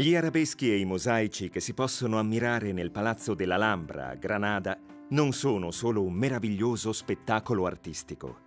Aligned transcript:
Gli 0.00 0.14
arabeschi 0.14 0.72
e 0.72 0.78
i 0.78 0.86
mosaici 0.86 1.50
che 1.50 1.60
si 1.60 1.74
possono 1.74 2.18
ammirare 2.18 2.72
nel 2.72 2.90
Palazzo 2.90 3.34
dell'Alhambra 3.34 4.08
a 4.08 4.14
Granada 4.14 4.80
non 5.10 5.34
sono 5.34 5.70
solo 5.70 6.02
un 6.02 6.14
meraviglioso 6.14 6.90
spettacolo 6.90 7.66
artistico. 7.66 8.38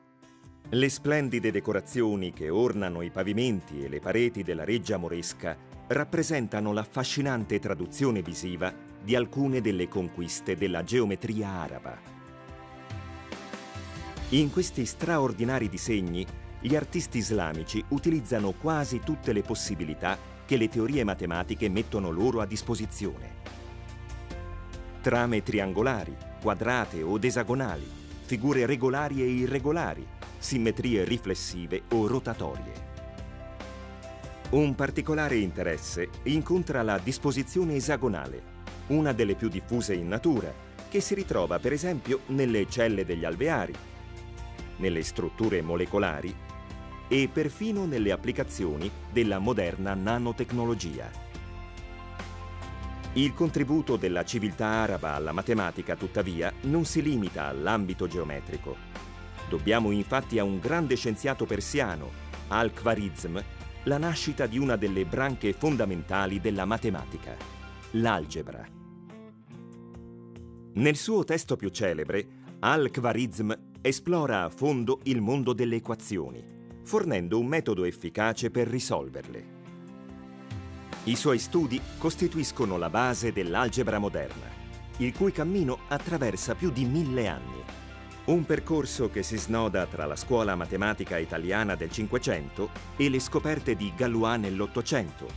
Le 0.70 0.90
splendide 0.90 1.52
decorazioni 1.52 2.34
che 2.34 2.50
ornano 2.50 3.04
i 3.04 3.12
pavimenti 3.12 3.84
e 3.84 3.88
le 3.88 4.00
pareti 4.00 4.42
della 4.42 4.64
reggia 4.64 4.98
moresca 4.98 5.56
rappresentano 5.90 6.74
l'affascinante 6.74 7.60
traduzione 7.60 8.24
visiva 8.24 8.74
di 9.04 9.16
alcune 9.16 9.62
delle 9.62 9.88
conquiste 9.88 10.56
della 10.56 10.84
geometria 10.84 11.50
araba. 11.50 11.96
In 14.30 14.50
questi 14.52 14.88
straordinari 14.88 15.70
disegni, 15.70 16.26
gli 16.60 16.76
artisti 16.76 17.20
islamici 17.20 17.84
utilizzano 17.90 18.54
quasi 18.54 19.02
tutte 19.02 19.34
le 19.34 19.44
possibilità 19.44 20.32
che 20.54 20.60
le 20.60 20.70
teorie 20.70 21.04
matematiche 21.04 21.68
mettono 21.68 22.12
loro 22.12 22.40
a 22.40 22.46
disposizione. 22.46 23.42
Trame 25.02 25.42
triangolari, 25.42 26.16
quadrate 26.40 27.02
o 27.02 27.18
esagonali, 27.20 27.90
figure 28.22 28.68
regolari 28.68 29.24
e 29.24 29.26
irregolari, 29.26 30.06
simmetrie 30.38 31.06
riflessive 31.06 31.82
o 31.94 32.06
rotatorie. 32.06 32.92
Un 34.52 34.76
particolare 34.76 35.38
interesse 35.38 36.10
incontra 36.26 36.84
la 36.84 37.00
disposizione 37.00 37.74
esagonale, 37.74 38.44
una 38.88 39.12
delle 39.12 39.34
più 39.34 39.50
diffuse 39.50 39.96
in 39.96 40.08
natura, 40.08 40.54
che 40.88 41.02
si 41.02 41.16
ritrova 41.16 41.58
per 41.58 41.74
esempio 41.74 42.20
nelle 42.28 42.70
celle 42.70 43.06
degli 43.06 43.26
alveari, 43.26 43.74
nelle 44.76 45.02
strutture 45.02 45.64
molecolari 45.64 46.53
e 47.08 47.30
perfino 47.32 47.86
nelle 47.86 48.12
applicazioni 48.12 48.90
della 49.12 49.40
moderna 49.40 49.94
nanotecnologia. 49.94 51.10
Il 53.16 53.34
contributo 53.36 53.96
della 53.96 54.26
civiltà 54.26 54.66
araba 54.66 55.14
alla 55.14 55.32
matematica, 55.32 55.96
tuttavia, 55.96 56.52
non 56.62 56.84
si 56.84 57.02
limita 57.04 57.46
all'ambito 57.46 58.08
geometrico. 58.08 58.76
Dobbiamo 59.48 59.92
infatti 59.92 60.40
a 60.40 60.44
un 60.44 60.58
grande 60.58 60.96
scienziato 60.96 61.46
persiano, 61.46 62.10
Al-Khwarizm, 62.48 63.38
la 63.84 63.98
nascita 64.00 64.48
di 64.48 64.58
una 64.58 64.78
delle 64.78 65.06
branche 65.06 65.54
fondamentali 65.54 66.40
della 66.40 66.66
matematica, 66.66 67.36
l'algebra. 67.92 68.66
Nel 70.74 70.96
suo 70.96 71.24
testo 71.24 71.56
più 71.56 71.70
celebre, 71.70 72.28
Al-Khwarizm 72.62 73.52
esplora 73.82 74.44
a 74.44 74.50
fondo 74.50 75.02
il 75.04 75.22
mondo 75.22 75.54
delle 75.54 75.76
equazioni, 75.76 76.53
fornendo 76.84 77.40
un 77.40 77.48
metodo 77.48 77.86
efficace 77.86 78.52
per 78.52 78.68
risolverle. 78.68 79.62
I 81.06 81.16
suoi 81.16 81.40
studi 81.40 81.82
costituiscono 81.98 82.78
la 82.78 82.90
base 82.90 83.34
dell'algebra 83.34 84.00
moderna, 84.00 84.48
il 84.98 85.14
cui 85.14 85.32
cammino 85.32 85.80
attraversa 85.88 86.56
più 86.56 86.72
di 86.72 86.86
mille 86.86 87.28
anni. 87.28 87.62
Un 88.26 88.46
percorso 88.46 89.10
che 89.10 89.22
si 89.22 89.38
snoda 89.38 89.86
tra 89.86 90.06
la 90.06 90.16
scuola 90.16 90.56
matematica 90.56 91.18
italiana 91.18 91.76
del 91.76 91.92
Cinquecento 91.92 92.70
e 92.96 93.10
le 93.10 93.20
scoperte 93.20 93.76
di 93.76 93.92
Galois 93.96 94.40
nell'Ottocento, 94.40 95.28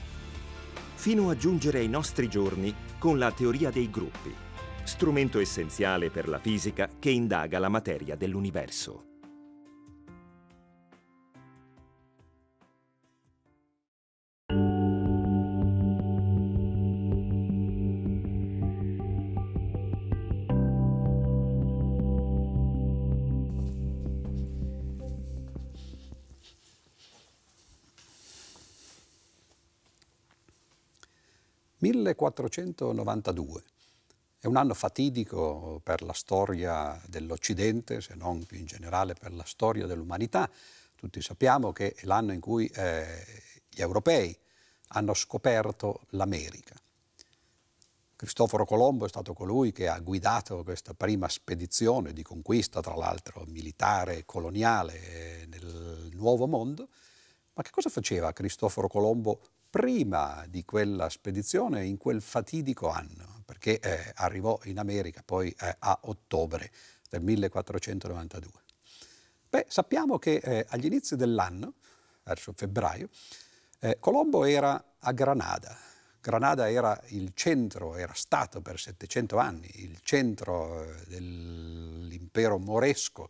fino 0.95 1.31
a 1.31 1.37
giungere 1.37 1.81
ai 1.81 1.89
nostri 1.89 2.29
giorni 2.29 2.73
con 2.99 3.19
la 3.19 3.33
teoria 3.33 3.71
dei 3.71 3.91
gruppi, 3.91 4.33
strumento 4.85 5.41
essenziale 5.41 6.11
per 6.11 6.29
la 6.29 6.39
fisica 6.39 6.89
che 6.99 7.11
indaga 7.11 7.59
la 7.59 7.69
materia 7.69 8.15
dell'universo. 8.15 9.06
1492. 31.79 33.63
È 34.39 34.47
un 34.47 34.57
anno 34.57 34.75
fatidico 34.75 35.81
per 35.83 36.03
la 36.03 36.13
storia 36.13 37.01
dell'Occidente, 37.07 38.01
se 38.01 38.15
non 38.15 38.45
più 38.45 38.59
in 38.59 38.67
generale 38.67 39.15
per 39.15 39.33
la 39.33 39.45
storia 39.45 39.87
dell'umanità. 39.87 40.49
Tutti 40.95 41.21
sappiamo 41.21 41.73
che 41.73 41.95
è 41.95 42.05
l'anno 42.05 42.33
in 42.33 42.41
cui 42.41 42.67
eh, 42.69 43.25
gli 43.69 43.81
europei 43.81 44.37
hanno 44.89 45.15
scoperto 45.15 46.03
l'America. 46.11 46.75
Cristoforo 48.17 48.65
Colombo 48.65 49.05
è 49.05 49.09
stato 49.09 49.35
colui 49.35 49.73
che 49.73 49.89
ha 49.89 49.99
guidato 49.99 50.63
questa 50.63 50.95
prima 50.95 51.29
spedizione 51.29 52.15
di 52.15 52.23
conquista, 52.23 52.81
tra 52.81 52.95
l'altro 52.95 53.45
militare 53.49 54.19
e 54.19 54.25
coloniale, 54.25 55.43
eh, 55.43 55.47
nel 55.47 56.09
Nuovo 56.13 56.47
Mondo. 56.47 56.89
Ma 57.53 57.63
che 57.63 57.71
cosa 57.71 57.91
faceva 57.91 58.33
Cristoforo 58.33 58.89
Colombo 58.89 59.41
prima 59.69 60.45
di 60.49 60.65
quella 60.65 61.09
spedizione, 61.09 61.85
in 61.85 61.97
quel 61.97 62.23
fatidico 62.23 62.89
anno, 62.89 63.43
perché 63.45 63.79
eh, 63.79 64.13
arrivò 64.17 64.59
in 64.65 64.79
America 64.79 65.23
poi 65.25 65.55
eh, 65.61 65.77
a 65.79 65.99
ottobre 66.03 66.71
del 67.09 67.23
1492. 67.23 68.51
Beh, 69.49 69.67
sappiamo 69.69 70.19
che 70.19 70.37
eh, 70.37 70.67
agli 70.69 70.87
inizi 70.87 71.17
dell'anno, 71.17 71.75
verso 72.25 72.53
febbraio, 72.55 73.09
eh, 73.81 73.99
Colombo 74.01 74.45
era 74.45 74.83
a 74.99 75.13
Granada. 75.13 75.77
Granada 76.21 76.69
era 76.69 77.01
il 77.09 77.31
centro, 77.35 77.95
era 77.95 78.13
stato 78.15 78.61
per 78.61 78.81
700 78.81 79.39
anni 79.39 79.71
il 79.75 80.01
centro 80.03 80.83
eh, 80.83 81.05
dell'impero 81.07 82.59
moresco 82.59 83.29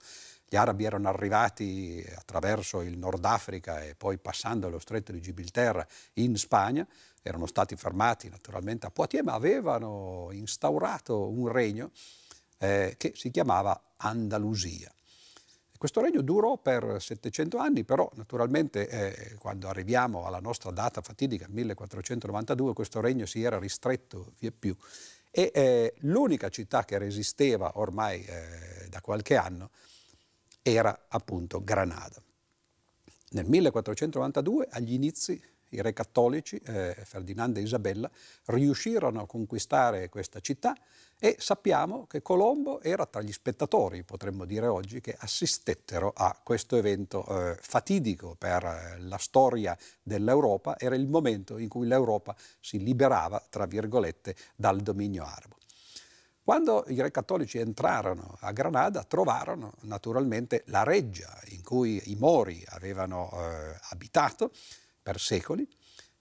gli 0.49 0.57
arabi 0.57 0.85
erano 0.85 1.09
arrivati 1.09 2.05
attraverso 2.17 2.83
il 2.83 2.97
Nord 2.97 3.25
Africa 3.25 3.83
e 3.83 3.95
poi 3.97 4.19
passando 4.19 4.69
lo 4.69 4.79
stretto 4.79 5.11
di 5.11 5.21
Gibilterra 5.21 5.87
in 6.15 6.37
Spagna, 6.37 6.87
erano 7.21 7.47
stati 7.47 7.75
fermati 7.75 8.29
naturalmente 8.29 8.87
a 8.87 8.91
Poitiers, 8.91 9.25
ma 9.25 9.33
avevano 9.33 10.29
instaurato 10.31 11.29
un 11.29 11.49
regno 11.49 11.91
eh, 12.59 12.95
che 12.97 13.13
si 13.17 13.31
chiamava 13.31 13.95
Andalusia. 13.97 14.93
Questo 15.77 16.01
regno 16.01 16.23
durò 16.23 16.57
per 16.57 16.97
700 17.03 17.59
anni, 17.59 17.85
però 17.85 18.09
naturalmente 18.15 18.89
eh, 18.89 19.35
quando 19.35 19.69
arriviamo 19.69 20.27
alla 20.27 20.41
nostra 20.41 20.71
data 20.71 21.03
fatidica, 21.03 21.47
1492, 21.49 22.73
questo 22.73 23.01
regno 23.01 23.27
si 23.27 23.43
era 23.43 23.59
ristretto 23.59 24.33
via 24.39 24.53
più 24.57 24.75
e 25.31 25.51
eh, 25.53 25.95
l'unica 25.99 26.49
città 26.49 26.85
che 26.85 26.97
resisteva 26.97 27.73
ormai 27.75 28.25
eh, 28.25 28.89
da 28.89 29.03
qualche 29.03 29.37
anno 29.37 29.71
era 30.73 31.07
appunto 31.09 31.63
Granada. 31.63 32.21
Nel 33.31 33.47
1492, 33.47 34.67
agli 34.71 34.95
inizi, 34.95 35.41
i 35.71 35.81
re 35.81 35.93
cattolici, 35.93 36.59
eh, 36.59 36.97
Ferdinando 37.05 37.61
e 37.61 37.63
Isabella, 37.63 38.11
riuscirono 38.47 39.21
a 39.21 39.27
conquistare 39.27 40.09
questa 40.09 40.41
città 40.41 40.75
e 41.21 41.37
sappiamo 41.39 42.07
che 42.07 42.21
Colombo 42.21 42.81
era 42.83 43.07
tra 43.07 43.23
gli 43.23 43.33
spettatori, 43.33 44.03
potremmo 44.03 44.45
dire 44.45 44.67
oggi, 44.67 45.01
che 45.01 45.17
assistettero 45.17 46.13
a 46.15 46.37
questo 46.43 46.77
evento 46.77 47.25
eh, 47.27 47.57
fatidico 47.61 48.35
per 48.37 48.65
eh, 48.65 49.01
la 49.01 49.19
storia 49.19 49.77
dell'Europa, 50.03 50.77
era 50.79 50.97
il 50.97 51.07
momento 51.07 51.59
in 51.59 51.69
cui 51.69 51.87
l'Europa 51.87 52.35
si 52.59 52.83
liberava, 52.83 53.41
tra 53.49 53.67
virgolette, 53.67 54.35
dal 54.57 54.81
dominio 54.81 55.25
arabo. 55.25 55.57
Quando 56.47 56.85
i 56.87 57.01
re 57.01 57.11
cattolici 57.11 57.59
entrarono 57.59 58.37
a 58.43 58.53
Granada 58.53 59.03
trovarono 59.03 59.73
naturalmente 59.81 60.63
la 60.67 60.85
reggia 60.85 61.37
in 61.47 61.61
cui 61.65 62.01
i 62.05 62.15
Mori 62.15 62.63
avevano 62.69 63.33
eh, 63.33 63.77
abitato 63.91 64.53
per 65.03 65.19
secoli 65.19 65.69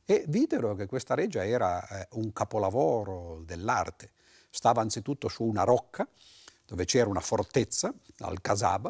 e 0.04 0.25
videro 0.27 0.74
che 0.74 0.88
questa 0.88 1.13
reggia 1.13 1.45
era 1.45 1.88
eh, 1.88 2.07
un 2.13 2.33
capolavoro 2.33 3.44
dell'arte. 3.45 4.13
Stava 4.50 4.81
anzitutto 4.81 5.27
su 5.27 5.44
una 5.44 5.63
rocca 5.63 6.10
dove 6.66 6.86
c'era 6.86 7.07
una 7.07 7.19
fortezza, 7.19 7.94
al 8.22 8.42
Casaba, 8.42 8.89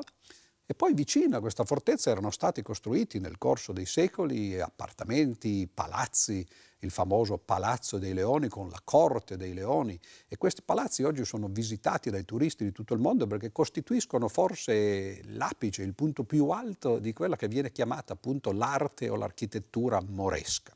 e 0.66 0.74
poi 0.74 0.94
vicino 0.94 1.36
a 1.36 1.42
questa 1.42 1.66
fortezza 1.66 2.12
erano 2.12 2.32
stati 2.32 2.62
costruiti 2.62 3.20
nel 3.20 3.38
corso 3.38 3.74
dei 3.74 3.86
secoli 3.86 4.58
appartamenti, 4.58 5.68
palazzi, 5.68 6.48
il 6.86 6.92
famoso 6.92 7.38
Palazzo 7.38 7.98
dei 7.98 8.14
Leoni 8.14 8.48
con 8.48 8.70
la 8.70 8.80
corte 8.84 9.36
dei 9.36 9.54
leoni 9.54 10.00
e 10.28 10.38
questi 10.38 10.62
palazzi 10.64 11.04
oggi 11.04 11.26
sono 11.26 11.48
visitati 11.50 12.10
dai 12.10 12.24
turisti 12.24 12.64
di 12.64 12.72
tutto 12.72 12.94
il 12.94 13.00
mondo 13.00 13.28
perché 13.28 13.52
costituiscono 13.52 14.28
forse 14.28 15.22
l'apice, 15.26 15.82
il 15.82 15.94
punto 15.94 16.24
più 16.24 16.50
alto 16.50 17.00
di 17.00 17.12
quella 17.12 17.36
che 17.36 17.48
viene 17.48 17.72
chiamata 17.72 18.14
appunto 18.14 18.52
l'arte 18.52 19.10
o 19.10 19.16
l'architettura 19.16 20.02
moresca. 20.02 20.72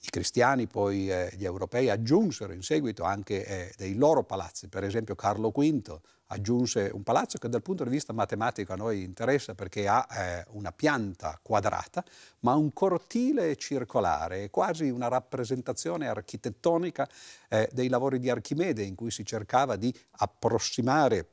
I 0.00 0.10
cristiani, 0.10 0.66
poi 0.66 1.10
eh, 1.10 1.32
gli 1.34 1.46
europei, 1.46 1.88
aggiunsero 1.88 2.52
in 2.52 2.62
seguito 2.62 3.04
anche 3.04 3.46
eh, 3.46 3.72
dei 3.78 3.94
loro 3.94 4.22
palazzi, 4.22 4.68
per 4.68 4.84
esempio 4.84 5.14
Carlo 5.14 5.50
V 5.50 6.00
aggiunse 6.26 6.90
un 6.92 7.02
palazzo 7.02 7.38
che 7.38 7.48
dal 7.48 7.62
punto 7.62 7.84
di 7.84 7.90
vista 7.90 8.12
matematico 8.12 8.72
a 8.72 8.76
noi 8.76 9.02
interessa 9.02 9.54
perché 9.54 9.86
ha 9.86 10.06
eh, 10.10 10.44
una 10.50 10.72
pianta 10.72 11.38
quadrata, 11.42 12.04
ma 12.40 12.54
un 12.54 12.72
cortile 12.72 13.56
circolare, 13.56 14.50
quasi 14.50 14.88
una 14.88 15.08
rappresentazione 15.08 16.08
architettonica 16.08 17.08
eh, 17.48 17.68
dei 17.72 17.88
lavori 17.88 18.18
di 18.18 18.30
Archimede 18.30 18.82
in 18.82 18.94
cui 18.94 19.10
si 19.10 19.24
cercava 19.24 19.76
di 19.76 19.94
approssimare 20.18 21.28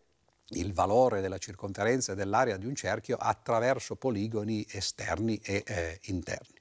il 0.53 0.73
valore 0.73 1.21
della 1.21 1.37
circonferenza 1.37 2.13
dell'area 2.13 2.57
di 2.57 2.65
un 2.65 2.75
cerchio 2.75 3.15
attraverso 3.17 3.95
poligoni 3.95 4.65
esterni 4.69 5.37
e 5.37 5.63
eh, 5.65 5.99
interni. 6.05 6.60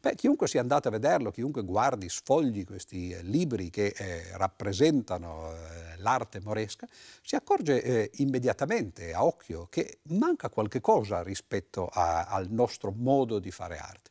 Beh, 0.00 0.14
chiunque 0.14 0.46
sia 0.46 0.60
andato 0.60 0.86
a 0.86 0.90
vederlo, 0.92 1.32
chiunque 1.32 1.64
guardi, 1.64 2.08
sfogli 2.08 2.64
questi 2.64 3.10
eh, 3.10 3.22
libri 3.22 3.68
che 3.68 3.92
eh, 3.96 4.36
rappresentano 4.36 5.52
eh, 5.52 5.96
l'arte 5.98 6.40
moresca, 6.40 6.86
si 7.20 7.34
accorge 7.34 7.82
eh, 7.82 8.10
immediatamente 8.16 9.12
a 9.12 9.24
occhio 9.24 9.66
che 9.68 9.98
manca 10.10 10.50
qualche 10.50 10.80
cosa 10.80 11.22
rispetto 11.22 11.88
a, 11.88 12.26
al 12.26 12.48
nostro 12.48 12.92
modo 12.96 13.40
di 13.40 13.50
fare 13.50 13.78
arte. 13.78 14.10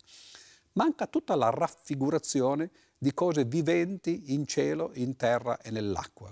Manca 0.72 1.06
tutta 1.06 1.34
la 1.34 1.48
raffigurazione 1.48 2.70
di 2.98 3.14
cose 3.14 3.44
viventi 3.44 4.34
in 4.34 4.46
cielo, 4.46 4.90
in 4.94 5.16
terra 5.16 5.58
e 5.58 5.70
nell'acqua. 5.70 6.28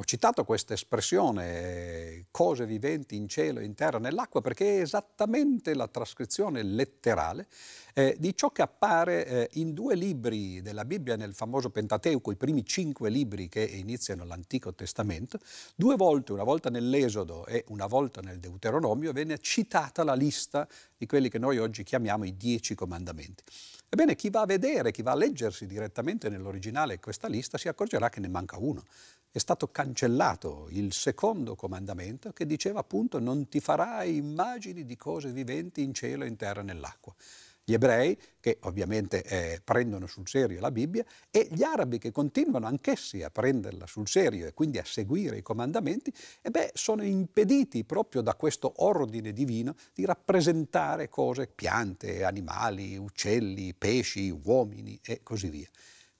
Ho 0.00 0.04
citato 0.04 0.44
questa 0.44 0.72
espressione, 0.72 2.24
cose 2.30 2.64
viventi 2.64 3.16
in 3.16 3.28
cielo, 3.28 3.60
in 3.60 3.74
terra, 3.74 3.98
nell'acqua, 3.98 4.40
perché 4.40 4.78
è 4.78 4.80
esattamente 4.80 5.74
la 5.74 5.88
trascrizione 5.88 6.62
letterale 6.62 7.46
eh, 7.92 8.16
di 8.18 8.34
ciò 8.34 8.50
che 8.50 8.62
appare 8.62 9.26
eh, 9.26 9.48
in 9.60 9.74
due 9.74 9.94
libri 9.96 10.62
della 10.62 10.86
Bibbia 10.86 11.16
nel 11.16 11.34
famoso 11.34 11.68
Pentateuco, 11.68 12.30
i 12.30 12.36
primi 12.36 12.64
cinque 12.64 13.10
libri 13.10 13.50
che 13.50 13.62
iniziano 13.62 14.24
l'Antico 14.24 14.72
Testamento. 14.72 15.38
Due 15.76 15.96
volte, 15.96 16.32
una 16.32 16.44
volta 16.44 16.70
nell'Esodo 16.70 17.44
e 17.44 17.66
una 17.68 17.86
volta 17.86 18.22
nel 18.22 18.38
Deuteronomio, 18.38 19.12
viene 19.12 19.36
citata 19.38 20.02
la 20.02 20.14
lista 20.14 20.66
di 20.96 21.04
quelli 21.04 21.28
che 21.28 21.38
noi 21.38 21.58
oggi 21.58 21.82
chiamiamo 21.82 22.24
i 22.24 22.38
dieci 22.38 22.74
comandamenti. 22.74 23.42
Ebbene, 23.90 24.16
chi 24.16 24.30
va 24.30 24.42
a 24.42 24.46
vedere, 24.46 24.92
chi 24.92 25.02
va 25.02 25.10
a 25.10 25.16
leggersi 25.16 25.66
direttamente 25.66 26.30
nell'originale 26.30 27.00
questa 27.00 27.28
lista 27.28 27.58
si 27.58 27.68
accorgerà 27.68 28.08
che 28.08 28.20
ne 28.20 28.28
manca 28.28 28.56
uno 28.56 28.84
è 29.32 29.38
stato 29.38 29.68
cancellato 29.70 30.66
il 30.70 30.92
secondo 30.92 31.54
comandamento 31.54 32.32
che 32.32 32.46
diceva 32.46 32.80
appunto 32.80 33.20
non 33.20 33.48
ti 33.48 33.60
farai 33.60 34.16
immagini 34.16 34.84
di 34.84 34.96
cose 34.96 35.32
viventi 35.32 35.82
in 35.82 35.94
cielo, 35.94 36.24
in 36.24 36.36
terra 36.36 36.60
e 36.60 36.64
nell'acqua. 36.64 37.14
Gli 37.62 37.74
ebrei, 37.74 38.18
che 38.40 38.58
ovviamente 38.62 39.22
eh, 39.22 39.60
prendono 39.62 40.08
sul 40.08 40.26
serio 40.26 40.58
la 40.58 40.72
Bibbia, 40.72 41.04
e 41.30 41.46
gli 41.52 41.62
arabi 41.62 41.98
che 41.98 42.10
continuano 42.10 42.66
anch'essi 42.66 43.22
a 43.22 43.30
prenderla 43.30 43.86
sul 43.86 44.08
serio 44.08 44.48
e 44.48 44.54
quindi 44.54 44.78
a 44.78 44.84
seguire 44.84 45.36
i 45.36 45.42
comandamenti, 45.42 46.12
e 46.42 46.50
beh, 46.50 46.72
sono 46.74 47.04
impediti 47.04 47.84
proprio 47.84 48.22
da 48.22 48.34
questo 48.34 48.72
ordine 48.78 49.32
divino 49.32 49.76
di 49.94 50.04
rappresentare 50.04 51.08
cose, 51.08 51.46
piante, 51.46 52.24
animali, 52.24 52.96
uccelli, 52.96 53.72
pesci, 53.74 54.30
uomini 54.30 54.98
e 55.00 55.22
così 55.22 55.48
via. 55.48 55.68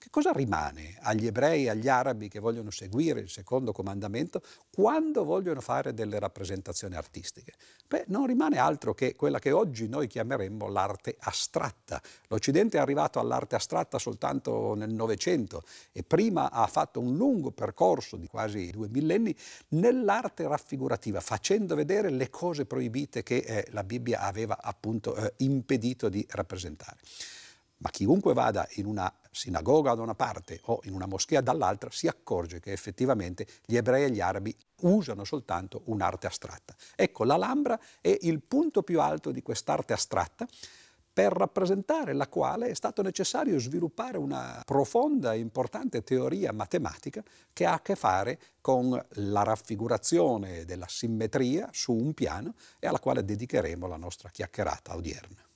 Che 0.01 0.09
cosa 0.09 0.31
rimane 0.31 0.97
agli 1.01 1.27
ebrei 1.27 1.69
agli 1.69 1.87
arabi 1.87 2.27
che 2.27 2.39
vogliono 2.39 2.71
seguire 2.71 3.19
il 3.19 3.29
secondo 3.29 3.71
comandamento 3.71 4.41
quando 4.73 5.23
vogliono 5.23 5.61
fare 5.61 5.93
delle 5.93 6.17
rappresentazioni 6.17 6.95
artistiche? 6.95 7.53
Beh, 7.87 8.05
non 8.07 8.25
rimane 8.25 8.57
altro 8.57 8.95
che 8.95 9.13
quella 9.13 9.37
che 9.37 9.51
oggi 9.51 9.87
noi 9.87 10.07
chiameremmo 10.07 10.69
l'arte 10.69 11.17
astratta. 11.19 12.01
L'Occidente 12.29 12.79
è 12.79 12.81
arrivato 12.81 13.19
all'arte 13.19 13.53
astratta 13.53 13.99
soltanto 13.99 14.73
nel 14.73 14.89
Novecento 14.89 15.61
e 15.91 16.01
prima 16.01 16.49
ha 16.49 16.65
fatto 16.65 16.99
un 16.99 17.15
lungo 17.15 17.51
percorso 17.51 18.17
di 18.17 18.25
quasi 18.25 18.71
due 18.71 18.89
millenni 18.89 19.35
nell'arte 19.67 20.47
raffigurativa, 20.47 21.19
facendo 21.19 21.75
vedere 21.75 22.09
le 22.09 22.31
cose 22.31 22.65
proibite 22.65 23.21
che 23.21 23.37
eh, 23.37 23.67
la 23.69 23.83
Bibbia 23.83 24.21
aveva 24.21 24.57
appunto 24.59 25.15
eh, 25.15 25.33
impedito 25.37 26.09
di 26.09 26.25
rappresentare. 26.27 26.97
Ma 27.77 27.89
chiunque 27.91 28.33
vada 28.33 28.67
in 28.73 28.85
una 28.85 29.11
sinagoga 29.31 29.95
da 29.95 30.01
una 30.01 30.13
parte 30.13 30.59
o 30.65 30.81
in 30.83 30.93
una 30.93 31.07
moschea 31.07 31.41
dall'altra 31.41 31.89
si 31.91 32.07
accorge 32.07 32.59
che 32.59 32.71
effettivamente 32.73 33.47
gli 33.65 33.77
ebrei 33.77 34.03
e 34.03 34.11
gli 34.11 34.19
arabi 34.19 34.55
usano 34.81 35.23
soltanto 35.23 35.83
un'arte 35.85 36.27
astratta. 36.27 36.75
Ecco, 36.95 37.23
l'Alhambra 37.23 37.79
è 38.01 38.15
il 38.21 38.41
punto 38.41 38.83
più 38.83 38.99
alto 38.99 39.31
di 39.31 39.41
quest'arte 39.41 39.93
astratta 39.93 40.45
per 41.13 41.33
rappresentare 41.33 42.13
la 42.13 42.27
quale 42.27 42.69
è 42.69 42.73
stato 42.73 43.01
necessario 43.01 43.59
sviluppare 43.59 44.17
una 44.17 44.61
profonda 44.65 45.33
e 45.33 45.39
importante 45.39 46.03
teoria 46.03 46.53
matematica 46.53 47.21
che 47.51 47.65
ha 47.65 47.73
a 47.73 47.81
che 47.81 47.95
fare 47.95 48.39
con 48.61 48.89
la 49.15 49.43
raffigurazione 49.43 50.63
della 50.63 50.87
simmetria 50.87 51.67
su 51.71 51.93
un 51.93 52.13
piano 52.13 52.53
e 52.79 52.87
alla 52.87 52.99
quale 52.99 53.25
dedicheremo 53.25 53.87
la 53.87 53.97
nostra 53.97 54.29
chiacchierata 54.29 54.95
odierna. 54.95 55.50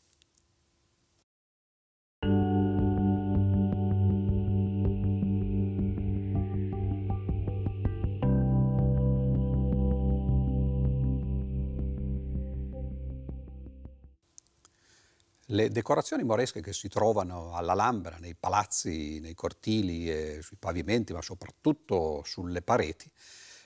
Le 15.56 15.70
decorazioni 15.70 16.24
moresche 16.26 16.60
che 16.60 16.74
si 16.74 16.90
trovano 16.90 17.56
all'Alhambra, 17.56 18.18
nei 18.20 18.36
palazzi, 18.36 19.22
nei 19.22 19.34
cortili, 19.34 20.42
sui 20.42 20.58
pavimenti, 20.58 21.14
ma 21.14 21.22
soprattutto 21.22 22.24
sulle 22.26 22.62
pareti, 22.62 23.10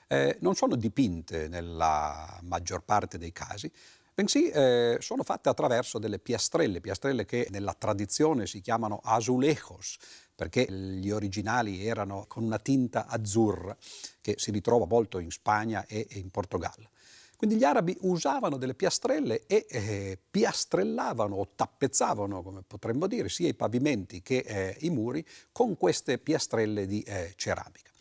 eh, 0.08 0.38
non 0.42 0.54
sono 0.54 0.76
dipinte 0.76 1.48
nella 1.48 2.38
maggior 2.44 2.84
parte 2.84 3.18
dei 3.18 3.32
casi, 3.32 3.72
bensì 4.14 4.50
eh, 4.50 4.98
sono 5.00 5.24
fatte 5.24 5.50
attraverso 5.50 5.98
delle 5.98 6.20
piastrelle, 6.20 6.80
piastrelle 6.80 7.26
che 7.26 7.48
nella 7.50 7.74
tradizione 7.74 8.46
si 8.46 8.62
chiamano 8.62 9.00
azulejos, 9.04 9.98
perché 10.36 10.72
gli 10.72 11.10
originali 11.10 11.88
erano 11.88 12.26
con 12.28 12.44
una 12.44 12.60
tinta 12.60 13.08
azzurra 13.08 13.76
che 14.22 14.36
si 14.38 14.52
ritrova 14.52 14.86
molto 14.86 15.18
in 15.18 15.32
Spagna 15.32 15.84
e 15.88 16.06
in 16.12 16.30
Portogallo. 16.30 16.92
Quindi 17.40 17.56
gli 17.56 17.64
arabi 17.64 17.96
usavano 18.02 18.58
delle 18.58 18.74
piastrelle 18.74 19.46
e 19.48 19.66
eh, 19.70 20.20
piastrellavano 20.30 21.38
o 21.38 21.48
tappezzavano, 21.56 22.44
come 22.44 22.64
potremmo 22.68 23.08
dire, 23.08 23.30
sia 23.30 23.48
i 23.48 23.54
pavimenti 23.54 24.22
che 24.22 24.40
eh, 24.40 24.76
i 24.80 24.90
muri 24.90 25.26
con 25.54 25.78
queste 25.78 26.18
piastrelle 26.18 26.86
di 26.86 27.02
eh, 27.02 27.32
ceramica. 27.38 27.92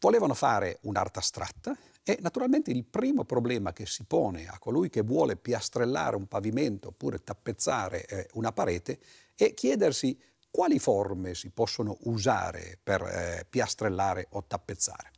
Volevano 0.00 0.34
fare 0.34 0.80
un'arte 0.82 1.20
astratta 1.20 1.74
e 2.02 2.18
naturalmente 2.20 2.70
il 2.70 2.84
primo 2.84 3.24
problema 3.24 3.72
che 3.72 3.86
si 3.86 4.04
pone 4.04 4.48
a 4.48 4.58
colui 4.58 4.90
che 4.90 5.00
vuole 5.00 5.36
piastrellare 5.36 6.14
un 6.14 6.28
pavimento 6.28 6.88
oppure 6.88 7.24
tappezzare 7.24 8.04
eh, 8.04 8.28
una 8.34 8.52
parete 8.52 8.98
è 9.34 9.54
chiedersi 9.54 10.20
quali 10.50 10.78
forme 10.78 11.34
si 11.34 11.48
possono 11.48 11.96
usare 12.00 12.78
per 12.82 13.00
eh, 13.00 13.46
piastrellare 13.48 14.26
o 14.32 14.44
tappezzare. 14.44 15.11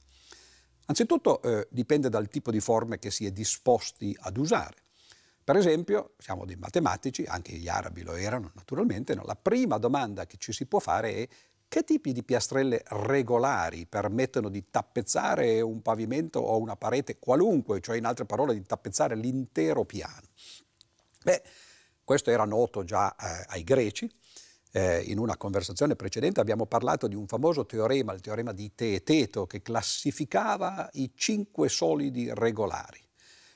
Anzitutto 0.86 1.40
eh, 1.42 1.66
dipende 1.70 2.08
dal 2.08 2.28
tipo 2.28 2.50
di 2.50 2.60
forme 2.60 2.98
che 2.98 3.10
si 3.10 3.24
è 3.26 3.30
disposti 3.30 4.16
ad 4.20 4.36
usare. 4.36 4.82
Per 5.42 5.56
esempio, 5.56 6.14
siamo 6.18 6.44
dei 6.44 6.56
matematici, 6.56 7.24
anche 7.24 7.52
gli 7.52 7.68
arabi 7.68 8.02
lo 8.02 8.14
erano 8.14 8.50
naturalmente, 8.54 9.14
no? 9.14 9.24
la 9.24 9.36
prima 9.36 9.78
domanda 9.78 10.26
che 10.26 10.36
ci 10.38 10.52
si 10.52 10.66
può 10.66 10.78
fare 10.78 11.14
è 11.14 11.28
che 11.68 11.84
tipi 11.84 12.12
di 12.12 12.22
piastrelle 12.22 12.82
regolari 12.86 13.86
permettono 13.86 14.48
di 14.48 14.70
tappezzare 14.70 15.60
un 15.60 15.82
pavimento 15.82 16.38
o 16.38 16.58
una 16.58 16.76
parete 16.76 17.18
qualunque, 17.18 17.80
cioè 17.80 17.96
in 17.96 18.04
altre 18.04 18.26
parole 18.26 18.54
di 18.54 18.62
tappezzare 18.62 19.16
l'intero 19.16 19.84
piano? 19.84 20.28
Beh, 21.24 21.42
questo 22.04 22.30
era 22.30 22.44
noto 22.44 22.84
già 22.84 23.14
eh, 23.16 23.44
ai 23.48 23.64
greci, 23.64 24.10
eh, 24.76 25.02
in 25.06 25.18
una 25.18 25.36
conversazione 25.36 25.94
precedente 25.94 26.40
abbiamo 26.40 26.66
parlato 26.66 27.06
di 27.06 27.14
un 27.14 27.28
famoso 27.28 27.64
teorema, 27.64 28.12
il 28.12 28.20
teorema 28.20 28.52
di 28.52 28.72
Teeteto, 28.74 29.46
che 29.46 29.62
classificava 29.62 30.88
i 30.94 31.12
cinque 31.14 31.68
solidi 31.68 32.28
regolari. 32.34 33.00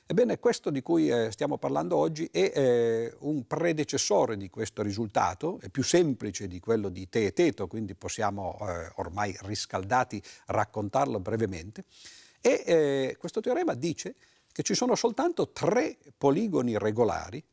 Ebbene, 0.05 0.39
questo 0.39 0.69
di 0.69 0.81
cui 0.81 1.09
eh, 1.09 1.29
stiamo 1.31 1.57
parlando 1.57 1.97
oggi 1.97 2.27
è 2.31 2.51
eh, 2.55 3.15
un 3.19 3.45
predecessore 3.45 4.37
di 4.37 4.49
questo 4.49 4.81
risultato, 4.81 5.59
è 5.59 5.67
più 5.67 5.83
semplice 5.83 6.47
di 6.47 6.59
quello 6.61 6.87
di 6.87 7.09
Teeteto, 7.09 7.67
quindi 7.67 7.95
possiamo 7.95 8.57
eh, 8.61 8.89
ormai 8.95 9.35
riscaldati 9.41 10.23
raccontarlo 10.45 11.19
brevemente. 11.19 11.83
E 12.39 12.63
eh, 12.65 13.15
questo 13.19 13.41
teorema 13.41 13.73
dice 13.73 14.15
che 14.53 14.63
ci 14.63 14.73
sono 14.73 14.95
soltanto 14.95 15.49
tre 15.51 15.97
poligoni 16.17 16.77
regolari 16.77 17.43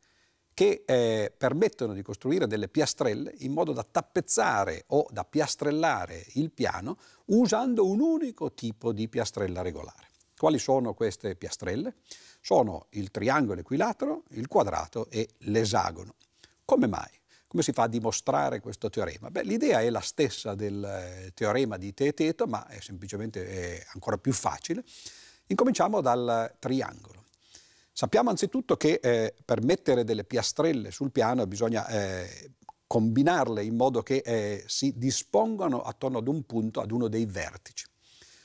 che 0.57 0.85
eh, 0.87 1.31
permettono 1.37 1.93
di 1.93 2.01
costruire 2.01 2.47
delle 2.47 2.67
piastrelle 2.67 3.31
in 3.41 3.51
modo 3.51 3.73
da 3.73 3.83
tappezzare 3.83 4.85
o 4.87 5.05
da 5.11 5.23
piastrellare 5.23 6.25
il 6.33 6.49
piano 6.49 6.97
usando 7.25 7.85
un 7.85 7.99
unico 7.99 8.51
tipo 8.53 8.91
di 8.91 9.07
piastrella 9.07 9.61
regolare. 9.61 10.07
Quali 10.35 10.57
sono 10.57 10.95
queste 10.95 11.35
piastrelle? 11.35 11.97
Sono 12.41 12.87
il 12.93 13.11
triangolo 13.11 13.59
equilatero, 13.59 14.23
il 14.29 14.47
quadrato 14.47 15.11
e 15.11 15.29
l'esagono. 15.41 16.15
Come 16.65 16.87
mai? 16.87 17.11
Come 17.45 17.61
si 17.61 17.71
fa 17.71 17.83
a 17.83 17.87
dimostrare 17.87 18.59
questo 18.59 18.89
teorema? 18.89 19.29
Beh, 19.29 19.43
l'idea 19.43 19.81
è 19.81 19.91
la 19.91 20.01
stessa 20.01 20.55
del 20.55 20.83
eh, 20.83 21.33
teorema 21.35 21.77
di 21.77 21.93
Teeteto, 21.93 22.47
ma 22.47 22.65
è 22.65 22.79
semplicemente 22.79 23.45
è 23.45 23.85
ancora 23.93 24.17
più 24.17 24.33
facile. 24.33 24.83
Incominciamo 25.45 26.01
dal 26.01 26.55
triangolo. 26.57 27.16
Sappiamo 27.99 28.29
anzitutto 28.29 28.77
che 28.77 28.99
eh, 29.01 29.33
per 29.43 29.63
mettere 29.63 30.03
delle 30.03 30.23
piastrelle 30.23 30.91
sul 30.91 31.09
piano 31.09 31.47
bisogna 31.47 31.87
eh, 31.87 32.51
combinarle 32.85 33.63
in 33.63 33.75
modo 33.75 34.03
che 34.03 34.17
eh, 34.23 34.63
si 34.67 34.93
dispongano 34.95 35.81
attorno 35.81 36.19
ad 36.19 36.27
un 36.27 36.43
punto, 36.43 36.79
ad 36.79 36.91
uno 36.91 37.07
dei 37.07 37.25
vertici. 37.25 37.87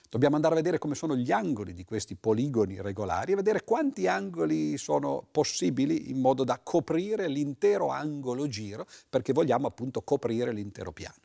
Dobbiamo 0.09 0.37
andare 0.37 0.55
a 0.55 0.57
vedere 0.57 0.79
come 0.79 0.95
sono 0.95 1.15
gli 1.17 1.31
angoli 1.33 1.75
di 1.75 1.85
questi 1.85 2.15
poligoni 2.15 2.81
regolari 2.81 3.33
e 3.33 3.35
vedere 3.35 3.63
quanti 3.63 4.07
angoli 4.07 4.79
sono 4.79 5.29
possibili 5.31 6.09
in 6.09 6.19
modo 6.19 6.45
da 6.45 6.59
coprire 6.63 7.29
l'intero 7.29 7.91
angolo 7.91 8.49
giro, 8.49 8.87
perché 9.11 9.35
vogliamo 9.35 9.67
appunto 9.67 10.01
coprire 10.01 10.51
l'intero 10.51 10.93
piano. 10.93 11.21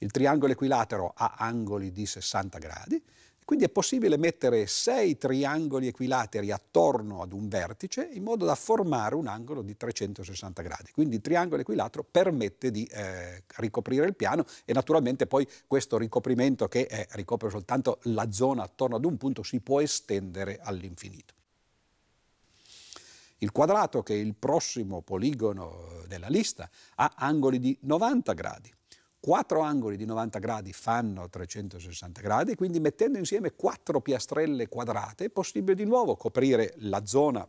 Il 0.00 0.10
triangolo 0.10 0.52
equilatero 0.52 1.14
ha 1.16 1.36
angoli 1.38 1.92
di 1.92 2.04
60 2.04 2.58
gradi, 2.58 3.02
quindi 3.48 3.64
è 3.64 3.70
possibile 3.70 4.18
mettere 4.18 4.66
sei 4.66 5.16
triangoli 5.16 5.86
equilateri 5.86 6.50
attorno 6.50 7.22
ad 7.22 7.32
un 7.32 7.48
vertice 7.48 8.06
in 8.12 8.22
modo 8.22 8.44
da 8.44 8.54
formare 8.54 9.14
un 9.14 9.26
angolo 9.26 9.62
di 9.62 9.74
360 9.74 10.60
gradi. 10.60 10.90
Quindi 10.92 11.14
il 11.14 11.22
triangolo 11.22 11.62
equilatero 11.62 12.04
permette 12.04 12.70
di 12.70 12.84
eh, 12.84 13.44
ricoprire 13.56 14.04
il 14.04 14.14
piano 14.14 14.44
e 14.66 14.74
naturalmente 14.74 15.26
poi 15.26 15.48
questo 15.66 15.96
ricoprimento 15.96 16.68
che 16.68 16.80
eh, 16.90 17.06
ricopre 17.12 17.48
soltanto 17.48 18.00
la 18.02 18.30
zona 18.30 18.64
attorno 18.64 18.96
ad 18.96 19.06
un 19.06 19.16
punto 19.16 19.42
si 19.42 19.60
può 19.60 19.80
estendere 19.80 20.58
all'infinito. 20.60 21.32
Il 23.38 23.50
quadrato, 23.50 24.02
che 24.02 24.12
è 24.12 24.18
il 24.18 24.34
prossimo 24.34 25.00
poligono 25.00 26.02
della 26.06 26.28
lista, 26.28 26.68
ha 26.96 27.14
angoli 27.16 27.58
di 27.58 27.74
90 27.80 28.32
gradi. 28.34 28.70
Quattro 29.20 29.60
angoli 29.60 29.96
di 29.96 30.04
90 30.04 30.38
gradi 30.38 30.72
fanno 30.72 31.28
360 31.28 32.20
gradi, 32.20 32.54
quindi 32.54 32.78
mettendo 32.78 33.18
insieme 33.18 33.52
quattro 33.52 34.00
piastrelle 34.00 34.68
quadrate 34.68 35.24
è 35.24 35.30
possibile 35.30 35.74
di 35.74 35.84
nuovo 35.84 36.16
coprire 36.16 36.74
la 36.78 37.04
zona 37.04 37.46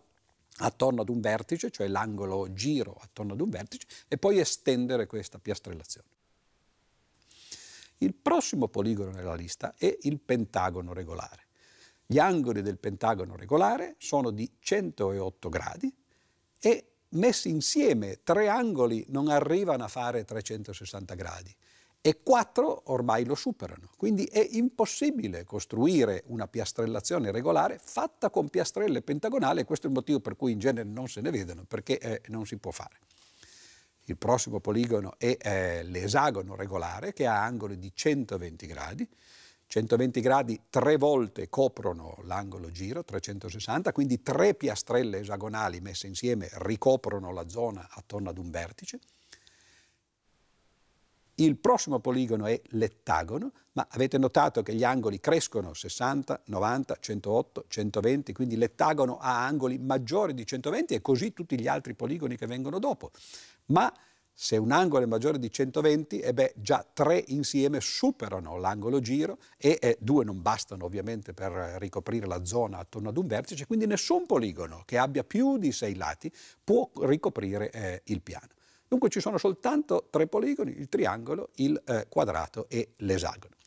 attorno 0.62 1.02
ad 1.02 1.10
un 1.10 1.20
vertice, 1.22 1.70
cioè 1.70 1.88
l'angolo 1.88 2.52
giro 2.54 2.98
attorno 3.00 3.34
ad 3.34 3.42
un 3.42 3.50
vertice, 3.50 3.86
e 4.08 4.18
poi 4.18 4.40
estendere 4.40 5.06
questa 5.06 5.38
piastrellazione. 5.38 6.08
Il 8.00 8.16
prossimo 8.16 8.68
poligono 8.68 9.12
nella 9.12 9.36
lista 9.36 9.76
è 9.78 9.96
il 10.02 10.20
pentagono 10.20 10.94
regolare. 10.94 11.48
Gli 12.06 12.18
angoli 12.18 12.62
del 12.62 12.80
pentagono 12.80 13.36
regolare 13.36 13.96
sono 14.00 14.32
di 14.32 14.50
108 14.58 15.50
gradi 15.50 15.94
e 16.60 16.89
messi 17.10 17.50
insieme 17.50 18.20
tre 18.24 18.48
angoli 18.48 19.06
non 19.10 19.30
arrivano 19.30 19.84
a 19.84 19.88
fare 19.88 20.26
360 20.26 21.16
gradi 21.16 21.56
e 22.02 22.22
quattro 22.24 22.84
ormai 22.92 23.26
lo 23.26 23.36
superano. 23.36 23.90
Quindi 23.98 24.26
è 24.26 24.46
impossibile 24.52 25.44
costruire 25.44 26.24
una 26.28 26.48
piastrellazione 26.48 27.32
regolare 27.32 27.80
fatta 27.82 28.30
con 28.30 28.50
piastrelle 28.50 29.02
pentagonali 29.02 29.62
e 29.62 29.66
questo 29.66 29.88
è 29.88 29.90
il 29.90 29.96
motivo 29.96 30.20
per 30.20 30.36
cui 30.36 30.54
in 30.54 30.60
genere 30.60 30.88
non 30.88 31.08
se 31.08 31.22
ne 31.22 31.30
vedono, 31.30 31.66
perché 31.66 32.00
eh, 32.00 32.22
non 32.28 32.46
si 32.46 32.58
può 32.58 32.72
fare. 32.72 33.00
Il 34.06 34.18
prossimo 34.18 34.60
poligono 34.60 35.16
è 35.18 35.38
eh, 35.40 35.84
l'esagono 35.84 36.56
regolare 36.56 37.14
che 37.14 37.28
ha 37.28 37.44
angoli 37.44 37.78
di 37.78 37.92
120 37.94 38.66
gradi 38.66 39.08
120 39.70 40.20
gradi 40.20 40.60
tre 40.72 40.98
volte 40.98 41.48
coprono 41.48 42.18
l'angolo 42.24 42.72
giro, 42.72 43.04
360, 43.04 43.92
quindi 43.92 44.24
tre 44.24 44.56
piastrelle 44.56 45.20
esagonali 45.20 45.80
messe 45.80 46.08
insieme 46.08 46.50
ricoprono 46.54 47.32
la 47.32 47.48
zona 47.48 47.88
attorno 47.92 48.32
ad 48.32 48.40
un 48.40 48.50
vertice. 48.50 49.00
Il 51.36 51.58
prossimo 51.58 52.00
poligono 52.00 52.48
è 52.48 52.60
l'ettagono, 52.70 53.52
ma 53.74 53.88
avete 53.92 54.18
notato 54.18 54.64
che 54.64 54.74
gli 54.74 54.84
angoli 54.84 55.20
crescono 55.20 55.76
60, 55.76 56.42
90, 56.46 56.98
108, 57.00 57.66
120, 57.68 58.34
quindi 58.34 58.58
l'ettagono 58.58 59.20
ha 59.20 59.46
angoli 59.46 59.78
maggiori 59.78 60.34
di 60.34 60.48
120 60.48 60.96
e 60.96 61.02
così 61.02 61.32
tutti 61.32 61.60
gli 61.60 61.68
altri 61.68 61.94
poligoni 61.94 62.36
che 62.36 62.48
vengono 62.48 62.80
dopo. 62.80 63.12
Ma 63.68 63.94
se 64.42 64.56
un 64.56 64.72
angolo 64.72 65.04
è 65.04 65.06
maggiore 65.06 65.38
di 65.38 65.52
120, 65.52 66.22
e 66.22 66.34
beh, 66.34 66.54
già 66.56 66.88
tre 66.94 67.22
insieme 67.28 67.82
superano 67.82 68.58
l'angolo 68.58 69.02
giro 69.02 69.40
e 69.58 69.78
eh, 69.82 69.98
due 70.00 70.24
non 70.24 70.42
bastano 70.42 70.86
ovviamente 70.86 71.34
per 71.34 71.52
ricoprire 71.78 72.26
la 72.26 72.46
zona 72.46 72.78
attorno 72.78 73.10
ad 73.10 73.18
un 73.18 73.28
vertice, 73.28 73.66
quindi 73.66 73.86
nessun 73.86 74.26
poligono 74.26 74.84
che 74.86 74.98
abbia 74.98 75.26
più 75.26 75.58
di 75.58 75.74
sei 75.74 75.96
lati 75.96 76.32
può 76.64 76.90
ricoprire 77.02 77.70
eh, 77.70 78.02
il 78.06 78.22
piano. 78.22 78.48
Dunque 78.88 79.10
ci 79.10 79.20
sono 79.20 79.38
soltanto 79.38 80.08
tre 80.10 80.26
poligoni, 80.28 80.72
il 80.72 80.88
triangolo, 80.88 81.50
il 81.56 81.80
eh, 81.86 82.06
quadrato 82.08 82.70
e 82.70 82.94
l'esagono. 83.00 83.59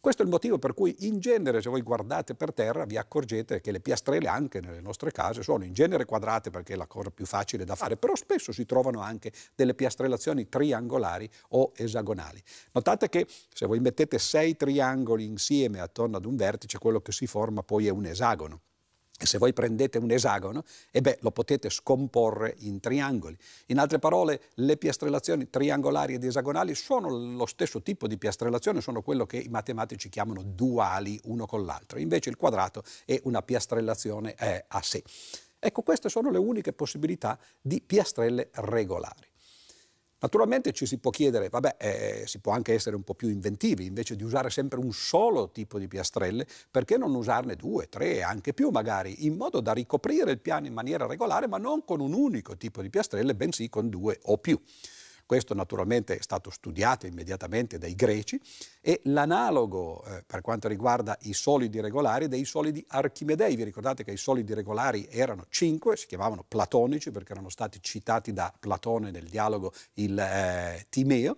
Questo 0.00 0.22
è 0.22 0.24
il 0.24 0.30
motivo 0.30 0.58
per 0.58 0.74
cui 0.74 0.94
in 1.00 1.18
genere 1.18 1.60
se 1.60 1.68
voi 1.68 1.82
guardate 1.82 2.36
per 2.36 2.52
terra 2.52 2.84
vi 2.84 2.96
accorgete 2.96 3.60
che 3.60 3.72
le 3.72 3.80
piastrelle 3.80 4.28
anche 4.28 4.60
nelle 4.60 4.80
nostre 4.80 5.10
case 5.10 5.42
sono 5.42 5.64
in 5.64 5.72
genere 5.72 6.04
quadrate 6.04 6.50
perché 6.50 6.74
è 6.74 6.76
la 6.76 6.86
cosa 6.86 7.10
più 7.10 7.26
facile 7.26 7.64
da 7.64 7.74
fare, 7.74 7.96
però 7.96 8.14
spesso 8.14 8.52
si 8.52 8.64
trovano 8.64 9.00
anche 9.00 9.32
delle 9.56 9.74
piastrellazioni 9.74 10.48
triangolari 10.48 11.28
o 11.50 11.72
esagonali. 11.74 12.40
Notate 12.72 13.08
che 13.08 13.26
se 13.52 13.66
voi 13.66 13.80
mettete 13.80 14.20
sei 14.20 14.56
triangoli 14.56 15.24
insieme 15.24 15.80
attorno 15.80 16.16
ad 16.16 16.26
un 16.26 16.36
vertice, 16.36 16.78
quello 16.78 17.00
che 17.00 17.10
si 17.10 17.26
forma 17.26 17.64
poi 17.64 17.88
è 17.88 17.90
un 17.90 18.06
esagono. 18.06 18.60
Se 19.24 19.38
voi 19.38 19.52
prendete 19.52 19.98
un 19.98 20.10
esagono, 20.10 20.62
e 20.90 21.00
beh, 21.00 21.18
lo 21.22 21.32
potete 21.32 21.70
scomporre 21.70 22.54
in 22.58 22.78
triangoli. 22.78 23.36
In 23.66 23.78
altre 23.78 23.98
parole, 23.98 24.42
le 24.54 24.76
piastrellazioni 24.76 25.50
triangolari 25.50 26.14
ed 26.14 26.24
esagonali 26.24 26.74
sono 26.74 27.08
lo 27.08 27.46
stesso 27.46 27.82
tipo 27.82 28.06
di 28.06 28.16
piastrellazione, 28.16 28.80
sono 28.80 29.02
quello 29.02 29.26
che 29.26 29.38
i 29.38 29.48
matematici 29.48 30.08
chiamano 30.08 30.42
duali 30.42 31.20
uno 31.24 31.46
con 31.46 31.64
l'altro. 31.64 31.98
Invece 31.98 32.30
il 32.30 32.36
quadrato 32.36 32.82
è 33.04 33.20
una 33.24 33.42
piastrellazione 33.42 34.34
eh, 34.38 34.64
a 34.68 34.82
sé. 34.82 35.02
Ecco, 35.58 35.82
queste 35.82 36.08
sono 36.08 36.30
le 36.30 36.38
uniche 36.38 36.72
possibilità 36.72 37.36
di 37.60 37.82
piastrelle 37.82 38.50
regolari. 38.52 39.27
Naturalmente 40.20 40.72
ci 40.72 40.84
si 40.84 40.98
può 40.98 41.12
chiedere, 41.12 41.48
vabbè, 41.48 41.76
eh, 41.78 42.22
si 42.26 42.40
può 42.40 42.52
anche 42.52 42.74
essere 42.74 42.96
un 42.96 43.04
po' 43.04 43.14
più 43.14 43.28
inventivi, 43.28 43.86
invece 43.86 44.16
di 44.16 44.24
usare 44.24 44.50
sempre 44.50 44.80
un 44.80 44.92
solo 44.92 45.52
tipo 45.52 45.78
di 45.78 45.86
piastrelle, 45.86 46.44
perché 46.70 46.96
non 46.96 47.14
usarne 47.14 47.54
due, 47.54 47.88
tre 47.88 48.22
anche 48.22 48.52
più 48.52 48.70
magari, 48.70 49.26
in 49.26 49.36
modo 49.36 49.60
da 49.60 49.72
ricoprire 49.72 50.32
il 50.32 50.40
piano 50.40 50.66
in 50.66 50.72
maniera 50.72 51.06
regolare, 51.06 51.46
ma 51.46 51.58
non 51.58 51.84
con 51.84 52.00
un 52.00 52.14
unico 52.14 52.56
tipo 52.56 52.82
di 52.82 52.90
piastrelle, 52.90 53.36
bensì 53.36 53.68
con 53.68 53.88
due 53.88 54.18
o 54.22 54.38
più. 54.38 54.60
Questo 55.28 55.52
naturalmente 55.52 56.16
è 56.16 56.22
stato 56.22 56.48
studiato 56.48 57.04
immediatamente 57.04 57.76
dai 57.76 57.94
greci 57.94 58.40
e 58.80 59.02
l'analogo 59.04 60.02
eh, 60.06 60.24
per 60.26 60.40
quanto 60.40 60.68
riguarda 60.68 61.18
i 61.24 61.34
solidi 61.34 61.82
regolari 61.82 62.28
dei 62.28 62.46
solidi 62.46 62.82
archimedei. 62.88 63.54
Vi 63.54 63.62
ricordate 63.62 64.04
che 64.04 64.12
i 64.12 64.16
solidi 64.16 64.54
regolari 64.54 65.06
erano 65.10 65.44
cinque, 65.50 65.98
si 65.98 66.06
chiamavano 66.06 66.46
platonici 66.48 67.10
perché 67.10 67.32
erano 67.32 67.50
stati 67.50 67.78
citati 67.82 68.32
da 68.32 68.50
Platone 68.58 69.10
nel 69.10 69.28
dialogo 69.28 69.74
il 69.96 70.18
eh, 70.18 70.86
Timeo 70.88 71.36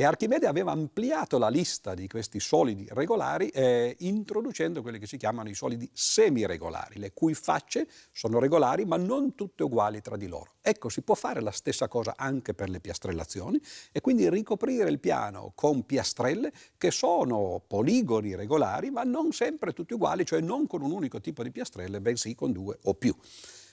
e 0.00 0.04
Archimede 0.04 0.46
aveva 0.46 0.72
ampliato 0.72 1.36
la 1.36 1.50
lista 1.50 1.92
di 1.92 2.08
questi 2.08 2.40
solidi 2.40 2.86
regolari 2.88 3.48
eh, 3.48 3.96
introducendo 3.98 4.80
quelli 4.80 4.98
che 4.98 5.06
si 5.06 5.18
chiamano 5.18 5.50
i 5.50 5.54
solidi 5.54 5.90
semiregolari, 5.92 6.98
le 6.98 7.12
cui 7.12 7.34
facce 7.34 7.86
sono 8.10 8.38
regolari 8.38 8.86
ma 8.86 8.96
non 8.96 9.34
tutte 9.34 9.62
uguali 9.62 10.00
tra 10.00 10.16
di 10.16 10.26
loro. 10.26 10.54
Ecco, 10.62 10.88
si 10.88 11.02
può 11.02 11.14
fare 11.14 11.42
la 11.42 11.50
stessa 11.50 11.86
cosa 11.86 12.14
anche 12.16 12.54
per 12.54 12.70
le 12.70 12.80
piastrellazioni 12.80 13.60
e 13.92 14.00
quindi 14.00 14.30
ricoprire 14.30 14.88
il 14.88 15.00
piano 15.00 15.52
con 15.54 15.84
piastrelle 15.84 16.50
che 16.78 16.90
sono 16.90 17.62
poligoni 17.66 18.34
regolari 18.34 18.90
ma 18.90 19.02
non 19.02 19.32
sempre 19.32 19.74
tutti 19.74 19.92
uguali, 19.92 20.24
cioè 20.24 20.40
non 20.40 20.66
con 20.66 20.80
un 20.80 20.92
unico 20.92 21.20
tipo 21.20 21.42
di 21.42 21.50
piastrelle, 21.50 22.00
bensì 22.00 22.34
con 22.34 22.52
due 22.52 22.78
o 22.84 22.94
più. 22.94 23.14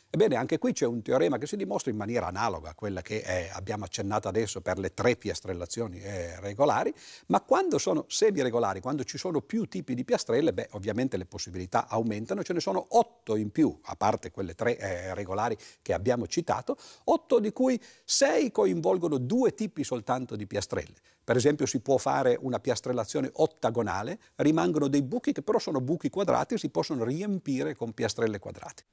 Ebbene, 0.09 0.35
anche 0.35 0.57
qui 0.57 0.71
c'è 0.71 0.85
un 0.85 1.01
teorema 1.01 1.37
che 1.37 1.47
si 1.47 1.57
dimostra 1.57 1.91
in 1.91 1.97
maniera 1.97 2.27
analoga 2.27 2.69
a 2.69 2.73
quella 2.73 3.01
che 3.01 3.17
eh, 3.17 3.49
abbiamo 3.51 3.83
accennato 3.83 4.29
adesso 4.29 4.61
per 4.61 4.79
le 4.79 4.93
tre 4.93 5.17
piastrellazioni 5.17 5.99
eh, 5.99 6.39
regolari, 6.39 6.93
ma 7.27 7.41
quando 7.41 7.77
sono 7.77 8.05
semi-regolari, 8.07 8.79
quando 8.79 9.03
ci 9.03 9.17
sono 9.17 9.41
più 9.41 9.65
tipi 9.65 9.93
di 9.93 10.05
piastrelle, 10.05 10.53
beh, 10.53 10.69
ovviamente 10.71 11.17
le 11.17 11.25
possibilità 11.25 11.87
aumentano, 11.89 12.41
ce 12.41 12.53
ne 12.53 12.61
sono 12.61 12.85
otto 12.91 13.35
in 13.35 13.51
più, 13.51 13.77
a 13.83 13.95
parte 13.97 14.31
quelle 14.31 14.55
tre 14.55 14.77
eh, 14.77 15.13
regolari 15.13 15.57
che 15.81 15.93
abbiamo 15.93 16.25
citato, 16.25 16.77
otto 17.03 17.39
di 17.39 17.51
cui 17.51 17.79
sei 18.05 18.49
coinvolgono 18.49 19.17
due 19.17 19.53
tipi 19.53 19.83
soltanto 19.83 20.37
di 20.37 20.47
piastrelle. 20.47 20.95
Per 21.21 21.35
esempio 21.35 21.65
si 21.65 21.81
può 21.81 21.97
fare 21.97 22.37
una 22.39 22.59
piastrellazione 22.59 23.29
ottagonale, 23.33 24.19
rimangono 24.35 24.87
dei 24.87 25.03
buchi 25.03 25.33
che 25.33 25.41
però 25.41 25.59
sono 25.59 25.81
buchi 25.81 26.09
quadrati 26.09 26.53
e 26.53 26.57
si 26.57 26.69
possono 26.69 27.03
riempire 27.03 27.75
con 27.75 27.91
piastrelle 27.91 28.39
quadrate. 28.39 28.83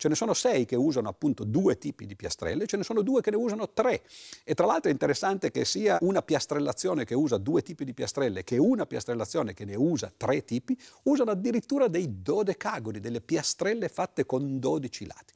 Ce 0.00 0.08
ne 0.08 0.14
sono 0.14 0.32
sei 0.32 0.64
che 0.64 0.76
usano 0.76 1.10
appunto 1.10 1.44
due 1.44 1.76
tipi 1.76 2.06
di 2.06 2.16
piastrelle, 2.16 2.64
ce 2.64 2.78
ne 2.78 2.84
sono 2.84 3.02
due 3.02 3.20
che 3.20 3.28
ne 3.28 3.36
usano 3.36 3.68
tre. 3.68 4.02
E 4.44 4.54
tra 4.54 4.64
l'altro 4.64 4.88
è 4.88 4.92
interessante 4.92 5.50
che 5.50 5.66
sia 5.66 5.98
una 6.00 6.22
piastrellazione 6.22 7.04
che 7.04 7.12
usa 7.14 7.36
due 7.36 7.60
tipi 7.60 7.84
di 7.84 7.92
piastrelle 7.92 8.42
che 8.42 8.56
una 8.56 8.86
piastrellazione 8.86 9.52
che 9.52 9.66
ne 9.66 9.76
usa 9.76 10.10
tre 10.16 10.42
tipi, 10.42 10.74
usano 11.02 11.32
addirittura 11.32 11.86
dei 11.86 12.22
dodecagoni, 12.22 12.98
delle 12.98 13.20
piastrelle 13.20 13.90
fatte 13.90 14.24
con 14.24 14.58
12 14.58 15.06
lati. 15.06 15.34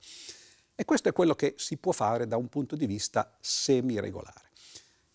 E 0.75 0.87
questo 0.87 1.11
è 1.11 1.13
quello 1.13 1.35
che 1.35 1.53
si 1.59 1.77
può 1.77 1.93
fare 1.93 2.27
da 2.27 2.39
un 2.39 2.49
punto 2.49 2.75
di 2.75 2.87
vista 2.87 3.37
semiregolare. 3.39 4.49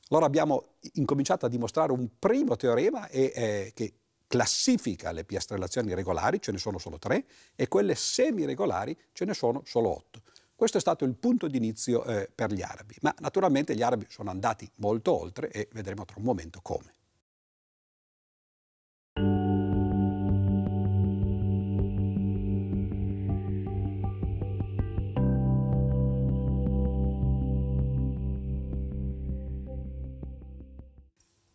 Allora 0.10 0.28
abbiamo 0.28 0.74
incominciato 0.94 1.48
a 1.48 1.50
dimostrare 1.50 1.92
un 1.92 2.08
primo 2.20 2.56
teorema 2.56 3.08
e, 3.08 3.32
eh, 3.34 3.72
che 3.74 3.94
classifica 4.30 5.12
le 5.12 5.26
piastrellazioni 5.26 5.92
regolari, 5.96 6.40
ce 6.40 6.52
ne 6.52 6.60
sono 6.60 6.78
solo 6.78 7.00
tre, 7.00 7.26
e 7.56 7.68
quelle 7.68 7.96
semiregolari 7.96 8.96
ce 9.12 9.26
ne 9.26 9.34
sono 9.34 9.64
solo 9.66 9.90
otto. 9.90 10.22
Questo 10.56 10.78
è 10.78 10.80
stato 10.80 11.04
il 11.04 11.16
punto 11.16 11.48
di 11.48 11.58
inizio 11.58 12.04
eh, 12.04 12.30
per 12.34 12.54
gli 12.54 12.62
arabi, 12.62 12.96
ma 13.02 13.14
naturalmente 13.20 13.76
gli 13.76 13.82
arabi 13.82 14.06
sono 14.08 14.30
andati 14.30 14.70
molto 14.76 15.20
oltre 15.20 15.50
e 15.50 15.68
vedremo 15.72 16.06
tra 16.06 16.18
un 16.20 16.26
momento 16.26 16.60
come. 16.62 16.94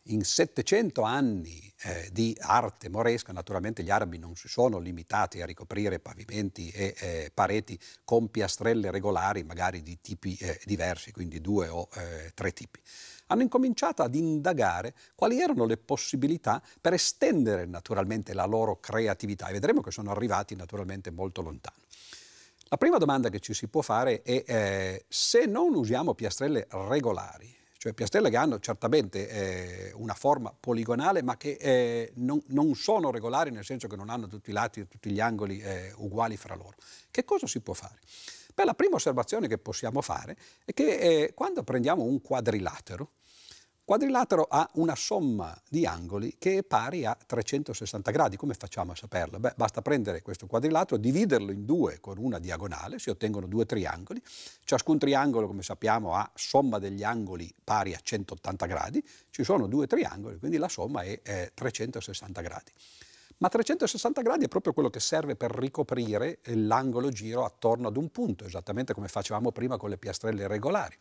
In 0.08 0.22
700 0.22 1.02
anni 1.02 1.72
eh, 1.82 2.08
di 2.12 2.36
arte 2.38 2.88
moresca, 2.88 3.32
naturalmente 3.32 3.82
gli 3.82 3.90
arabi 3.90 4.18
non 4.18 4.36
si 4.36 4.48
sono 4.48 4.78
limitati 4.78 5.40
a 5.40 5.46
ricoprire 5.46 5.98
pavimenti 5.98 6.70
e 6.70 6.94
eh, 6.98 7.30
pareti 7.32 7.78
con 8.04 8.30
piastrelle 8.30 8.90
regolari, 8.90 9.44
magari 9.44 9.82
di 9.82 9.98
tipi 10.00 10.36
eh, 10.36 10.60
diversi, 10.64 11.12
quindi 11.12 11.40
due 11.40 11.68
o 11.68 11.88
eh, 11.94 12.32
tre 12.34 12.52
tipi. 12.52 12.80
Hanno 13.28 13.42
incominciato 13.42 14.02
ad 14.02 14.14
indagare 14.14 14.94
quali 15.14 15.40
erano 15.40 15.64
le 15.64 15.78
possibilità 15.78 16.62
per 16.80 16.92
estendere 16.92 17.64
naturalmente 17.64 18.34
la 18.34 18.44
loro 18.44 18.80
creatività 18.80 19.48
e 19.48 19.52
vedremo 19.52 19.80
che 19.80 19.90
sono 19.90 20.10
arrivati 20.10 20.54
naturalmente 20.54 21.10
molto 21.10 21.40
lontano. 21.40 21.76
La 22.68 22.76
prima 22.76 22.98
domanda 22.98 23.30
che 23.30 23.40
ci 23.40 23.54
si 23.54 23.68
può 23.68 23.82
fare 23.82 24.22
è 24.22 24.42
eh, 24.46 25.04
se 25.08 25.46
non 25.46 25.74
usiamo 25.74 26.14
piastrelle 26.14 26.66
regolari, 26.70 27.54
cioè 27.84 27.92
piastrelle 27.92 28.30
che 28.30 28.38
hanno 28.38 28.60
certamente 28.60 29.28
eh, 29.28 29.92
una 29.96 30.14
forma 30.14 30.54
poligonale 30.58 31.22
ma 31.22 31.36
che 31.36 31.58
eh, 31.60 32.12
non, 32.14 32.42
non, 32.46 32.74
sono 32.74 33.10
regolari 33.10 33.50
nel 33.50 33.62
senso 33.62 33.88
che 33.88 33.96
non 33.96 34.08
hanno 34.08 34.26
tutti 34.26 34.48
i 34.48 34.52
lati 34.54 34.80
e 34.80 34.88
tutti 34.88 35.10
gli 35.10 35.20
angoli 35.20 35.60
eh, 35.60 35.92
uguali 35.96 36.38
fra 36.38 36.54
loro. 36.54 36.76
Che 37.10 37.24
cosa 37.26 37.46
si 37.46 37.60
può 37.60 37.74
fare? 37.74 37.98
Beh, 38.54 38.64
la 38.64 38.72
prima 38.72 38.96
osservazione 38.96 39.48
che 39.48 39.58
possiamo 39.58 40.00
fare 40.00 40.34
è 40.64 40.72
che 40.72 40.94
eh, 40.94 41.34
quando 41.34 41.62
prendiamo 41.62 42.04
un 42.04 42.22
quadrilatero, 42.22 43.10
Quadrilatero 43.86 44.46
ha 44.48 44.66
una 44.76 44.94
somma 44.94 45.54
di 45.68 45.84
angoli 45.84 46.36
che 46.38 46.56
è 46.56 46.62
pari 46.62 47.04
a 47.04 47.14
360 47.14 48.10
gradi. 48.12 48.38
Come 48.38 48.54
facciamo 48.54 48.92
a 48.92 48.96
saperlo? 48.96 49.38
Beh, 49.38 49.52
basta 49.56 49.82
prendere 49.82 50.22
questo 50.22 50.46
quadrilatero, 50.46 50.98
dividerlo 50.98 51.52
in 51.52 51.66
due 51.66 52.00
con 52.00 52.16
una 52.16 52.38
diagonale, 52.38 52.98
si 52.98 53.10
ottengono 53.10 53.46
due 53.46 53.66
triangoli. 53.66 54.22
Ciascun 54.64 54.96
triangolo, 54.96 55.46
come 55.46 55.62
sappiamo, 55.62 56.14
ha 56.14 56.30
somma 56.34 56.78
degli 56.78 57.04
angoli 57.04 57.54
pari 57.62 57.92
a 57.92 57.98
180 58.02 58.64
gradi. 58.64 59.06
Ci 59.28 59.44
sono 59.44 59.66
due 59.66 59.86
triangoli, 59.86 60.38
quindi 60.38 60.56
la 60.56 60.70
somma 60.70 61.02
è 61.02 61.20
eh, 61.22 61.50
360 61.52 62.40
gradi. 62.40 62.72
Ma 63.36 63.50
360 63.50 64.22
gradi 64.22 64.46
è 64.46 64.48
proprio 64.48 64.72
quello 64.72 64.88
che 64.88 65.00
serve 65.00 65.36
per 65.36 65.50
ricoprire 65.50 66.38
l'angolo 66.44 67.10
giro 67.10 67.44
attorno 67.44 67.88
ad 67.88 67.98
un 67.98 68.08
punto, 68.08 68.46
esattamente 68.46 68.94
come 68.94 69.08
facevamo 69.08 69.52
prima 69.52 69.76
con 69.76 69.90
le 69.90 69.98
piastrelle 69.98 70.46
regolari. 70.46 70.96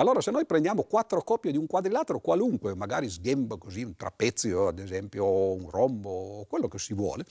Allora 0.00 0.22
se 0.22 0.30
noi 0.30 0.46
prendiamo 0.46 0.84
quattro 0.84 1.22
coppie 1.22 1.52
di 1.52 1.58
un 1.58 1.66
quadrilatero 1.66 2.20
qualunque, 2.20 2.74
magari 2.74 3.10
sghembo 3.10 3.58
così, 3.58 3.82
un 3.82 3.96
trapezio 3.96 4.68
ad 4.68 4.78
esempio, 4.78 5.26
un 5.52 5.68
rombo, 5.68 6.46
quello 6.48 6.68
che 6.68 6.78
si 6.78 6.94
vuole, 6.94 7.26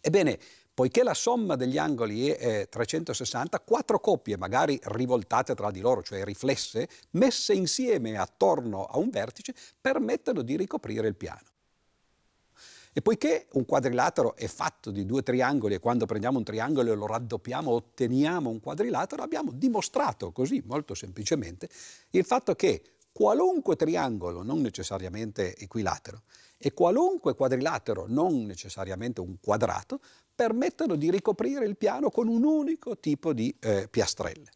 ebbene, 0.00 0.38
poiché 0.72 1.02
la 1.02 1.14
somma 1.14 1.56
degli 1.56 1.76
angoli 1.76 2.28
è 2.28 2.68
360, 2.68 3.58
quattro 3.58 3.98
coppie 3.98 4.36
magari 4.36 4.78
rivoltate 4.84 5.56
tra 5.56 5.72
di 5.72 5.80
loro, 5.80 6.04
cioè 6.04 6.22
riflesse, 6.22 6.88
messe 7.10 7.54
insieme 7.54 8.16
attorno 8.18 8.84
a 8.84 8.96
un 8.98 9.10
vertice, 9.10 9.52
permettono 9.80 10.42
di 10.42 10.56
ricoprire 10.56 11.08
il 11.08 11.16
piano. 11.16 11.53
E 12.96 13.02
poiché 13.02 13.48
un 13.54 13.64
quadrilatero 13.64 14.36
è 14.36 14.46
fatto 14.46 14.92
di 14.92 15.04
due 15.04 15.24
triangoli 15.24 15.74
e 15.74 15.80
quando 15.80 16.06
prendiamo 16.06 16.38
un 16.38 16.44
triangolo 16.44 16.92
e 16.92 16.94
lo 16.94 17.08
raddoppiamo 17.08 17.68
otteniamo 17.68 18.48
un 18.48 18.60
quadrilatero, 18.60 19.20
abbiamo 19.20 19.50
dimostrato 19.50 20.30
così 20.30 20.62
molto 20.64 20.94
semplicemente 20.94 21.68
il 22.10 22.24
fatto 22.24 22.54
che 22.54 22.94
qualunque 23.10 23.74
triangolo, 23.74 24.44
non 24.44 24.60
necessariamente 24.60 25.56
equilatero, 25.56 26.22
e 26.56 26.72
qualunque 26.72 27.34
quadrilatero, 27.34 28.06
non 28.08 28.44
necessariamente 28.44 29.20
un 29.20 29.38
quadrato, 29.40 29.98
permettono 30.32 30.94
di 30.94 31.10
ricoprire 31.10 31.64
il 31.64 31.76
piano 31.76 32.10
con 32.10 32.28
un 32.28 32.44
unico 32.44 32.98
tipo 32.98 33.32
di 33.32 33.52
eh, 33.58 33.88
piastrelle. 33.90 34.50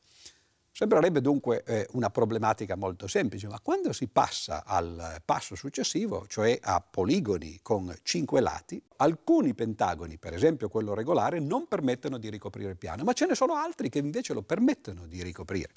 Sembrerebbe 0.78 1.20
dunque 1.20 1.64
eh, 1.64 1.88
una 1.94 2.08
problematica 2.08 2.76
molto 2.76 3.08
semplice, 3.08 3.48
ma 3.48 3.58
quando 3.58 3.92
si 3.92 4.06
passa 4.06 4.62
al 4.64 5.20
passo 5.24 5.56
successivo, 5.56 6.24
cioè 6.28 6.56
a 6.62 6.80
poligoni 6.80 7.58
con 7.62 7.92
cinque 8.04 8.40
lati, 8.40 8.80
alcuni 8.98 9.54
pentagoni, 9.54 10.18
per 10.18 10.34
esempio 10.34 10.68
quello 10.68 10.94
regolare, 10.94 11.40
non 11.40 11.66
permettono 11.66 12.16
di 12.16 12.30
ricoprire 12.30 12.70
il 12.70 12.76
piano, 12.76 13.02
ma 13.02 13.12
ce 13.12 13.26
ne 13.26 13.34
sono 13.34 13.54
altri 13.54 13.88
che 13.88 13.98
invece 13.98 14.32
lo 14.34 14.42
permettono 14.42 15.08
di 15.08 15.20
ricoprire. 15.20 15.70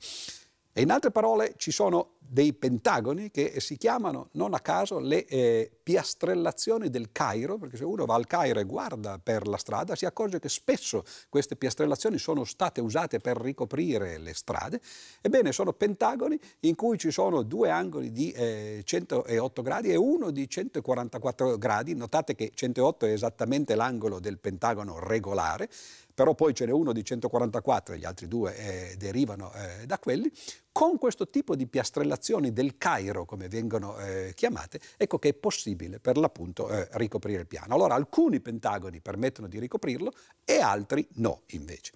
E 0.71 0.83
in 0.83 0.91
altre 0.91 1.09
parole 1.09 1.55
ci 1.57 1.71
sono 1.71 2.17
dei 2.31 2.53
pentagoni 2.53 3.29
che 3.29 3.59
si 3.59 3.75
chiamano 3.75 4.29
non 4.33 4.53
a 4.53 4.61
caso 4.61 4.99
le 4.99 5.25
eh, 5.25 5.69
piastrellazioni 5.83 6.89
del 6.89 7.11
Cairo, 7.11 7.57
perché 7.57 7.75
se 7.75 7.83
uno 7.83 8.05
va 8.05 8.15
al 8.15 8.25
Cairo 8.25 8.61
e 8.61 8.63
guarda 8.63 9.19
per 9.21 9.49
la 9.49 9.57
strada 9.57 9.95
si 9.95 10.05
accorge 10.05 10.39
che 10.39 10.47
spesso 10.47 11.03
queste 11.27 11.57
piastrellazioni 11.57 12.17
sono 12.17 12.45
state 12.45 12.79
usate 12.79 13.19
per 13.19 13.35
ricoprire 13.35 14.17
le 14.17 14.33
strade. 14.33 14.79
Ebbene, 15.19 15.51
sono 15.51 15.73
pentagoni 15.73 16.39
in 16.61 16.75
cui 16.75 16.97
ci 16.97 17.11
sono 17.11 17.41
due 17.41 17.69
angoli 17.69 18.13
di 18.13 18.31
eh, 18.31 18.81
108 18.85 19.61
gradi 19.61 19.89
e 19.89 19.97
uno 19.97 20.31
di 20.31 20.47
144 20.47 21.57
gradi. 21.57 21.95
Notate 21.95 22.33
che 22.33 22.51
108 22.53 23.07
è 23.07 23.11
esattamente 23.11 23.75
l'angolo 23.75 24.21
del 24.21 24.39
pentagono 24.39 24.99
regolare 24.99 25.67
però 26.13 26.35
poi 26.35 26.53
ce 26.53 26.65
n'è 26.65 26.71
uno 26.71 26.93
di 26.93 27.03
144 27.03 27.95
e 27.95 27.97
gli 27.97 28.05
altri 28.05 28.27
due 28.27 28.55
eh, 28.55 28.95
derivano 28.97 29.51
eh, 29.53 29.85
da 29.87 29.97
quelli, 29.97 30.31
con 30.71 30.97
questo 30.97 31.29
tipo 31.29 31.55
di 31.55 31.67
piastrellazioni 31.67 32.53
del 32.53 32.77
Cairo, 32.77 33.25
come 33.25 33.47
vengono 33.47 33.97
eh, 33.99 34.31
chiamate, 34.36 34.79
ecco 34.97 35.19
che 35.19 35.29
è 35.29 35.34
possibile 35.34 35.99
per 35.99 36.17
l'appunto 36.17 36.69
eh, 36.69 36.88
ricoprire 36.93 37.41
il 37.41 37.47
piano. 37.47 37.75
Allora 37.75 37.95
alcuni 37.95 38.39
pentagoni 38.39 39.01
permettono 39.01 39.47
di 39.47 39.60
ricoprirlo 39.60 40.12
e 40.45 40.60
altri 40.60 41.07
no 41.15 41.43
invece 41.47 41.93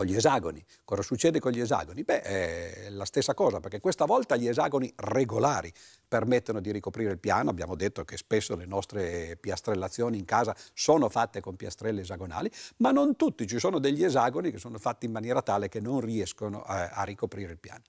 con 0.00 0.08
gli 0.08 0.16
esagoni. 0.16 0.64
Cosa 0.82 1.02
succede 1.02 1.40
con 1.40 1.52
gli 1.52 1.60
esagoni? 1.60 2.04
Beh, 2.04 2.22
è 2.22 2.88
la 2.88 3.04
stessa 3.04 3.34
cosa, 3.34 3.60
perché 3.60 3.80
questa 3.80 4.06
volta 4.06 4.34
gli 4.34 4.48
esagoni 4.48 4.90
regolari 4.96 5.70
permettono 6.08 6.60
di 6.60 6.72
ricoprire 6.72 7.10
il 7.10 7.18
piano. 7.18 7.50
Abbiamo 7.50 7.74
detto 7.74 8.02
che 8.06 8.16
spesso 8.16 8.56
le 8.56 8.64
nostre 8.64 9.36
piastrellazioni 9.38 10.16
in 10.16 10.24
casa 10.24 10.56
sono 10.72 11.10
fatte 11.10 11.42
con 11.42 11.54
piastrelle 11.54 12.00
esagonali, 12.00 12.50
ma 12.78 12.92
non 12.92 13.14
tutti. 13.14 13.46
Ci 13.46 13.58
sono 13.58 13.78
degli 13.78 14.02
esagoni 14.02 14.50
che 14.50 14.56
sono 14.56 14.78
fatti 14.78 15.04
in 15.04 15.12
maniera 15.12 15.42
tale 15.42 15.68
che 15.68 15.80
non 15.80 16.00
riescono 16.00 16.62
a, 16.62 16.88
a 16.92 17.02
ricoprire 17.02 17.52
il 17.52 17.58
piano. 17.58 17.82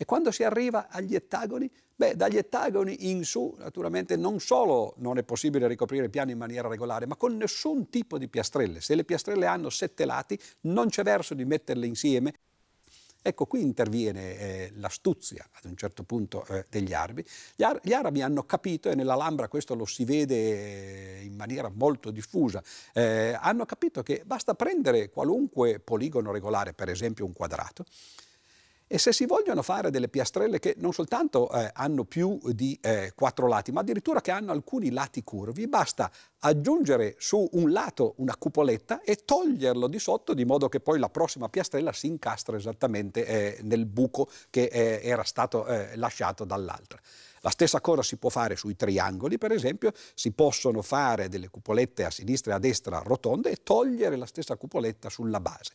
E 0.00 0.06
quando 0.06 0.30
si 0.30 0.44
arriva 0.44 0.88
agli 0.88 1.14
ettagoni, 1.14 1.70
beh, 1.94 2.16
dagli 2.16 2.38
ettagoni 2.38 3.10
in 3.10 3.22
su, 3.22 3.54
naturalmente, 3.58 4.16
non 4.16 4.40
solo 4.40 4.94
non 4.96 5.18
è 5.18 5.22
possibile 5.24 5.68
ricoprire 5.68 6.04
il 6.04 6.10
piano 6.10 6.30
in 6.30 6.38
maniera 6.38 6.68
regolare, 6.68 7.04
ma 7.04 7.16
con 7.16 7.36
nessun 7.36 7.90
tipo 7.90 8.16
di 8.16 8.26
piastrelle. 8.26 8.80
Se 8.80 8.94
le 8.94 9.04
piastrelle 9.04 9.44
hanno 9.44 9.68
sette 9.68 10.06
lati, 10.06 10.40
non 10.62 10.88
c'è 10.88 11.02
verso 11.02 11.34
di 11.34 11.44
metterle 11.44 11.86
insieme. 11.86 12.32
Ecco, 13.20 13.44
qui 13.44 13.60
interviene 13.60 14.38
eh, 14.38 14.72
l'astuzia 14.76 15.46
ad 15.52 15.64
un 15.64 15.76
certo 15.76 16.02
punto 16.04 16.46
eh, 16.46 16.64
degli 16.70 16.94
arabi. 16.94 17.22
Gli, 17.54 17.62
ar- 17.62 17.80
gli, 17.82 17.92
arabi 17.92 18.22
hanno 18.22 18.44
capito, 18.44 18.88
e 18.88 18.94
nell'Alhambra 18.94 19.48
questo 19.48 19.74
lo 19.74 19.84
si 19.84 20.06
vede 20.06 21.18
eh, 21.18 21.24
in 21.24 21.34
maniera 21.34 21.68
molto 21.68 22.10
diffusa, 22.10 22.62
eh, 22.94 23.36
hanno 23.38 23.66
capito 23.66 24.02
che 24.02 24.22
basta 24.24 24.54
prendere 24.54 25.10
qualunque 25.10 25.78
poligono 25.78 26.32
regolare, 26.32 26.72
per 26.72 26.88
esempio 26.88 27.26
un 27.26 27.34
quadrato, 27.34 27.84
e 28.92 28.98
se 28.98 29.12
si 29.12 29.24
vogliono 29.24 29.62
fare 29.62 29.92
delle 29.92 30.08
piastrelle 30.08 30.58
che 30.58 30.74
non 30.78 30.92
soltanto 30.92 31.48
eh, 31.52 31.70
hanno 31.74 32.02
più 32.02 32.40
di 32.46 32.76
eh, 32.82 33.12
quattro 33.14 33.46
lati, 33.46 33.70
ma 33.70 33.82
addirittura 33.82 34.20
che 34.20 34.32
hanno 34.32 34.50
alcuni 34.50 34.90
lati 34.90 35.22
curvi, 35.22 35.68
basta 35.68 36.10
aggiungere 36.40 37.14
su 37.16 37.48
un 37.52 37.70
lato 37.70 38.14
una 38.16 38.34
cupoletta 38.36 39.00
e 39.02 39.24
toglierlo 39.24 39.86
di 39.86 40.00
sotto 40.00 40.34
di 40.34 40.44
modo 40.44 40.68
che 40.68 40.80
poi 40.80 40.98
la 40.98 41.08
prossima 41.08 41.48
piastrella 41.48 41.92
si 41.92 42.08
incastra 42.08 42.56
esattamente 42.56 43.24
eh, 43.24 43.58
nel 43.62 43.86
buco 43.86 44.28
che 44.50 44.64
eh, 44.64 44.98
era 45.04 45.22
stato 45.22 45.68
eh, 45.68 45.94
lasciato 45.94 46.44
dall'altra. 46.44 47.00
La 47.42 47.50
stessa 47.50 47.80
cosa 47.80 48.02
si 48.02 48.16
può 48.16 48.28
fare 48.28 48.56
sui 48.56 48.74
triangoli, 48.74 49.38
per 49.38 49.52
esempio, 49.52 49.92
si 50.14 50.32
possono 50.32 50.82
fare 50.82 51.28
delle 51.28 51.48
cupolette 51.48 52.04
a 52.04 52.10
sinistra 52.10 52.54
e 52.54 52.56
a 52.56 52.58
destra 52.58 52.98
rotonde 53.04 53.50
e 53.50 53.62
togliere 53.62 54.16
la 54.16 54.26
stessa 54.26 54.56
cupoletta 54.56 55.08
sulla 55.08 55.38
base. 55.38 55.74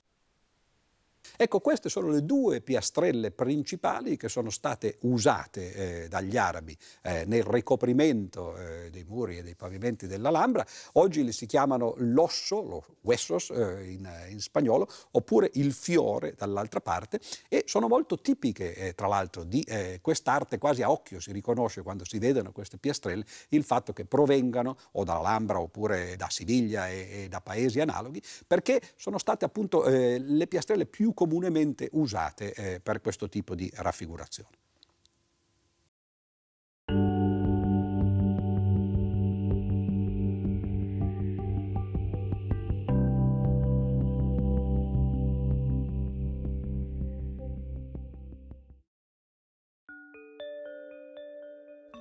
Ecco, 1.38 1.60
queste 1.60 1.89
sono 1.89 2.10
le 2.10 2.24
due 2.24 2.62
piastrelle 2.62 3.32
principali 3.32 4.15
che 4.15 4.30
sono 4.30 4.50
state 4.50 4.98
usate 5.02 6.04
eh, 6.04 6.08
dagli 6.08 6.38
arabi 6.38 6.78
eh, 7.02 7.26
nel 7.26 7.43
ricoprimento 7.43 8.56
eh, 8.58 8.89
dei 8.89 9.04
muri 9.04 9.38
e 9.38 9.43
dei 9.43 9.56
pavimenti 9.56 10.08
dell'Alhambra. 10.08 10.65
Oggi 10.93 11.26
li 11.26 11.34
si 11.34 11.45
chiamano 11.45 11.95
l'osso, 11.98 12.62
lo 12.62 12.86
huesos 13.02 13.50
eh, 13.50 13.91
in, 13.91 14.10
in, 14.30 14.39
spagnolo, 14.39 14.88
oppure 15.12 15.50
il 15.56 15.74
fiore 15.74 16.36
dall'altra 16.38 16.80
parte 16.80 17.19
e 17.50 17.63
sono 17.67 17.88
molto 17.88 18.19
tipiche, 18.19 18.74
eh, 18.74 18.95
tra 18.95 19.08
l'altro, 19.08 19.43
di 19.43 19.62
eh, 19.62 20.00
quest'arte, 20.02 20.58
quasi 20.58 20.84
a 20.84 20.91
occhio 20.91 21.19
si 21.19 21.34
riconosce 21.34 21.82
quando 21.82 22.06
si 22.06 22.17
vedono 22.17 22.52
queste 22.54 22.78
piastrelle 22.78 23.26
il 23.50 23.63
fatto 23.63 23.91
che 23.91 24.06
provengano 24.06 24.78
o 24.93 25.04
dall'Alhambra 25.04 25.60
oppure 25.60 26.15
da 26.15 26.30
Siviglia 26.30 26.89
e, 26.89 27.24
e 27.24 27.28
da 27.28 27.41
paesi 27.41 27.82
analoghi, 27.82 28.21
perché 28.48 28.82
sono 28.95 29.17
state 29.17 29.43
appunto 29.43 29.84
le 29.86 30.48
piastrelle 30.48 30.86
più 30.86 31.13
comunemente 31.25 31.89
usate 31.93 32.53
eh, 32.53 32.79
per 32.79 33.01
questo 33.01 33.27
tipo 33.27 33.55
di 33.55 33.71
raffigurazione. 33.73 34.49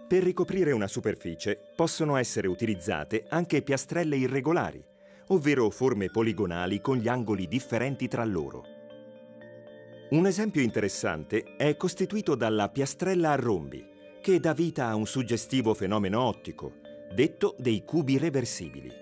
Per 0.07 0.23
ricoprire 0.23 0.71
una 0.73 0.87
superficie 0.87 1.59
possono 1.75 2.17
essere 2.17 2.47
utilizzate 2.47 3.25
anche 3.31 3.63
piastrelle 3.63 4.17
irregolari, 4.17 4.85
ovvero 5.29 5.71
forme 5.71 6.11
poligonali 6.11 6.83
con 6.83 6.99
gli 6.99 7.09
angoli 7.09 7.49
differenti 7.49 8.07
tra 8.07 8.25
loro. 8.25 8.74
Un 10.11 10.27
esempio 10.27 10.61
interessante 10.61 11.57
è 11.57 11.79
costituito 11.79 12.35
dalla 12.35 12.69
piastrella 12.69 13.31
a 13.31 13.37
rombi, 13.37 13.83
che 14.21 14.39
dà 14.39 14.53
vita 14.53 14.89
a 14.89 14.95
un 14.95 15.07
suggestivo 15.07 15.73
fenomeno 15.73 16.23
ottico, 16.23 16.75
detto 17.15 17.55
dei 17.59 17.85
cubi 17.85 18.19
reversibili. 18.19 18.93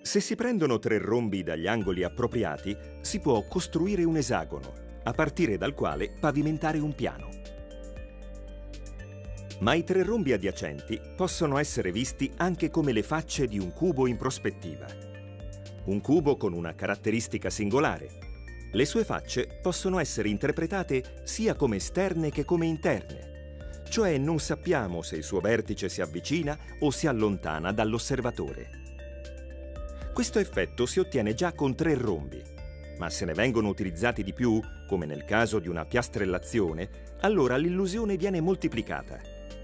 Se 0.00 0.20
si 0.20 0.34
prendono 0.36 0.78
tre 0.78 0.98
rombi 0.98 1.42
dagli 1.42 1.66
angoli 1.66 2.02
appropriati, 2.02 2.74
si 3.02 3.20
può 3.20 3.46
costruire 3.46 4.04
un 4.04 4.16
esagono, 4.16 4.72
a 5.02 5.12
partire 5.12 5.58
dal 5.58 5.74
quale 5.74 6.10
pavimentare 6.18 6.78
un 6.78 6.94
piano. 6.94 7.28
Ma 9.60 9.74
i 9.74 9.84
tre 9.84 10.02
rombi 10.02 10.32
adiacenti 10.32 10.98
possono 11.14 11.58
essere 11.58 11.92
visti 11.92 12.32
anche 12.38 12.70
come 12.70 12.92
le 12.92 13.02
facce 13.02 13.46
di 13.46 13.58
un 13.58 13.72
cubo 13.74 14.06
in 14.06 14.16
prospettiva. 14.16 14.86
Un 15.84 16.00
cubo 16.00 16.36
con 16.38 16.54
una 16.54 16.74
caratteristica 16.74 17.50
singolare, 17.50 18.25
le 18.76 18.84
sue 18.84 19.04
facce 19.04 19.48
possono 19.62 19.98
essere 19.98 20.28
interpretate 20.28 21.22
sia 21.22 21.54
come 21.54 21.76
esterne 21.76 22.30
che 22.30 22.44
come 22.44 22.66
interne, 22.66 23.80
cioè 23.88 24.18
non 24.18 24.38
sappiamo 24.38 25.00
se 25.00 25.16
il 25.16 25.24
suo 25.24 25.40
vertice 25.40 25.88
si 25.88 26.02
avvicina 26.02 26.58
o 26.80 26.90
si 26.90 27.06
allontana 27.06 27.72
dall'osservatore. 27.72 28.68
Questo 30.12 30.38
effetto 30.38 30.84
si 30.84 30.98
ottiene 30.98 31.32
già 31.32 31.54
con 31.54 31.74
tre 31.74 31.94
rombi, 31.94 32.42
ma 32.98 33.08
se 33.08 33.24
ne 33.24 33.32
vengono 33.32 33.68
utilizzati 33.68 34.22
di 34.22 34.34
più, 34.34 34.60
come 34.86 35.06
nel 35.06 35.24
caso 35.24 35.58
di 35.58 35.68
una 35.68 35.86
piastrellazione, 35.86 37.14
allora 37.20 37.56
l'illusione 37.56 38.18
viene 38.18 38.42
moltiplicata. 38.42 39.18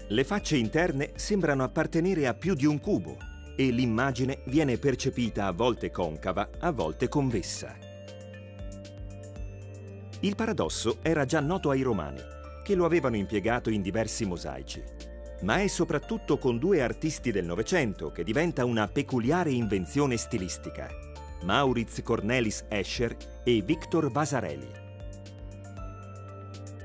Le 0.07 0.23
facce 0.23 0.57
interne 0.57 1.11
sembrano 1.17 1.63
appartenere 1.63 2.25
a 2.25 2.33
più 2.33 2.55
di 2.55 2.65
un 2.65 2.79
cubo 2.79 3.17
e 3.55 3.69
l'immagine 3.69 4.39
viene 4.45 4.79
percepita 4.79 5.45
a 5.45 5.51
volte 5.51 5.91
concava, 5.91 6.49
a 6.57 6.71
volte 6.71 7.07
convessa. 7.07 7.92
Il 10.23 10.37
paradosso 10.37 10.99
era 11.01 11.25
già 11.25 11.41
noto 11.41 11.69
ai 11.69 11.81
Romani, 11.81 12.21
che 12.63 12.75
lo 12.75 12.85
avevano 12.85 13.17
impiegato 13.17 13.69
in 13.69 13.81
diversi 13.81 14.23
mosaici. 14.25 14.81
Ma 15.41 15.57
è 15.57 15.67
soprattutto 15.67 16.37
con 16.37 16.57
due 16.57 16.81
artisti 16.81 17.29
del 17.29 17.43
Novecento 17.43 18.09
che 18.09 18.23
diventa 18.23 18.63
una 18.63 18.87
peculiare 18.87 19.51
invenzione 19.51 20.15
stilistica, 20.15 20.87
Maurits 21.43 22.01
Cornelis 22.01 22.63
Escher 22.69 23.17
e 23.43 23.61
Victor 23.63 24.09
Vasarely. 24.11 24.69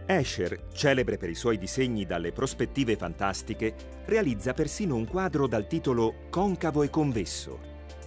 Escher, 0.04 0.64
celebre 0.72 1.16
per 1.16 1.30
i 1.30 1.36
suoi 1.36 1.58
disegni 1.58 2.06
dalle 2.06 2.32
prospettive 2.32 2.96
fantastiche, 2.96 3.72
realizza 4.06 4.52
persino 4.52 4.96
un 4.96 5.06
quadro 5.06 5.46
dal 5.46 5.68
titolo 5.68 6.26
Concavo 6.28 6.82
e 6.82 6.90
convesso, 6.90 7.60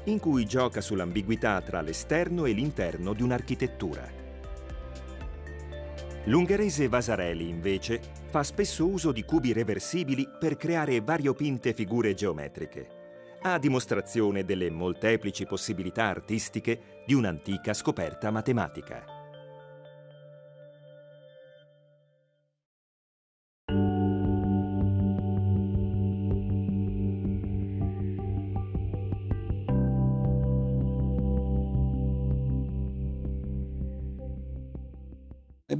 in 0.06 0.20
cui 0.20 0.46
gioca 0.46 0.82
sull'ambiguità 0.82 1.62
tra 1.62 1.80
l'esterno 1.80 2.44
e 2.44 2.52
l'interno 2.52 3.13
di 3.13 3.24
un'architettura. 3.24 4.20
L'ungherese 6.25 6.88
Vasarely, 6.88 7.49
invece, 7.49 7.99
fa 8.29 8.43
spesso 8.43 8.88
uso 8.88 9.12
di 9.12 9.23
cubi 9.23 9.53
reversibili 9.53 10.27
per 10.39 10.55
creare 10.55 11.01
variopinte 11.01 11.73
figure 11.73 12.13
geometriche, 12.13 12.88
a 13.41 13.57
dimostrazione 13.57 14.45
delle 14.45 14.69
molteplici 14.69 15.47
possibilità 15.47 16.03
artistiche 16.03 17.03
di 17.07 17.15
un'antica 17.15 17.73
scoperta 17.73 18.29
matematica. 18.29 19.20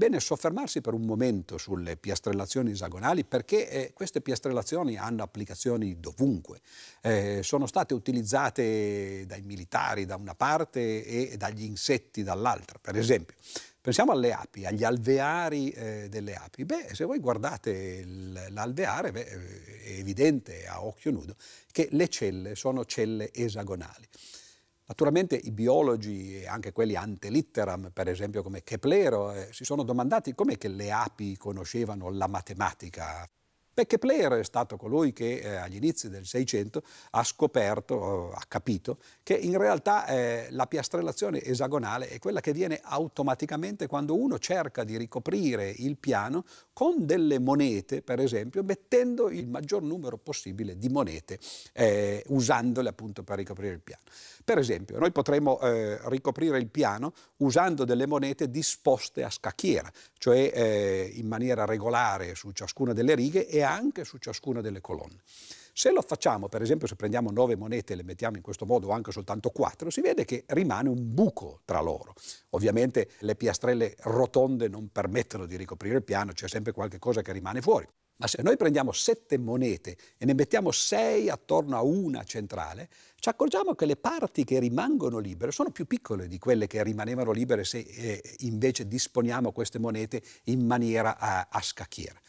Bene 0.02 0.20
soffermarsi 0.20 0.82
per 0.82 0.96
un 0.96 1.04
momento 1.04 1.60
sulle 1.60 1.96
piastrellazioni 1.96 2.72
esagonali 2.72 3.24
perché 3.24 3.70
eh, 3.70 3.94
queste 3.94 4.20
piastrellazioni 4.20 4.98
hanno 4.98 5.22
applicazioni 5.22 6.00
dovunque. 6.00 6.62
Eh, 7.02 7.42
sono 7.44 7.68
state 7.68 7.94
utilizzate 7.94 9.26
dai 9.28 9.44
militari 9.44 10.06
da 10.06 10.16
una 10.16 10.34
parte 10.34 11.06
e 11.06 11.38
dagli 11.38 11.62
insetti 11.62 12.24
dall'altra. 12.24 12.80
Per 12.82 12.98
esempio, 12.98 13.36
pensiamo 13.80 14.12
alle 14.12 14.34
api, 14.34 14.66
agli 14.66 14.84
alveari 14.84 15.70
eh, 15.70 16.08
delle 16.10 16.34
api. 16.34 16.66
Beh, 16.66 16.96
se 16.96 17.06
voi 17.06 17.20
guardate 17.20 18.04
l'alveare, 18.50 19.12
beh, 19.12 19.26
è 19.28 20.00
evidente 20.00 20.66
a 20.66 20.84
occhio 20.84 21.12
nudo 21.12 21.36
che 21.72 21.90
le 21.92 22.08
celle 22.08 22.56
sono 22.56 22.86
celle 22.86 23.32
esagonali. 23.32 24.08
Naturalmente 24.92 25.38
i 25.38 25.52
biologi 25.52 26.42
e 26.42 26.48
anche 26.48 26.74
quelli 26.74 26.98
ante 26.98 27.30
litteram, 27.30 27.92
per 27.94 28.10
esempio 28.10 28.44
come 28.44 28.62
Keplero, 28.62 29.32
eh, 29.32 29.48
si 29.52 29.64
sono 29.64 29.84
domandati 29.84 30.36
com'è 30.36 30.58
che 30.58 30.68
le 30.68 30.92
api 30.92 31.38
conoscevano 31.38 32.10
la 32.10 32.28
matematica. 32.28 33.26
Beh, 33.74 33.86
Kepler 33.86 34.34
è 34.34 34.44
stato 34.44 34.76
colui 34.76 35.14
che 35.14 35.38
eh, 35.38 35.56
agli 35.56 35.78
inizi 35.78 36.10
del 36.10 36.26
Seicento 36.26 36.84
ha 37.12 37.24
scoperto, 37.24 38.34
ha 38.34 38.44
capito, 38.46 38.98
che 39.24 39.34
in 39.34 39.58
realtà 39.58 40.06
eh, 40.08 40.48
la 40.50 40.68
piastrellazione 40.68 41.42
esagonale 41.42 42.10
è 42.10 42.20
quella 42.20 42.42
che 42.42 42.52
viene 42.52 42.82
automaticamente 42.84 43.88
quando 43.88 44.20
uno 44.20 44.38
cerca 44.40 44.84
di 44.84 44.98
ricoprire 44.98 45.70
il 45.70 45.96
piano 45.96 46.44
con 46.74 47.06
delle 47.06 47.40
monete, 47.40 48.02
per 48.02 48.20
esempio, 48.20 48.62
mettendo 48.62 49.30
il 49.30 49.48
maggior 49.48 49.84
numero 49.84 50.18
possibile 50.18 50.78
di 50.78 50.90
monete, 50.90 51.40
eh, 51.72 52.26
usandole 52.28 52.90
appunto 52.90 53.24
per 53.24 53.38
ricoprire 53.38 53.72
il 53.72 53.82
piano. 53.82 54.04
Per 54.44 54.58
esempio, 54.58 54.98
noi 55.00 55.12
potremmo 55.12 55.60
eh, 55.60 56.00
ricoprire 56.10 56.58
il 56.58 56.70
piano 56.70 57.14
usando 57.38 57.86
delle 57.86 58.06
monete 58.06 58.50
disposte 58.50 59.24
a 59.24 59.30
scacchiera, 59.30 59.92
cioè 60.18 60.52
eh, 60.54 61.12
in 61.14 61.28
maniera 61.28 61.66
regolare 61.66 62.36
su 62.36 62.52
ciascuna 62.52 62.94
delle 62.94 63.16
righe 63.16 63.48
e 63.48 63.62
anche 63.62 64.04
su 64.04 64.18
ciascuna 64.18 64.62
delle 64.62 64.82
colonne. 64.82 65.22
Se 65.74 65.92
lo 65.92 66.02
facciamo, 66.02 66.50
per 66.50 66.62
esempio, 66.62 66.86
se 66.86 66.96
prendiamo 66.96 67.32
nove 67.32 67.56
monete 67.56 67.94
e 67.94 67.96
le 67.96 68.04
mettiamo 68.04 68.36
in 68.36 68.42
questo 68.42 68.66
modo 68.66 68.88
o 68.88 68.92
anche 68.92 69.12
soltanto 69.12 69.52
quattro, 69.52 69.90
si 69.90 70.02
vede 70.02 70.26
che 70.26 70.44
rimane 70.48 70.90
un 70.90 71.14
buco 71.14 71.62
tra 71.64 71.80
loro. 71.80 72.14
Ovviamente 72.50 73.12
le 73.20 73.36
piastrelle 73.36 73.96
rotonde 74.00 74.68
non 74.68 74.90
permettono 74.92 75.46
di 75.46 75.56
ricoprire 75.56 75.96
il 75.98 76.04
piano, 76.04 76.34
c'è 76.34 76.50
sempre 76.50 76.74
qualche 76.74 77.00
cosa 77.00 77.22
che 77.22 77.32
rimane 77.32 77.62
fuori. 77.62 77.88
Ma 78.18 78.28
se 78.28 78.42
noi 78.44 78.56
prendiamo 78.56 78.92
sette 78.92 79.38
monete 79.38 79.98
e 80.18 80.26
ne 80.26 80.34
mettiamo 80.34 80.72
sei 80.72 81.30
attorno 81.30 81.76
a 81.76 81.82
una 81.82 82.24
centrale, 82.24 82.90
ci 83.16 83.30
accorgiamo 83.30 83.74
che 83.74 83.86
le 83.86 83.96
parti 83.96 84.44
che 84.44 84.60
rimangono 84.60 85.18
libere 85.18 85.52
sono 85.52 85.72
più 85.72 85.86
piccole 85.86 86.28
di 86.28 86.38
quelle 86.38 86.68
che 86.68 86.84
rimanevano 86.84 87.32
libere 87.32 87.64
se 87.64 87.80
eh, 87.80 88.22
invece 88.40 88.88
disponiamo 88.88 89.52
queste 89.52 89.80
monete 89.80 90.22
in 90.46 90.66
maniera 90.66 91.18
a, 91.18 91.48
a 91.50 91.62
scacchiera. 91.62 92.20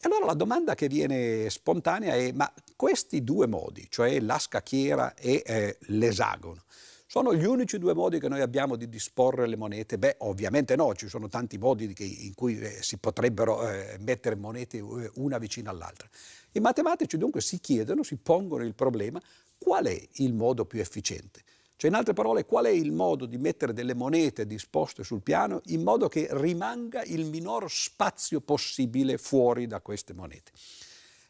E 0.00 0.06
allora 0.06 0.26
la 0.26 0.34
domanda 0.34 0.76
che 0.76 0.86
viene 0.86 1.50
spontanea 1.50 2.14
è, 2.14 2.30
ma 2.30 2.52
questi 2.76 3.24
due 3.24 3.48
modi, 3.48 3.88
cioè 3.90 4.20
la 4.20 4.38
scacchiera 4.38 5.14
e 5.14 5.42
eh, 5.44 5.76
l'esagono, 5.86 6.62
sono 7.10 7.34
gli 7.34 7.46
unici 7.46 7.78
due 7.78 7.94
modi 7.94 8.20
che 8.20 8.28
noi 8.28 8.42
abbiamo 8.42 8.76
di 8.76 8.86
disporre 8.86 9.46
le 9.46 9.56
monete? 9.56 9.96
Beh, 9.96 10.16
ovviamente 10.18 10.76
no, 10.76 10.94
ci 10.94 11.08
sono 11.08 11.26
tanti 11.26 11.56
modi 11.56 11.94
in 11.96 12.34
cui 12.34 12.58
eh, 12.58 12.82
si 12.82 12.98
potrebbero 12.98 13.66
eh, 13.66 13.96
mettere 14.00 14.36
monete 14.36 14.76
eh, 14.76 15.10
una 15.14 15.38
vicino 15.38 15.70
all'altra. 15.70 16.06
I 16.52 16.60
matematici 16.60 17.16
dunque 17.16 17.40
si 17.40 17.60
chiedono, 17.60 18.02
si 18.02 18.18
pongono 18.18 18.62
il 18.62 18.74
problema, 18.74 19.18
qual 19.56 19.86
è 19.86 20.08
il 20.16 20.34
modo 20.34 20.66
più 20.66 20.80
efficiente? 20.80 21.40
Cioè, 21.76 21.88
in 21.88 21.96
altre 21.96 22.12
parole, 22.12 22.44
qual 22.44 22.66
è 22.66 22.70
il 22.70 22.92
modo 22.92 23.24
di 23.24 23.38
mettere 23.38 23.72
delle 23.72 23.94
monete 23.94 24.46
disposte 24.46 25.02
sul 25.02 25.22
piano 25.22 25.62
in 25.68 25.82
modo 25.82 26.08
che 26.08 26.28
rimanga 26.32 27.02
il 27.04 27.24
minor 27.24 27.70
spazio 27.70 28.42
possibile 28.42 29.16
fuori 29.16 29.66
da 29.66 29.80
queste 29.80 30.12
monete? 30.12 30.50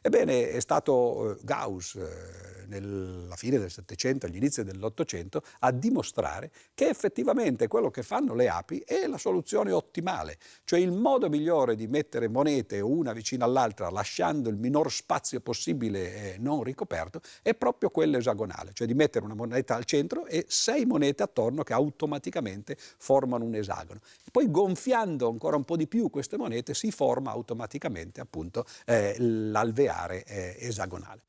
Ebbene, 0.09 0.53
è 0.53 0.61
stato 0.61 1.33
eh, 1.33 1.37
Gauss 1.43 1.97
eh, 1.97 2.65
nella 2.69 3.37
fine 3.37 3.59
del 3.59 3.71
Settecento, 3.71 4.25
agli 4.25 4.37
inizi 4.37 4.65
dell'Ottocento, 4.65 5.43
a 5.61 5.71
dimostrare 5.71 6.51
che 6.73 6.89
effettivamente 6.89 7.67
quello 7.67 7.91
che 7.91 8.03
fanno 8.03 8.35
le 8.35 8.49
api 8.49 8.83
è 8.87 9.07
la 9.07 9.19
soluzione 9.19 9.71
ottimale, 9.71 10.39
cioè 10.65 10.81
il 10.81 10.93
modo 10.93 11.29
migliore 11.29 11.77
di 11.77 11.87
mettere 11.89 12.29
monete 12.29 12.81
una 12.81 13.13
vicino 13.13 13.45
all'altra 13.45 13.91
lasciando 13.91 14.49
il 14.49 14.57
minor 14.57 14.91
spazio 14.91 15.41
possibile 15.41 16.37
non 16.39 16.63
ricoperto 16.63 17.21
è 17.43 17.55
proprio 17.55 17.91
quello 17.91 18.17
esagonale, 18.17 18.71
cioè 18.73 18.87
di 18.87 18.95
mettere 18.95 19.27
una 19.27 19.35
moneta 19.35 19.75
al 19.75 19.85
centro 19.85 20.25
e 20.25 20.47
sei 20.49 20.87
monete 20.87 21.23
attorno 21.23 21.63
che 21.63 21.75
automaticamente 21.75 22.79
formano 22.79 23.45
un 23.45 23.55
esagono. 23.55 24.01
Poi 24.33 24.51
gonfiando 24.51 25.29
ancora 25.29 25.57
un 25.57 25.65
po' 25.65 25.77
di 25.77 25.87
più 25.87 26.09
queste 26.09 26.39
monete 26.39 26.73
si 26.73 26.91
forma 26.91 27.31
automaticamente 27.31 28.21
appunto 28.23 28.65
eh, 28.87 29.15
l'alveare 29.19 29.97
eh, 30.07 30.57
esagonale. 30.61 31.23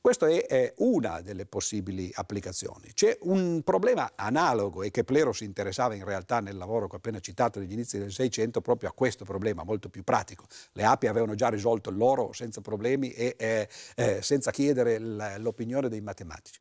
Questa 0.00 0.28
è, 0.28 0.46
è, 0.46 0.74
una 0.78 1.20
delle 1.20 1.44
possibili 1.44 2.10
applicazioni. 2.14 2.92
C'è 2.94 3.18
un 3.22 3.62
problema 3.62 4.12
analogo 4.14 4.82
e 4.82 4.90
che 4.90 5.04
Plero 5.04 5.32
si 5.32 5.44
interessava 5.44 5.94
in 5.94 6.04
realtà 6.04 6.40
nel 6.40 6.56
lavoro 6.56 6.86
che 6.86 6.94
ho 6.94 6.98
appena 6.98 7.20
citato 7.20 7.58
degli 7.58 7.72
inizi 7.72 7.98
del 7.98 8.12
Seicento 8.12 8.60
proprio 8.60 8.88
a 8.88 8.92
questo 8.92 9.24
problema 9.24 9.64
molto 9.64 9.88
più 9.88 10.04
pratico. 10.04 10.46
Le 10.72 10.84
api 10.84 11.08
avevano 11.08 11.34
già 11.34 11.48
risolto 11.48 11.90
loro 11.90 12.32
senza 12.32 12.60
problemi 12.60 13.10
e 13.12 13.34
eh, 13.36 13.68
eh, 13.96 14.22
senza 14.22 14.50
chiedere 14.50 14.98
l'opinione 14.98 15.88
dei 15.88 16.00
matematici. 16.00 16.60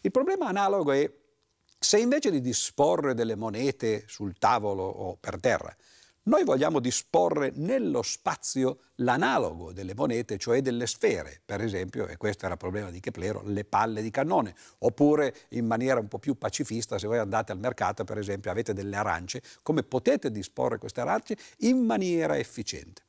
Il 0.00 0.10
problema 0.10 0.48
analogo 0.48 0.90
è 0.92 1.08
se 1.78 1.98
invece 2.00 2.30
di 2.30 2.40
disporre 2.40 3.14
delle 3.14 3.36
monete 3.36 4.04
sul 4.08 4.36
tavolo 4.38 4.82
o 4.82 5.16
per 5.20 5.38
terra, 5.38 5.74
noi 6.28 6.44
vogliamo 6.44 6.78
disporre 6.78 7.52
nello 7.54 8.02
spazio 8.02 8.80
l'analogo 8.96 9.72
delle 9.72 9.94
monete, 9.94 10.36
cioè 10.36 10.60
delle 10.60 10.86
sfere, 10.86 11.40
per 11.42 11.62
esempio, 11.62 12.06
e 12.06 12.18
questo 12.18 12.44
era 12.44 12.52
il 12.52 12.60
problema 12.60 12.90
di 12.90 13.00
Keplero, 13.00 13.42
le 13.46 13.64
palle 13.64 14.02
di 14.02 14.10
cannone, 14.10 14.54
oppure 14.80 15.34
in 15.50 15.64
maniera 15.64 15.98
un 15.98 16.06
po' 16.06 16.18
più 16.18 16.36
pacifista, 16.36 16.98
se 16.98 17.06
voi 17.06 17.16
andate 17.16 17.52
al 17.52 17.58
mercato, 17.58 18.04
per 18.04 18.18
esempio, 18.18 18.50
avete 18.50 18.74
delle 18.74 18.96
arance, 18.96 19.42
come 19.62 19.82
potete 19.82 20.30
disporre 20.30 20.76
queste 20.76 21.00
arance 21.00 21.34
in 21.60 21.78
maniera 21.78 22.36
efficiente. 22.36 23.02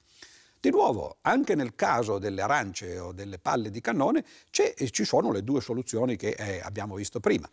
Di 0.58 0.70
nuovo, 0.70 1.18
anche 1.22 1.56
nel 1.56 1.76
caso 1.76 2.20
delle 2.20 2.42
arance 2.42 3.00
o 3.00 3.12
delle 3.12 3.38
palle 3.38 3.70
di 3.70 3.82
cannone 3.82 4.24
ci 4.50 5.04
sono 5.04 5.32
le 5.32 5.44
due 5.44 5.60
soluzioni 5.60 6.16
che 6.16 6.30
eh, 6.30 6.62
abbiamo 6.64 6.96
visto 6.96 7.20
prima. 7.20 7.50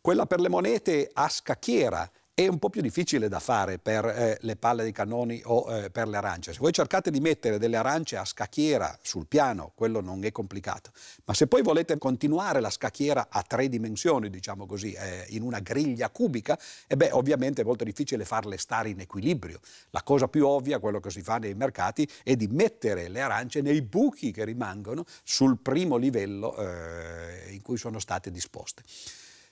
Quella 0.00 0.24
per 0.26 0.40
le 0.40 0.48
monete 0.48 1.10
a 1.12 1.28
scacchiera 1.28 2.10
è 2.34 2.48
un 2.48 2.58
po' 2.58 2.70
più 2.70 2.80
difficile 2.80 3.28
da 3.28 3.38
fare 3.38 3.78
per 3.78 4.04
eh, 4.06 4.38
le 4.40 4.56
palle 4.56 4.84
di 4.84 4.92
cannoni 4.92 5.42
o 5.44 5.70
eh, 5.70 5.90
per 5.90 6.08
le 6.08 6.16
arance. 6.16 6.52
Se 6.52 6.58
voi 6.58 6.72
cercate 6.72 7.10
di 7.10 7.20
mettere 7.20 7.58
delle 7.58 7.76
arance 7.76 8.16
a 8.16 8.24
scacchiera 8.24 8.98
sul 9.02 9.26
piano, 9.26 9.72
quello 9.74 10.00
non 10.00 10.24
è 10.24 10.32
complicato. 10.32 10.90
Ma 11.24 11.34
se 11.34 11.46
poi 11.46 11.60
volete 11.60 11.98
continuare 11.98 12.60
la 12.60 12.70
scacchiera 12.70 13.26
a 13.28 13.42
tre 13.42 13.68
dimensioni, 13.68 14.30
diciamo 14.30 14.64
così, 14.64 14.92
eh, 14.92 15.26
in 15.30 15.42
una 15.42 15.58
griglia 15.58 16.08
cubica, 16.08 16.58
e 16.86 16.96
beh, 16.96 17.10
ovviamente 17.12 17.60
è 17.60 17.64
molto 17.64 17.84
difficile 17.84 18.24
farle 18.24 18.56
stare 18.56 18.88
in 18.88 19.00
equilibrio. 19.00 19.60
La 19.90 20.02
cosa 20.02 20.26
più 20.28 20.46
ovvia, 20.46 20.78
quello 20.78 21.00
che 21.00 21.10
si 21.10 21.20
fa 21.20 21.36
nei 21.36 21.54
mercati, 21.54 22.08
è 22.22 22.36
di 22.36 22.46
mettere 22.46 23.08
le 23.08 23.20
arance 23.20 23.60
nei 23.60 23.82
buchi 23.82 24.30
che 24.30 24.46
rimangono 24.46 25.04
sul 25.24 25.58
primo 25.58 25.96
livello 25.96 26.56
eh, 26.56 27.52
in 27.52 27.60
cui 27.60 27.76
sono 27.76 27.98
state 27.98 28.30
disposte. 28.30 28.82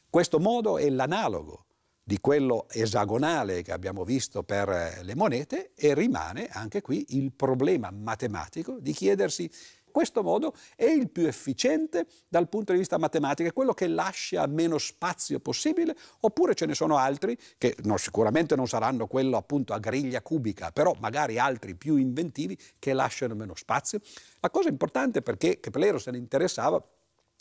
Questo 0.08 0.38
modo 0.38 0.78
è 0.78 0.88
l'analogo 0.88 1.64
di 2.08 2.20
quello 2.22 2.64
esagonale 2.70 3.60
che 3.60 3.70
abbiamo 3.70 4.02
visto 4.02 4.42
per 4.42 4.66
eh, 4.70 5.02
le 5.02 5.14
monete 5.14 5.72
e 5.74 5.92
rimane 5.92 6.48
anche 6.50 6.80
qui 6.80 7.04
il 7.10 7.32
problema 7.32 7.90
matematico 7.90 8.78
di 8.80 8.92
chiedersi 8.92 9.50
questo 9.90 10.22
modo 10.22 10.54
è 10.74 10.86
il 10.86 11.10
più 11.10 11.26
efficiente 11.26 12.06
dal 12.26 12.48
punto 12.48 12.72
di 12.72 12.78
vista 12.78 12.96
matematico, 12.96 13.48
è 13.48 13.52
quello 13.52 13.74
che 13.74 13.88
lascia 13.88 14.46
meno 14.46 14.78
spazio 14.78 15.38
possibile, 15.40 15.94
oppure 16.20 16.54
ce 16.54 16.64
ne 16.64 16.74
sono 16.74 16.96
altri 16.96 17.36
che 17.58 17.76
no, 17.82 17.96
sicuramente 17.96 18.54
non 18.56 18.68
saranno 18.68 19.06
quello 19.06 19.36
appunto 19.36 19.74
a 19.74 19.78
griglia 19.78 20.22
cubica, 20.22 20.70
però 20.70 20.94
magari 21.00 21.38
altri 21.38 21.74
più 21.74 21.96
inventivi 21.96 22.56
che 22.78 22.92
lasciano 22.94 23.34
meno 23.34 23.54
spazio. 23.54 23.98
La 24.40 24.50
cosa 24.50 24.68
importante 24.68 25.20
perché 25.20 25.60
Keplero 25.60 25.98
se 25.98 26.10
ne 26.10 26.18
interessava 26.18 26.82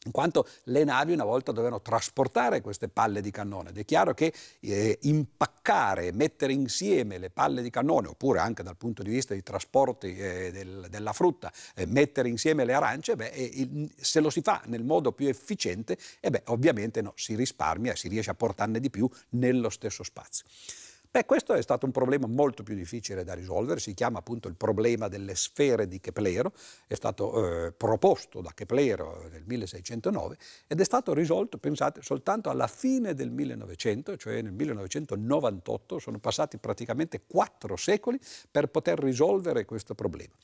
in 0.07 0.11
quanto 0.11 0.47
le 0.63 0.83
navi 0.83 1.13
una 1.13 1.25
volta 1.25 1.51
dovevano 1.51 1.81
trasportare 1.81 2.61
queste 2.61 2.87
palle 2.87 3.21
di 3.21 3.29
cannone 3.29 3.69
ed 3.69 3.77
è 3.77 3.85
chiaro 3.85 4.13
che 4.13 4.33
eh, 4.61 4.97
impaccare, 5.03 6.11
mettere 6.13 6.53
insieme 6.53 7.17
le 7.17 7.29
palle 7.29 7.61
di 7.61 7.69
cannone, 7.69 8.07
oppure 8.07 8.39
anche 8.39 8.63
dal 8.63 8.77
punto 8.77 9.03
di 9.03 9.09
vista 9.09 9.33
dei 9.33 9.43
trasporti 9.43 10.17
eh, 10.17 10.51
del, 10.51 10.87
della 10.89 11.13
frutta, 11.13 11.51
eh, 11.75 11.85
mettere 11.85 12.29
insieme 12.29 12.65
le 12.65 12.73
arance, 12.73 13.15
beh, 13.15 13.27
il, 13.35 13.93
se 13.95 14.19
lo 14.19 14.29
si 14.29 14.41
fa 14.41 14.61
nel 14.65 14.83
modo 14.83 15.11
più 15.11 15.27
efficiente, 15.27 15.97
eh 16.19 16.29
beh, 16.29 16.43
ovviamente 16.47 17.01
no, 17.01 17.13
si 17.15 17.35
risparmia 17.35 17.91
e 17.91 17.95
si 17.95 18.07
riesce 18.07 18.31
a 18.31 18.35
portarne 18.35 18.79
di 18.79 18.89
più 18.89 19.09
nello 19.29 19.69
stesso 19.69 20.03
spazio. 20.03 20.45
Beh, 21.17 21.25
questo 21.25 21.55
è 21.55 21.63
stato 21.63 21.87
un 21.87 21.91
problema 21.91 22.27
molto 22.27 22.61
più 22.61 22.75
difficile 22.75 23.23
da 23.23 23.33
risolvere, 23.33 23.79
si 23.79 23.95
chiama 23.95 24.19
appunto 24.19 24.47
il 24.47 24.53
problema 24.53 25.07
delle 25.07 25.33
sfere 25.33 25.87
di 25.87 25.99
Keplero, 25.99 26.53
è 26.85 26.93
stato 26.93 27.65
eh, 27.65 27.71
proposto 27.71 28.39
da 28.39 28.51
Keplero 28.53 29.27
nel 29.31 29.41
1609 29.43 30.37
ed 30.67 30.79
è 30.79 30.83
stato 30.83 31.15
risolto, 31.15 31.57
pensate, 31.57 32.03
soltanto 32.03 32.51
alla 32.51 32.67
fine 32.67 33.15
del 33.15 33.31
1900, 33.31 34.15
cioè 34.15 34.43
nel 34.43 34.53
1998, 34.53 35.97
sono 35.97 36.19
passati 36.19 36.59
praticamente 36.59 37.23
quattro 37.25 37.75
secoli 37.77 38.19
per 38.51 38.67
poter 38.67 38.99
risolvere 38.99 39.65
questo 39.65 39.95
problema. 39.95 40.35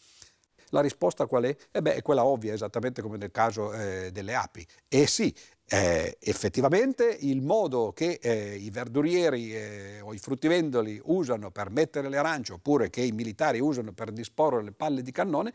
La 0.74 0.82
risposta 0.82 1.28
qual 1.28 1.44
è? 1.44 1.56
Eh 1.70 1.84
beh, 1.84 1.94
è 1.94 2.02
quella 2.02 2.26
ovvia, 2.26 2.52
esattamente 2.52 3.04
come 3.04 3.18
nel 3.18 3.30
caso 3.30 3.72
eh, 3.74 4.10
delle 4.12 4.34
api. 4.34 4.66
E 4.88 5.06
sì, 5.06 5.32
eh, 5.68 6.18
effettivamente 6.20 7.18
il 7.22 7.42
modo 7.42 7.94
che 7.94 8.20
eh, 8.22 8.56
i 8.56 8.70
verdurieri 8.70 9.56
eh, 9.56 10.02
o 10.02 10.14
i 10.14 10.18
fruttivendoli 10.18 11.02
usano 11.06 11.52
per 11.52 11.70
mettere 11.70 12.10
le 12.10 12.18
arance 12.18 12.54
oppure 12.54 12.90
che 12.90 13.02
i 13.02 13.12
militari 13.12 13.60
usano 13.60 13.94
per 13.94 14.12
disporre 14.12 14.62
le 14.62 14.72
palle 14.72 15.02
di 15.02 15.12
cannone 15.12 15.54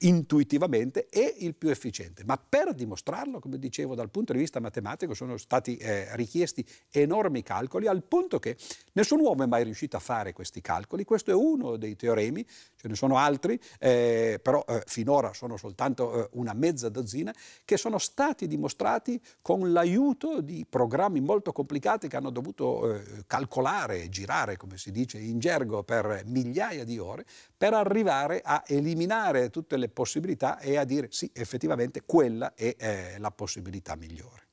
intuitivamente 0.00 1.06
è 1.08 1.34
il 1.38 1.54
più 1.54 1.68
efficiente. 1.68 2.24
Ma 2.24 2.36
per 2.36 2.74
dimostrarlo, 2.74 3.38
come 3.38 3.58
dicevo, 3.58 3.94
dal 3.94 4.10
punto 4.10 4.32
di 4.32 4.38
vista 4.38 4.60
matematico 4.60 5.14
sono 5.14 5.36
stati 5.36 5.76
eh, 5.76 6.14
richiesti 6.16 6.66
enormi 6.90 7.42
calcoli 7.42 7.86
al 7.86 8.02
punto 8.02 8.38
che 8.38 8.56
nessun 8.92 9.20
uomo 9.20 9.44
è 9.44 9.46
mai 9.46 9.64
riuscito 9.64 9.96
a 9.96 10.00
fare 10.00 10.32
questi 10.32 10.60
calcoli. 10.60 11.04
Questo 11.04 11.30
è 11.30 11.34
uno 11.34 11.76
dei 11.76 11.96
teoremi, 11.96 12.46
ce 12.76 12.88
ne 12.88 12.94
sono 12.94 13.16
altri, 13.16 13.58
eh, 13.78 14.38
però 14.42 14.64
eh, 14.68 14.82
finora 14.86 15.32
sono 15.32 15.56
soltanto 15.56 16.24
eh, 16.24 16.28
una 16.32 16.52
mezza 16.52 16.88
dozzina, 16.88 17.34
che 17.64 17.76
sono 17.76 17.98
stati 17.98 18.46
dimostrati 18.46 19.20
con 19.40 19.72
l'aiuto 19.72 20.40
di 20.40 20.66
programmi 20.68 21.20
molto 21.20 21.52
complicati 21.52 22.08
che 22.08 22.16
hanno 22.16 22.30
dovuto 22.30 22.94
eh, 22.94 23.24
calcolare 23.26 24.02
e 24.02 24.08
girare, 24.08 24.56
come 24.56 24.76
si 24.76 24.90
dice 24.90 25.18
in 25.18 25.38
gergo, 25.38 25.82
per 25.82 26.22
migliaia 26.26 26.84
di 26.84 26.98
ore, 26.98 27.24
per 27.56 27.72
arrivare 27.74 28.42
a 28.44 28.62
eliminare 28.66 29.50
tutte 29.50 29.76
le 29.76 29.85
le 29.86 29.88
possibilità 29.88 30.58
e 30.58 30.76
a 30.76 30.84
dire 30.84 31.08
sì, 31.10 31.30
effettivamente 31.32 32.02
quella 32.04 32.54
è 32.54 32.74
eh, 32.78 33.18
la 33.18 33.30
possibilità 33.30 33.96
migliore. 33.96 34.45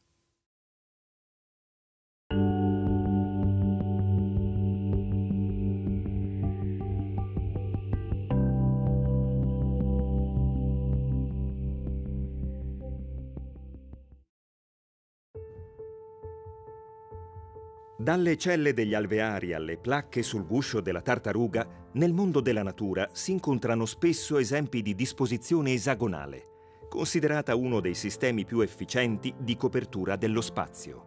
Dalle 18.04 18.36
celle 18.36 18.74
degli 18.74 18.94
alveari 18.94 19.54
alle 19.54 19.78
placche 19.78 20.24
sul 20.24 20.46
guscio 20.46 20.82
della 20.82 21.00
tartaruga, 21.00 21.88
nel 21.94 22.12
mondo 22.12 22.42
della 22.42 22.62
natura 22.62 23.08
si 23.14 23.32
incontrano 23.32 23.86
spesso 23.86 24.38
esempi 24.38 24.82
di 24.82 24.94
disposizione 24.94 25.72
esagonale, 25.72 26.48
considerata 26.90 27.56
uno 27.56 27.80
dei 27.80 27.94
sistemi 27.94 28.44
più 28.44 28.60
efficienti 28.60 29.34
di 29.38 29.56
copertura 29.56 30.18
dello 30.18 30.42
spazio. 30.42 31.06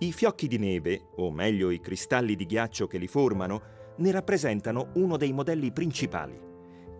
I 0.00 0.12
fiocchi 0.12 0.48
di 0.48 0.58
neve, 0.58 1.06
o 1.16 1.30
meglio 1.30 1.70
i 1.70 1.80
cristalli 1.80 2.36
di 2.36 2.44
ghiaccio 2.44 2.86
che 2.86 2.98
li 2.98 3.08
formano, 3.08 3.62
ne 3.96 4.10
rappresentano 4.10 4.90
uno 4.96 5.16
dei 5.16 5.32
modelli 5.32 5.72
principali 5.72 6.38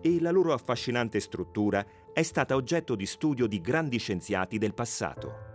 e 0.01 0.19
la 0.21 0.31
loro 0.31 0.53
affascinante 0.53 1.19
struttura 1.19 1.85
è 2.11 2.23
stata 2.23 2.55
oggetto 2.55 2.95
di 2.95 3.05
studio 3.05 3.45
di 3.45 3.61
grandi 3.61 3.99
scienziati 3.99 4.57
del 4.57 4.73
passato. 4.73 5.53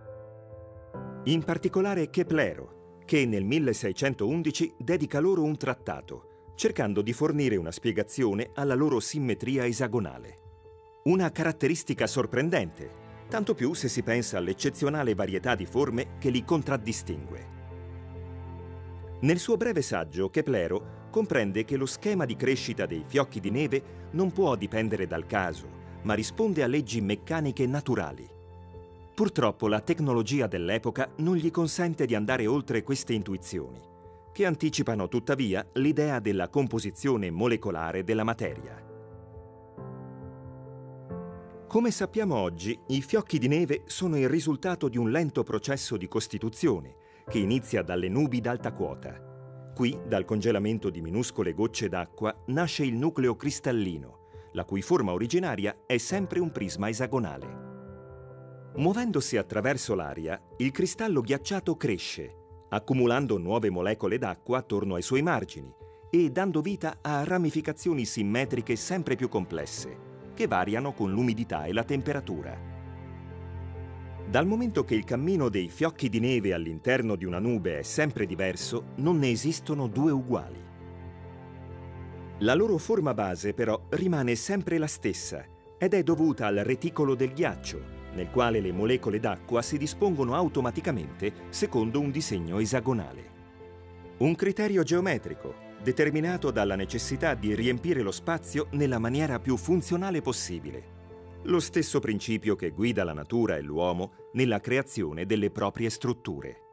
In 1.25 1.45
particolare 1.45 2.09
Keplero, 2.09 3.03
che 3.05 3.27
nel 3.27 3.45
1611 3.45 4.77
dedica 4.79 5.21
loro 5.21 5.43
un 5.43 5.55
trattato, 5.59 6.53
cercando 6.55 7.03
di 7.03 7.13
fornire 7.13 7.57
una 7.57 7.73
spiegazione 7.73 8.53
alla 8.55 8.75
loro 8.75 9.01
simmetria 9.01 9.67
esagonale. 9.67 10.37
Una 11.05 11.31
caratteristica 11.31 12.07
sorprendente, 12.07 12.91
tanto 13.29 13.53
più 13.53 13.75
se 13.75 13.89
si 13.89 14.03
pensa 14.03 14.39
all'eccezionale 14.39 15.15
varietà 15.15 15.55
di 15.55 15.67
forme 15.67 16.17
che 16.19 16.31
li 16.31 16.43
contraddistingue. 16.43 17.49
Nel 19.21 19.39
suo 19.39 19.59
breve 19.59 19.83
saggio, 19.83 20.31
Keplero 20.31 21.09
comprende 21.11 21.67
che 21.67 21.77
lo 21.77 21.85
schema 21.85 22.25
di 22.25 22.35
crescita 22.35 22.87
dei 22.87 23.05
fiocchi 23.07 23.41
di 23.41 23.51
neve 23.51 23.83
non 24.13 24.33
può 24.33 24.57
dipendere 24.57 25.07
dal 25.07 25.27
caso, 25.27 25.69
ma 26.05 26.15
risponde 26.15 26.63
a 26.63 26.67
leggi 26.67 27.03
meccaniche 27.03 27.67
naturali. 27.67 28.39
Purtroppo 29.21 29.69
la 29.69 29.83
tecnologia 29.83 30.47
dell'epoca 30.47 31.13
non 31.17 31.37
gli 31.37 31.51
consente 31.51 32.07
di 32.07 32.15
andare 32.15 32.47
oltre 32.47 32.83
queste 32.83 33.13
intuizioni, 33.13 33.79
che 34.33 34.47
anticipano 34.47 35.09
tuttavia 35.09 35.69
l'idea 35.75 36.21
della 36.21 36.49
composizione 36.49 37.31
molecolare 37.31 38.03
della 38.03 38.25
materia. 38.25 38.83
Come 41.69 41.91
sappiamo 41.91 42.35
oggi, 42.35 42.81
i 42.87 43.03
fiocchi 43.03 43.37
di 43.37 43.49
neve 43.49 43.83
sono 43.85 44.17
il 44.17 44.27
risultato 44.27 44.89
di 44.89 44.97
un 44.97 45.11
lento 45.11 45.43
processo 45.43 45.99
di 45.99 46.09
costituzione 46.09 46.97
che 47.29 47.41
inizia 47.41 47.83
dalle 47.83 48.09
nubi 48.09 48.41
d'alta 48.41 48.73
quota. 48.73 49.21
Qui, 49.75 50.01
dal 50.07 50.25
congelamento 50.25 50.89
di 50.89 51.03
minuscole 51.03 51.53
gocce 51.53 51.91
d'acqua, 51.91 52.35
nasce 52.47 52.85
il 52.85 52.97
nucleo 52.97 53.37
cristallino, 53.37 54.29
la 54.53 54.65
cui 54.65 54.81
forma 54.81 55.13
originaria 55.13 55.83
è 55.85 55.99
sempre 55.99 56.41
un 56.41 56.51
prisma 56.51 56.89
esagonale. 56.89 57.70
Muovendosi 58.77 59.37
attraverso 59.37 59.97
l'aria, 59.97 60.41
il 60.59 60.71
cristallo 60.71 61.21
ghiacciato 61.23 61.77
cresce, 61.77 62.37
accumulando 62.69 63.37
nuove 63.37 63.69
molecole 63.69 64.17
d'acqua 64.17 64.59
attorno 64.59 64.95
ai 64.95 65.03
suoi 65.03 65.23
margini 65.23 65.75
e 66.09 66.31
dando 66.31 66.61
vita 66.61 66.99
a 67.03 67.25
ramificazioni 67.25 68.05
simmetriche 68.05 68.77
sempre 68.77 69.17
più 69.17 69.29
complesse, 69.29 70.33
che 70.35 70.47
variano 70.47 70.93
con 70.93 71.11
l'umidità 71.11 71.65
e 71.65 71.73
la 71.73 71.83
temperatura. 71.83 72.59
Dal 74.29 74.47
momento 74.47 74.85
che 74.85 74.95
il 74.95 75.03
cammino 75.03 75.49
dei 75.49 75.69
fiocchi 75.69 76.09
di 76.09 76.21
neve 76.21 76.53
all'interno 76.53 77.17
di 77.17 77.25
una 77.25 77.41
nube 77.41 77.81
è 77.81 77.83
sempre 77.83 78.25
diverso, 78.25 78.93
non 78.97 79.19
ne 79.19 79.31
esistono 79.31 79.89
due 79.89 80.13
uguali. 80.13 80.69
La 82.39 82.55
loro 82.55 82.79
forma 82.79 83.15
base 83.15 83.53
però 83.53 83.87
rimane 83.91 84.37
sempre 84.37 84.79
la 84.79 84.87
stessa 84.87 85.45
ed 85.77 85.93
è 85.93 86.03
dovuta 86.05 86.47
al 86.47 86.57
reticolo 86.57 87.17
del 87.17 87.33
ghiaccio, 87.33 87.99
nel 88.15 88.31
quale 88.31 88.61
le 88.61 88.73
molecole 88.73 89.21
d'acqua 89.21 89.63
si 89.63 89.79
dispongono 89.79 90.35
automaticamente 90.35 91.33
secondo 91.49 92.01
un 92.01 92.11
disegno 92.11 92.59
esagonale. 92.59 93.39
Un 94.19 94.35
criterio 94.35 94.83
geometrico, 94.83 95.55
determinato 95.83 96.51
dalla 96.51 96.77
necessità 96.77 97.35
di 97.35 97.55
riempire 97.55 98.03
lo 98.03 98.13
spazio 98.13 98.67
nella 98.73 98.99
maniera 98.99 99.39
più 99.39 99.57
funzionale 99.57 100.21
possibile 100.21 100.99
lo 101.45 101.59
stesso 101.59 102.01
principio 102.01 102.55
che 102.55 102.71
guida 102.71 103.03
la 103.03 103.15
natura 103.15 103.57
e 103.57 103.63
l'uomo 103.63 104.13
nella 104.33 104.61
creazione 104.61 105.25
delle 105.25 105.51
proprie 105.51 105.89
strutture. 105.89 106.70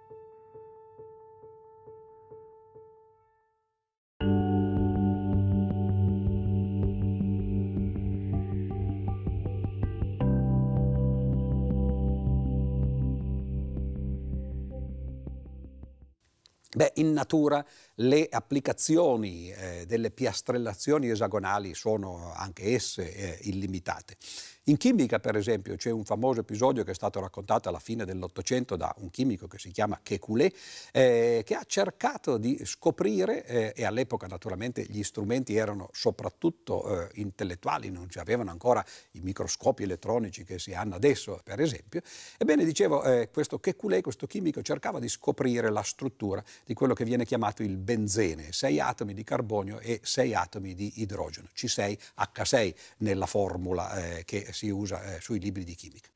Beh, 16.77 16.91
in 16.97 17.11
natura 17.11 17.65
le 17.95 18.27
applicazioni 18.29 19.49
eh, 19.49 19.85
delle 19.87 20.11
piastrellazioni 20.11 21.09
esagonali 21.09 21.73
sono 21.73 22.31
anche 22.35 22.75
esse 22.75 23.15
eh, 23.15 23.39
illimitate. 23.49 24.15
In 24.69 24.75
chimica, 24.75 25.19
per 25.19 25.37
esempio, 25.37 25.77
c'è 25.77 25.91
un 25.91 26.03
famoso 26.03 26.41
episodio 26.41 26.83
che 26.83 26.91
è 26.91 26.93
stato 26.93 27.21
raccontato 27.21 27.69
alla 27.69 27.79
fine 27.79 28.03
dell'Ottocento 28.03 28.75
da 28.75 28.93
un 28.97 29.09
chimico 29.09 29.47
che 29.47 29.57
si 29.57 29.71
chiama 29.71 29.97
Kekulé, 30.03 30.51
eh, 30.91 31.41
che 31.45 31.55
ha 31.55 31.63
cercato 31.65 32.35
di 32.35 32.59
scoprire, 32.65 33.45
eh, 33.45 33.73
e 33.73 33.85
all'epoca 33.85 34.27
naturalmente 34.27 34.83
gli 34.83 35.03
strumenti 35.03 35.55
erano 35.55 35.87
soprattutto 35.93 37.07
eh, 37.07 37.09
intellettuali, 37.13 37.89
non 37.91 38.09
ci 38.09 38.19
avevano 38.19 38.51
ancora 38.51 38.83
i 39.11 39.21
microscopi 39.21 39.83
elettronici 39.83 40.43
che 40.43 40.59
si 40.59 40.73
hanno 40.73 40.95
adesso, 40.95 41.39
per 41.45 41.61
esempio. 41.61 42.01
Ebbene, 42.37 42.65
dicevo, 42.65 43.05
eh, 43.05 43.29
questo 43.31 43.59
Kekulé, 43.61 44.01
questo 44.01 44.27
chimico, 44.27 44.61
cercava 44.61 44.99
di 44.99 45.07
scoprire 45.07 45.69
la 45.69 45.83
struttura 45.83 46.43
di 46.65 46.73
quello 46.73 46.93
che 46.93 47.05
viene 47.05 47.23
chiamato 47.23 47.63
il 47.63 47.77
benzene, 47.77 48.51
sei 48.51 48.81
atomi 48.81 49.13
di 49.13 49.23
carbonio 49.23 49.79
e 49.79 50.01
sei 50.03 50.33
atomi 50.33 50.73
di 50.73 50.99
idrogeno, 50.99 51.47
C6H6 51.55 52.75
nella 52.97 53.27
formula 53.27 53.95
eh, 53.95 54.25
che 54.25 54.55
si 54.57 54.69
usa 54.69 55.15
eh, 55.15 55.21
sui 55.21 55.39
libri 55.39 55.63
di 55.63 55.75
chimica. 55.75 56.09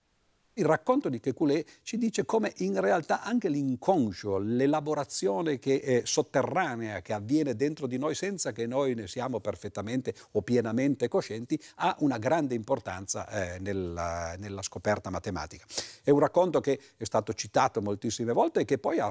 Il 0.56 0.66
racconto 0.66 1.08
di 1.08 1.22
Kekulé 1.22 1.66
ci 1.82 1.98
dice 1.98 2.26
come 2.26 2.52
in 2.58 2.82
realtà 2.82 3.24
anche 3.24 3.48
l'inconscio, 3.48 4.38
l'elaborazione 4.38 5.60
che 5.60 5.80
è 5.80 6.02
sotterranea 6.04 7.02
che 7.02 7.14
avviene 7.14 7.56
dentro 7.56 7.88
di 7.88 7.98
noi 7.98 8.16
senza 8.16 8.52
che 8.52 8.68
noi 8.68 8.94
ne 8.94 9.08
siamo 9.08 9.40
perfettamente 9.40 10.14
o 10.32 10.42
pienamente 10.42 11.08
coscienti, 11.08 11.58
ha 11.76 11.96
una 12.00 12.18
grande 12.18 12.54
importanza 12.54 13.30
eh, 13.30 13.60
nella, 13.60 14.36
nella 14.38 14.62
scoperta 14.62 15.10
matematica. 15.10 15.66
È 16.04 16.10
un 16.10 16.20
racconto 16.20 16.60
che 16.60 16.78
è 16.98 17.04
stato 17.06 17.34
citato 17.34 17.82
moltissime 17.82 18.34
volte 18.34 18.62
e 18.62 18.66
che 18.66 18.78
poi 18.78 19.00
ha 19.00 19.10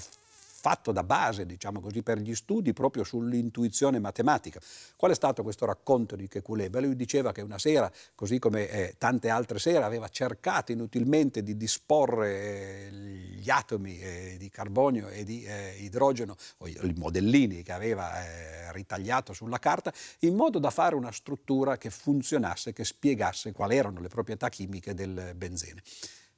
fatto 0.60 0.92
da 0.92 1.02
base, 1.02 1.46
diciamo 1.46 1.80
così, 1.80 2.02
per 2.02 2.18
gli 2.18 2.34
studi 2.34 2.74
proprio 2.74 3.02
sull'intuizione 3.02 3.98
matematica. 3.98 4.60
Qual 4.94 5.10
è 5.10 5.14
stato 5.14 5.42
questo 5.42 5.64
racconto 5.64 6.16
di? 6.16 6.28
Beh, 6.28 6.80
lui 6.80 6.96
diceva 6.96 7.32
che 7.32 7.40
una 7.40 7.58
sera, 7.58 7.90
così 8.14 8.38
come 8.38 8.68
eh, 8.68 8.94
tante 8.98 9.30
altre 9.30 9.58
sere, 9.58 9.84
aveva 9.84 10.08
cercato 10.08 10.70
inutilmente 10.70 11.42
di 11.42 11.56
disporre 11.56 12.88
eh, 12.88 12.90
gli 12.92 13.48
atomi 13.48 13.98
eh, 13.98 14.36
di 14.38 14.50
carbonio 14.50 15.08
e 15.08 15.24
di 15.24 15.44
eh, 15.44 15.76
idrogeno, 15.78 16.36
o 16.58 16.68
i 16.68 16.94
modellini 16.94 17.62
che 17.62 17.72
aveva 17.72 18.22
eh, 18.22 18.72
ritagliato 18.72 19.32
sulla 19.32 19.58
carta, 19.58 19.92
in 20.20 20.34
modo 20.34 20.58
da 20.58 20.70
fare 20.70 20.94
una 20.94 21.10
struttura 21.10 21.78
che 21.78 21.88
funzionasse, 21.88 22.74
che 22.74 22.84
spiegasse 22.84 23.52
quali 23.52 23.76
erano 23.76 24.00
le 24.00 24.08
proprietà 24.08 24.50
chimiche 24.50 24.92
del 24.92 25.32
benzene. 25.34 25.82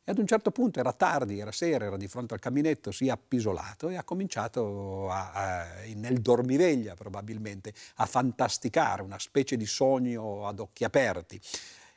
E 0.04 0.10
ad 0.10 0.18
un 0.18 0.26
certo 0.26 0.50
punto 0.50 0.80
era 0.80 0.92
tardi, 0.92 1.38
era 1.38 1.52
sera, 1.52 1.84
era 1.84 1.96
di 1.96 2.08
fronte 2.08 2.34
al 2.34 2.40
caminetto, 2.40 2.90
si 2.90 3.06
è 3.06 3.10
appisolato 3.10 3.88
e 3.88 3.96
ha 3.96 4.02
cominciato 4.02 5.08
a, 5.08 5.30
a, 5.32 5.66
nel 5.94 6.20
dormiveglia 6.20 6.94
probabilmente 6.94 7.72
a 7.96 8.06
fantasticare 8.06 9.02
una 9.02 9.20
specie 9.20 9.56
di 9.56 9.66
sogno 9.66 10.48
ad 10.48 10.58
occhi 10.58 10.82
aperti. 10.82 11.40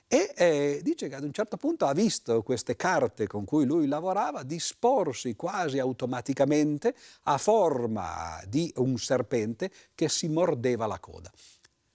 E 0.07 0.33
eh, 0.35 0.79
dice 0.83 1.09
che 1.09 1.15
ad 1.15 1.23
un 1.23 1.33
certo 1.33 1.57
punto 1.57 1.87
ha 1.87 1.93
visto 1.93 2.43
queste 2.43 2.75
carte 2.75 3.25
con 3.25 3.43
cui 3.43 3.65
lui 3.65 3.87
lavorava 3.87 4.43
disporsi 4.43 5.35
quasi 5.35 5.79
automaticamente 5.79 6.95
a 7.23 7.39
forma 7.39 8.39
di 8.47 8.71
un 8.75 8.99
serpente 8.99 9.71
che 9.95 10.07
si 10.09 10.27
mordeva 10.27 10.85
la 10.85 10.99
coda. 10.99 11.31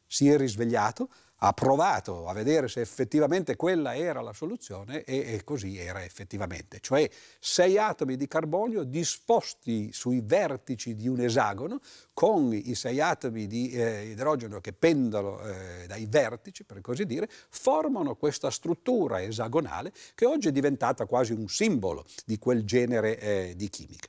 Si 0.08 0.28
è 0.28 0.36
risvegliato, 0.36 1.08
ha 1.42 1.52
provato 1.52 2.26
a 2.26 2.32
vedere 2.32 2.68
se 2.68 2.80
effettivamente 2.80 3.56
quella 3.56 3.96
era 3.96 4.20
la 4.20 4.32
soluzione 4.32 5.04
e, 5.04 5.34
e, 5.34 5.44
così 5.44 5.78
era 5.78 6.04
effettivamente, 6.04 6.80
cioè 6.80 7.08
sei 7.38 7.78
atomi 7.78 8.16
di 8.16 8.26
carbonio 8.26 8.82
disposti 8.82 9.92
sui 9.92 10.20
vertici 10.22 10.94
di 10.94 11.08
un 11.08 11.20
esagono 11.20 11.80
con 12.12 12.52
i 12.52 12.74
sei 12.74 13.00
atomi 13.00 13.46
di 13.46 13.70
eh, 13.70 14.08
idrogeno 14.10 14.60
che 14.60 14.72
pendono 14.72 15.40
eh, 15.40 15.86
dai 15.86 16.06
vertici, 16.06 16.64
per 16.64 16.80
così 16.82 17.06
dire, 17.06 17.28
formano 17.48 18.16
questa 18.16 18.50
struttura 18.50 19.22
esagonale 19.22 19.92
che 20.14 20.26
oggi 20.26 20.48
è 20.48 20.52
diventata 20.52 21.06
quasi 21.06 21.32
un 21.32 21.48
simbolo 21.48 22.04
di 22.26 22.38
quel 22.38 22.64
genere 22.64 23.18
eh, 23.18 23.52
di 23.56 23.68
chimica. 23.70 24.08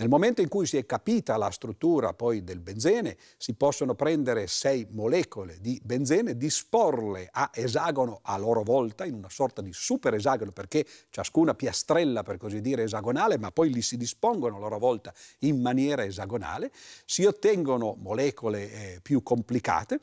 Nel 0.00 0.08
momento 0.08 0.40
in 0.40 0.48
cui 0.48 0.64
si 0.64 0.78
è 0.78 0.86
capita 0.86 1.36
la 1.36 1.50
struttura 1.50 2.14
poi 2.14 2.42
del 2.42 2.60
benzene, 2.60 3.18
si 3.36 3.52
possono 3.52 3.94
prendere 3.94 4.46
sei 4.46 4.86
molecole 4.92 5.58
di 5.60 5.78
benzene, 5.84 6.38
disporle 6.38 7.28
a 7.30 7.50
esagono 7.52 8.20
a 8.22 8.38
loro 8.38 8.62
volta, 8.62 9.04
in 9.04 9.12
una 9.12 9.28
sorta 9.28 9.60
di 9.60 9.74
super 9.74 10.14
esagono, 10.14 10.52
perché 10.52 10.86
ciascuna 11.10 11.54
piastrella, 11.54 12.22
per 12.22 12.38
così 12.38 12.62
dire, 12.62 12.84
esagonale, 12.84 13.36
ma 13.36 13.50
poi 13.50 13.70
li 13.70 13.82
si 13.82 13.98
dispongono 13.98 14.56
a 14.56 14.58
loro 14.58 14.78
volta 14.78 15.12
in 15.40 15.60
maniera 15.60 16.02
esagonale, 16.02 16.72
si 17.04 17.26
ottengono 17.26 17.94
molecole 18.00 18.72
eh, 18.72 19.00
più 19.02 19.22
complicate 19.22 20.00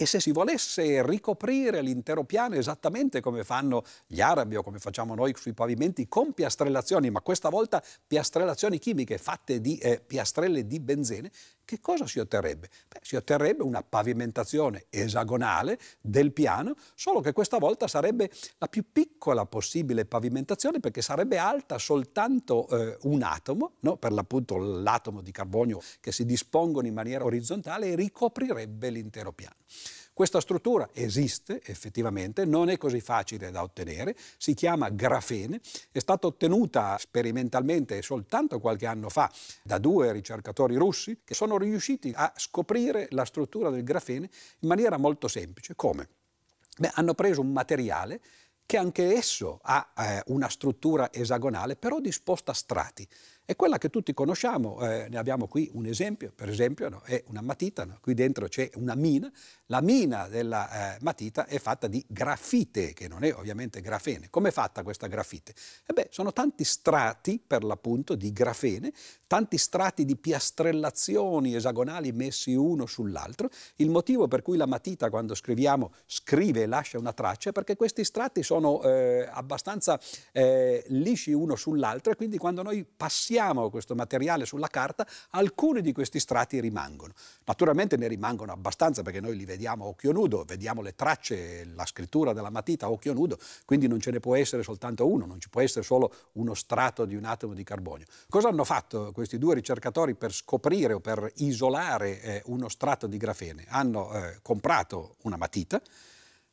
e 0.00 0.06
se 0.06 0.20
si 0.20 0.30
volesse 0.30 1.04
ricoprire 1.04 1.82
l'intero 1.82 2.22
piano 2.22 2.54
esattamente 2.54 3.20
come 3.20 3.42
fanno 3.42 3.82
gli 4.06 4.20
arabi 4.20 4.54
o 4.54 4.62
come 4.62 4.78
facciamo 4.78 5.16
noi 5.16 5.34
sui 5.36 5.54
pavimenti 5.54 6.06
con 6.06 6.32
piastrellazioni, 6.32 7.10
ma 7.10 7.20
questa 7.20 7.48
volta 7.48 7.82
piastrellazioni 8.06 8.78
chimiche 8.78 9.18
fatte 9.18 9.60
di 9.60 9.76
eh, 9.78 10.00
piastrelle 10.00 10.68
di 10.68 10.78
benzene, 10.78 11.32
che 11.68 11.80
cosa 11.80 12.06
si 12.06 12.18
otterrebbe? 12.18 12.70
Beh, 12.88 13.00
si 13.02 13.14
otterrebbe 13.14 13.62
una 13.62 13.82
pavimentazione 13.82 14.86
esagonale 14.88 15.78
del 16.00 16.32
piano, 16.32 16.74
solo 16.94 17.20
che 17.20 17.32
questa 17.32 17.58
volta 17.58 17.86
sarebbe 17.86 18.30
la 18.56 18.68
più 18.68 18.90
piccola 18.90 19.44
possibile 19.44 20.06
pavimentazione 20.06 20.80
perché 20.80 21.02
sarebbe 21.02 21.36
alta 21.36 21.76
soltanto 21.76 22.66
eh, 22.70 22.96
un 23.02 23.22
atomo, 23.22 23.74
no? 23.80 23.98
per 23.98 24.12
l'appunto 24.12 24.56
l'atomo 24.56 25.20
di 25.20 25.30
carbonio 25.30 25.82
che 26.00 26.10
si 26.10 26.24
dispongono 26.24 26.86
in 26.86 26.94
maniera 26.94 27.24
orizzontale 27.24 27.88
e 27.88 27.96
ricoprirebbe 27.96 28.88
l'intero 28.88 29.32
piano. 29.32 29.56
Questa 30.18 30.40
struttura 30.40 30.88
esiste 30.94 31.62
effettivamente, 31.62 32.44
non 32.44 32.70
è 32.70 32.76
così 32.76 33.00
facile 33.00 33.52
da 33.52 33.62
ottenere, 33.62 34.16
si 34.36 34.52
chiama 34.52 34.88
grafene, 34.88 35.60
è 35.92 36.00
stata 36.00 36.26
ottenuta 36.26 36.98
sperimentalmente 36.98 38.02
soltanto 38.02 38.58
qualche 38.58 38.86
anno 38.86 39.10
fa 39.10 39.30
da 39.62 39.78
due 39.78 40.10
ricercatori 40.10 40.74
russi 40.74 41.20
che 41.22 41.34
sono 41.34 41.56
riusciti 41.56 42.12
a 42.12 42.32
scoprire 42.34 43.06
la 43.12 43.24
struttura 43.24 43.70
del 43.70 43.84
grafene 43.84 44.28
in 44.58 44.68
maniera 44.68 44.96
molto 44.96 45.28
semplice. 45.28 45.76
Come? 45.76 46.08
Beh, 46.78 46.90
hanno 46.94 47.14
preso 47.14 47.40
un 47.40 47.52
materiale 47.52 48.20
che 48.66 48.76
anche 48.76 49.14
esso 49.14 49.60
ha 49.62 49.92
eh, 49.96 50.22
una 50.26 50.48
struttura 50.48 51.12
esagonale, 51.12 51.76
però 51.76 52.00
disposta 52.00 52.50
a 52.50 52.54
strati. 52.54 53.06
È 53.50 53.56
quella 53.56 53.78
che 53.78 53.88
tutti 53.88 54.12
conosciamo, 54.12 54.78
eh, 54.86 55.08
ne 55.08 55.16
abbiamo 55.16 55.46
qui 55.48 55.70
un 55.72 55.86
esempio, 55.86 56.32
per 56.36 56.50
esempio 56.50 56.90
no, 56.90 57.00
è 57.06 57.24
una 57.28 57.40
matita, 57.40 57.86
no? 57.86 57.96
qui 58.02 58.12
dentro 58.12 58.46
c'è 58.46 58.68
una 58.74 58.94
mina, 58.94 59.32
la 59.68 59.80
mina 59.80 60.28
della 60.28 60.96
eh, 60.96 60.98
matita 61.00 61.46
è 61.46 61.58
fatta 61.58 61.86
di 61.86 62.04
grafite, 62.06 62.92
che 62.92 63.08
non 63.08 63.24
è 63.24 63.32
ovviamente 63.32 63.80
grafene. 63.80 64.28
Come 64.28 64.50
è 64.50 64.52
fatta 64.52 64.82
questa 64.82 65.06
grafite? 65.06 65.54
E 65.86 65.94
beh, 65.94 66.08
sono 66.10 66.34
tanti 66.34 66.62
strati, 66.62 67.42
per 67.44 67.64
l'appunto, 67.64 68.16
di 68.16 68.34
grafene, 68.34 68.92
tanti 69.26 69.56
strati 69.56 70.04
di 70.04 70.16
piastrellazioni 70.16 71.54
esagonali 71.54 72.12
messi 72.12 72.52
uno 72.52 72.84
sull'altro. 72.84 73.48
Il 73.76 73.88
motivo 73.88 74.28
per 74.28 74.42
cui 74.42 74.58
la 74.58 74.66
matita, 74.66 75.08
quando 75.08 75.34
scriviamo, 75.34 75.92
scrive 76.04 76.62
e 76.62 76.66
lascia 76.66 76.98
una 76.98 77.14
traccia 77.14 77.48
è 77.48 77.52
perché 77.52 77.76
questi 77.76 78.04
strati 78.04 78.42
sono 78.42 78.82
eh, 78.82 79.26
abbastanza 79.30 79.98
eh, 80.32 80.84
lisci 80.88 81.32
uno 81.32 81.56
sull'altro 81.56 82.12
e 82.12 82.16
quindi 82.16 82.36
quando 82.36 82.62
noi 82.62 82.84
passiamo 82.84 83.36
mettiamo 83.38 83.70
questo 83.70 83.94
materiale 83.94 84.44
sulla 84.44 84.66
carta, 84.66 85.06
alcuni 85.30 85.80
di 85.80 85.92
questi 85.92 86.18
strati 86.18 86.58
rimangono. 86.60 87.12
Naturalmente 87.44 87.96
ne 87.96 88.08
rimangono 88.08 88.50
abbastanza 88.50 89.02
perché 89.02 89.20
noi 89.20 89.36
li 89.36 89.44
vediamo 89.44 89.84
a 89.84 89.86
occhio 89.86 90.10
nudo, 90.10 90.42
vediamo 90.44 90.82
le 90.82 90.96
tracce, 90.96 91.64
la 91.72 91.86
scrittura 91.86 92.32
della 92.32 92.50
matita 92.50 92.86
a 92.86 92.90
occhio 92.90 93.12
nudo, 93.12 93.38
quindi 93.64 93.86
non 93.86 94.00
ce 94.00 94.10
ne 94.10 94.18
può 94.18 94.34
essere 94.34 94.64
soltanto 94.64 95.06
uno, 95.06 95.24
non 95.24 95.40
ci 95.40 95.48
può 95.48 95.60
essere 95.60 95.84
solo 95.84 96.12
uno 96.32 96.54
strato 96.54 97.04
di 97.04 97.14
un 97.14 97.24
atomo 97.24 97.54
di 97.54 97.62
carbonio. 97.62 98.06
Cosa 98.28 98.48
hanno 98.48 98.64
fatto 98.64 99.12
questi 99.12 99.38
due 99.38 99.54
ricercatori 99.54 100.16
per 100.16 100.32
scoprire 100.32 100.94
o 100.94 101.00
per 101.00 101.30
isolare 101.36 102.20
eh, 102.20 102.42
uno 102.46 102.68
strato 102.68 103.06
di 103.06 103.18
grafene? 103.18 103.66
Hanno 103.68 104.12
eh, 104.14 104.38
comprato 104.42 105.14
una 105.22 105.36
matita, 105.36 105.80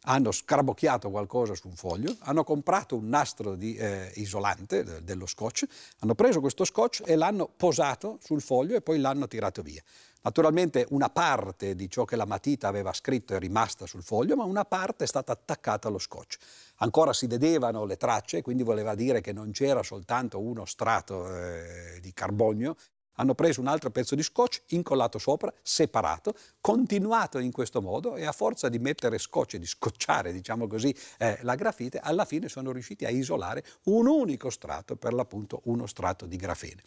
hanno 0.06 0.32
scarabocchiato 0.32 1.10
qualcosa 1.10 1.56
su 1.56 1.68
un 1.68 1.76
foglio, 1.76 2.16
hanno 2.20 2.44
comprato 2.44 2.96
un 2.96 3.08
nastro 3.08 3.56
di 3.56 3.76
eh, 3.76 4.12
isolante 4.16 4.84
de, 4.84 5.04
dello 5.04 5.26
scotch, 5.26 5.66
hanno 6.00 6.16
preso 6.16 6.40
questo 6.40 6.64
scotch 6.64 7.04
e 7.06 7.16
l'hanno 7.16 7.50
posato 7.56 8.18
sul 8.24 8.42
foglio 8.42 8.76
e 8.76 8.82
poi 8.82 9.00
l'hanno 9.00 9.28
tirato 9.28 9.62
via. 9.62 9.82
Naturalmente 10.26 10.88
una 10.90 11.10
parte 11.10 11.76
di 11.76 11.88
ciò 11.88 12.04
che 12.04 12.16
la 12.16 12.26
matita 12.26 12.68
aveva 12.68 12.92
scritto 12.94 13.36
è 13.36 13.40
rimasta 13.40 13.86
sul 13.86 14.02
foglio, 14.02 14.36
ma 14.36 14.44
una 14.44 14.66
parte 14.66 15.04
è 15.04 15.08
stata 15.08 15.32
attaccata 15.32 15.88
allo 15.88 16.00
scotch. 16.00 16.38
Ancora 16.78 17.14
si 17.14 17.28
vedevano 17.28 17.86
le 17.86 17.96
tracce, 17.96 18.42
quindi 18.42 18.64
voleva 18.64 18.96
dire 18.96 19.22
che 19.22 19.34
non 19.34 19.52
c'era 19.52 19.84
soltanto 19.84 20.40
uno 20.40 20.66
strato 20.66 21.32
eh, 21.32 22.00
di 22.02 22.12
carbonio, 22.12 22.76
hanno 23.16 23.36
preso 23.36 23.62
un 23.62 23.68
altro 23.68 23.92
pezzo 23.92 24.16
di 24.16 24.24
scotch, 24.24 24.64
incollato 24.68 25.20
sopra, 25.20 25.54
separato, 25.62 26.36
continuato 26.62 27.40
in 27.40 27.52
questo 27.52 27.82
modo 27.82 28.16
e 28.16 28.26
a 28.26 28.32
forza 28.32 28.70
di 28.70 28.80
mettere 28.80 29.18
scotch 29.18 29.56
e 29.56 29.60
di 29.60 29.66
scocciare, 29.66 30.32
diciamo 30.32 30.68
così, 30.68 30.96
eh, 31.18 31.40
la 31.42 31.56
grafite, 31.56 32.00
alla 32.00 32.26
fine 32.26 32.50
sono 32.50 32.72
riusciti 32.72 33.06
a 33.06 33.10
isolare 33.10 33.64
un 33.84 34.08
unico 34.08 34.50
strato, 34.50 34.96
per 34.96 35.14
l'appunto 35.14 35.62
uno 35.66 35.86
strato 35.86 36.26
di 36.26 36.38
grafene. 36.38 36.82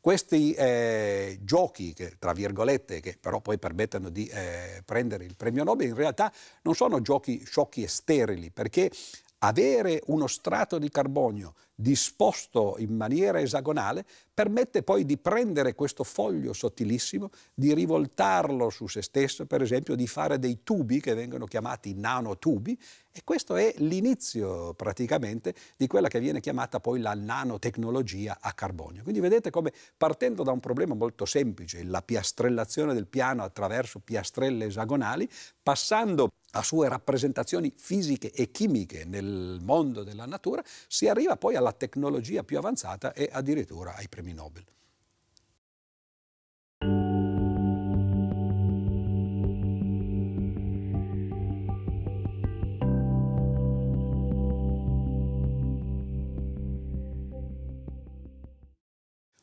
Questi 0.00 0.52
eh, 0.52 1.38
giochi, 1.42 1.92
che, 1.92 2.14
tra 2.18 2.32
virgolette, 2.32 3.00
che 3.00 3.18
però 3.20 3.40
poi 3.40 3.58
permettono 3.58 4.08
di 4.08 4.26
eh, 4.26 4.82
prendere 4.84 5.24
il 5.24 5.34
premio 5.36 5.64
Nobel, 5.64 5.88
in 5.88 5.96
realtà 5.96 6.32
non 6.62 6.76
sono 6.76 7.02
giochi 7.02 7.44
sciocchi 7.44 7.82
e 7.82 7.88
sterili, 7.88 8.52
perché 8.52 8.88
avere 9.38 10.02
uno 10.06 10.28
strato 10.28 10.78
di 10.78 10.88
carbonio 10.90 11.54
disposto 11.76 12.76
in 12.78 12.96
maniera 12.96 13.38
esagonale 13.40 14.04
permette 14.32 14.82
poi 14.82 15.04
di 15.04 15.18
prendere 15.18 15.74
questo 15.74 16.02
foglio 16.04 16.52
sottilissimo, 16.52 17.30
di 17.54 17.74
rivoltarlo 17.74 18.70
su 18.70 18.86
se 18.86 19.02
stesso, 19.02 19.46
per 19.46 19.62
esempio 19.62 19.94
di 19.94 20.06
fare 20.06 20.38
dei 20.38 20.60
tubi 20.62 21.00
che 21.00 21.14
vengono 21.14 21.44
chiamati 21.44 21.94
nanotubi 21.94 22.78
e 23.12 23.22
questo 23.24 23.56
è 23.56 23.72
l'inizio 23.78 24.74
praticamente 24.74 25.54
di 25.76 25.86
quella 25.86 26.08
che 26.08 26.20
viene 26.20 26.40
chiamata 26.40 26.80
poi 26.80 27.00
la 27.00 27.14
nanotecnologia 27.14 28.38
a 28.40 28.52
carbonio. 28.52 29.02
Quindi 29.02 29.20
vedete 29.20 29.50
come 29.50 29.72
partendo 29.96 30.42
da 30.42 30.52
un 30.52 30.60
problema 30.60 30.94
molto 30.94 31.24
semplice, 31.24 31.82
la 31.82 32.02
piastrellazione 32.02 32.92
del 32.92 33.06
piano 33.06 33.42
attraverso 33.42 34.00
piastrelle 34.00 34.66
esagonali, 34.66 35.26
passando 35.62 36.32
a 36.52 36.62
sue 36.62 36.88
rappresentazioni 36.88 37.72
fisiche 37.74 38.30
e 38.30 38.50
chimiche 38.50 39.04
nel 39.06 39.60
mondo 39.62 40.02
della 40.04 40.26
natura, 40.26 40.62
si 40.86 41.08
arriva 41.08 41.36
poi 41.36 41.56
alla 41.56 41.65
tecnologia 41.72 42.44
più 42.44 42.58
avanzata 42.58 43.12
e 43.12 43.28
addirittura 43.30 43.94
ai 43.94 44.08
premi 44.08 44.32
Nobel. 44.32 44.64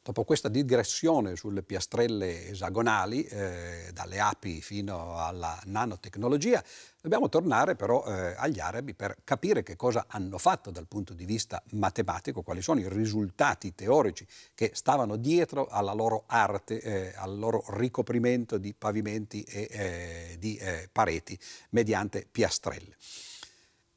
Dopo 0.05 0.25
questa 0.25 0.49
digressione 0.49 1.37
sulle 1.37 1.63
piastrelle 1.63 2.49
esagonali, 2.49 3.23
eh, 3.23 3.89
dalle 3.93 4.19
api 4.19 4.61
fino 4.61 5.17
alla 5.17 5.57
nanotecnologia, 5.63 6.61
dobbiamo 6.99 7.29
tornare 7.29 7.77
però 7.77 8.03
eh, 8.05 8.35
agli 8.35 8.59
arabi 8.59 8.95
per 8.95 9.15
capire 9.23 9.63
che 9.63 9.77
cosa 9.77 10.03
hanno 10.09 10.37
fatto 10.37 10.71
dal 10.71 10.87
punto 10.87 11.13
di 11.13 11.23
vista 11.23 11.63
matematico, 11.71 12.41
quali 12.41 12.61
sono 12.61 12.81
i 12.81 12.89
risultati 12.89 13.73
teorici 13.73 14.27
che 14.53 14.71
stavano 14.73 15.15
dietro 15.15 15.67
alla 15.67 15.93
loro 15.93 16.25
arte, 16.27 16.81
eh, 16.81 17.13
al 17.15 17.39
loro 17.39 17.63
ricoprimento 17.69 18.57
di 18.57 18.73
pavimenti 18.77 19.41
e 19.43 19.67
eh, 19.71 20.35
di 20.37 20.57
eh, 20.57 20.89
pareti 20.91 21.39
mediante 21.69 22.27
piastrelle. 22.29 22.97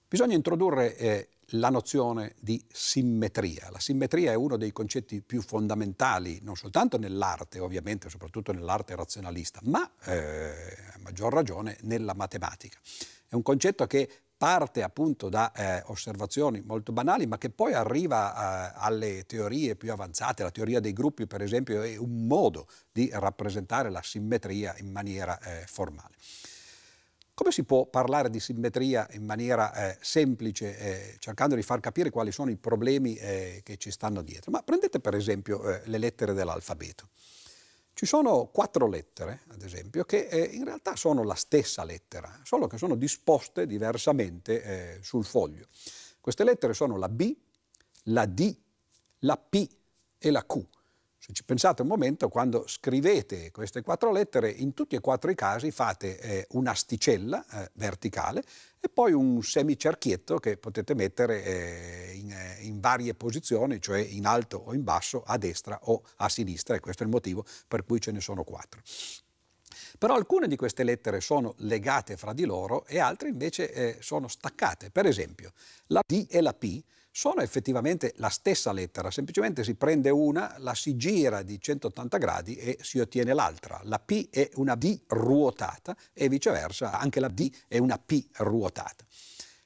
Bisogna 0.06 0.36
introdurre 0.36 0.96
eh, 0.96 1.28
la 1.50 1.70
nozione 1.70 2.34
di 2.40 2.62
simmetria. 2.72 3.68
La 3.70 3.78
simmetria 3.78 4.32
è 4.32 4.34
uno 4.34 4.56
dei 4.56 4.72
concetti 4.72 5.22
più 5.22 5.42
fondamentali, 5.42 6.40
non 6.42 6.56
soltanto 6.56 6.98
nell'arte, 6.98 7.60
ovviamente, 7.60 8.08
soprattutto 8.08 8.52
nell'arte 8.52 8.96
razionalista, 8.96 9.60
ma 9.64 9.88
eh, 10.04 10.50
a 10.94 10.98
maggior 10.98 11.32
ragione 11.32 11.76
nella 11.82 12.14
matematica. 12.14 12.78
È 13.28 13.34
un 13.34 13.42
concetto 13.42 13.86
che 13.86 14.08
parte 14.36 14.82
appunto 14.82 15.28
da 15.28 15.52
eh, 15.52 15.82
osservazioni 15.86 16.60
molto 16.60 16.92
banali, 16.92 17.26
ma 17.26 17.38
che 17.38 17.50
poi 17.50 17.72
arriva 17.72 18.72
eh, 18.72 18.72
alle 18.76 19.24
teorie 19.24 19.76
più 19.76 19.92
avanzate. 19.92 20.42
La 20.42 20.50
teoria 20.50 20.80
dei 20.80 20.92
gruppi, 20.92 21.26
per 21.26 21.42
esempio, 21.42 21.82
è 21.82 21.96
un 21.96 22.26
modo 22.26 22.66
di 22.92 23.08
rappresentare 23.12 23.90
la 23.90 24.02
simmetria 24.02 24.74
in 24.78 24.90
maniera 24.90 25.38
eh, 25.40 25.64
formale. 25.66 26.14
Come 27.36 27.50
si 27.50 27.64
può 27.64 27.84
parlare 27.84 28.30
di 28.30 28.40
simmetria 28.40 29.06
in 29.10 29.22
maniera 29.22 29.90
eh, 29.90 29.98
semplice, 30.00 30.78
eh, 30.78 31.16
cercando 31.18 31.54
di 31.54 31.60
far 31.60 31.80
capire 31.80 32.08
quali 32.08 32.32
sono 32.32 32.50
i 32.50 32.56
problemi 32.56 33.14
eh, 33.16 33.60
che 33.62 33.76
ci 33.76 33.90
stanno 33.90 34.22
dietro? 34.22 34.50
Ma 34.50 34.62
prendete 34.62 35.00
per 35.00 35.14
esempio 35.14 35.62
eh, 35.68 35.82
le 35.84 35.98
lettere 35.98 36.32
dell'alfabeto. 36.32 37.10
Ci 37.92 38.06
sono 38.06 38.46
quattro 38.46 38.88
lettere, 38.88 39.42
ad 39.48 39.60
esempio, 39.60 40.04
che 40.04 40.28
eh, 40.28 40.44
in 40.44 40.64
realtà 40.64 40.96
sono 40.96 41.24
la 41.24 41.34
stessa 41.34 41.84
lettera, 41.84 42.40
solo 42.42 42.66
che 42.68 42.78
sono 42.78 42.94
disposte 42.94 43.66
diversamente 43.66 44.62
eh, 44.62 44.98
sul 45.02 45.26
foglio. 45.26 45.66
Queste 46.22 46.42
lettere 46.42 46.72
sono 46.72 46.96
la 46.96 47.10
B, 47.10 47.36
la 48.04 48.24
D, 48.24 48.56
la 49.18 49.36
P 49.36 49.68
e 50.16 50.30
la 50.30 50.42
Q. 50.46 50.66
Se 51.26 51.32
ci 51.32 51.42
pensate 51.42 51.82
un 51.82 51.88
momento, 51.88 52.28
quando 52.28 52.68
scrivete 52.68 53.50
queste 53.50 53.82
quattro 53.82 54.12
lettere, 54.12 54.48
in 54.48 54.74
tutti 54.74 54.94
e 54.94 55.00
quattro 55.00 55.28
i 55.28 55.34
casi 55.34 55.72
fate 55.72 56.20
eh, 56.20 56.46
un'asticella 56.50 57.44
eh, 57.50 57.70
verticale 57.74 58.44
e 58.78 58.88
poi 58.88 59.10
un 59.10 59.42
semicerchietto 59.42 60.38
che 60.38 60.56
potete 60.56 60.94
mettere 60.94 61.42
eh, 61.42 62.12
in, 62.14 62.30
eh, 62.30 62.58
in, 62.60 62.78
varie 62.78 63.14
posizioni, 63.14 63.82
cioè 63.82 63.98
in 63.98 64.24
alto 64.24 64.58
o 64.66 64.72
in 64.72 64.84
basso, 64.84 65.24
a 65.26 65.36
destra 65.36 65.76
o 65.82 66.00
a 66.18 66.28
sinistra, 66.28 66.76
e 66.76 66.80
questo 66.80 67.02
è 67.02 67.06
il 67.06 67.10
motivo 67.10 67.44
per 67.66 67.84
cui 67.84 68.00
ce 68.00 68.12
ne 68.12 68.20
sono 68.20 68.44
quattro. 68.44 68.80
Però 69.98 70.14
alcune 70.14 70.46
di 70.46 70.54
queste 70.54 70.84
lettere 70.84 71.20
sono 71.20 71.54
legate 71.58 72.16
fra 72.16 72.34
di 72.34 72.44
loro 72.44 72.86
e 72.86 73.00
altre 73.00 73.30
invece 73.30 73.72
eh, 73.72 73.96
sono 73.98 74.28
staccate. 74.28 74.90
Per 74.90 75.06
esempio, 75.06 75.50
la 75.88 76.02
D 76.06 76.24
e 76.30 76.40
la 76.40 76.54
P 76.54 76.84
sono 77.16 77.40
effettivamente 77.40 78.12
la 78.16 78.28
stessa 78.28 78.72
lettera, 78.72 79.10
semplicemente 79.10 79.64
si 79.64 79.74
prende 79.74 80.10
una, 80.10 80.56
la 80.58 80.74
si 80.74 80.96
gira 80.96 81.40
di 81.40 81.58
180 81.58 82.18
gradi 82.18 82.56
e 82.56 82.76
si 82.82 82.98
ottiene 82.98 83.32
l'altra. 83.32 83.80
La 83.84 83.98
P 83.98 84.28
è 84.28 84.50
una 84.56 84.74
D 84.74 85.00
ruotata 85.06 85.96
e 86.12 86.28
viceversa 86.28 86.98
anche 86.98 87.18
la 87.18 87.28
D 87.28 87.50
è 87.68 87.78
una 87.78 87.96
P 87.96 88.22
ruotata. 88.36 89.02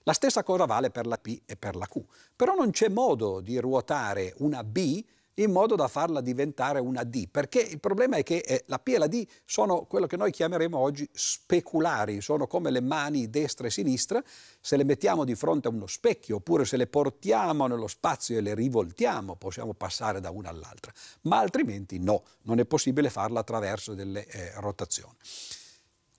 La 0.05 0.13
stessa 0.13 0.45
cosa 0.45 0.65
vale 0.65 0.91
per 0.91 1.09
la 1.09 1.19
P 1.19 1.41
e 1.45 1.57
per 1.57 1.75
la 1.75 1.89
Q, 1.89 2.05
però 2.37 2.55
non 2.55 2.71
c'è 2.71 2.89
modo 2.89 3.41
di 3.41 3.59
ruotare 3.59 4.33
una 4.37 4.63
B 4.63 5.05
in 5.43 5.53
modo 5.53 5.75
da 5.75 5.89
farla 5.89 6.21
diventare 6.21 6.81
una 6.81 7.03
D, 7.05 7.29
perché 7.29 7.61
il 7.61 7.81
problema 7.81 8.17
è 8.17 8.23
che 8.23 8.39
eh, 8.39 8.65
la 8.67 8.79
P 8.79 8.89
e 8.89 8.99
la 8.99 9.07
D 9.07 9.27
sono 9.45 9.85
quello 9.85 10.07
che 10.07 10.17
noi 10.17 10.31
chiameremo 10.31 10.77
oggi 10.77 11.09
speculari, 11.13 12.21
sono 12.21 12.47
come 12.47 12.71
le 12.71 12.81
mani 12.81 13.31
destra 13.31 13.67
e 13.67 13.71
sinistra, 13.71 14.23
se 14.61 14.77
le 14.77 14.85
mettiamo 14.85 15.25
di 15.25 15.35
fronte 15.35 15.69
a 15.69 15.71
uno 15.71 15.87
specchio 15.87 16.37
oppure 16.37 16.65
se 16.65 16.77
le 16.77 16.87
portiamo 16.87 17.67
nello 17.67 17.89
spazio 17.89 18.39
e 18.39 18.41
le 18.41 18.55
rivoltiamo 18.55 19.37
possiamo 19.37 19.73
passare 19.75 20.21
da 20.21 20.31
una 20.31 20.51
all'altra, 20.51 20.93
ma 21.23 21.39
altrimenti 21.39 21.99
no, 21.99 22.25
non 22.43 22.59
è 22.59 22.65
possibile 22.65 23.11
farla 23.11 23.41
attraverso 23.41 23.95
delle 23.95 24.27
eh, 24.27 24.53
rotazioni. 24.57 25.17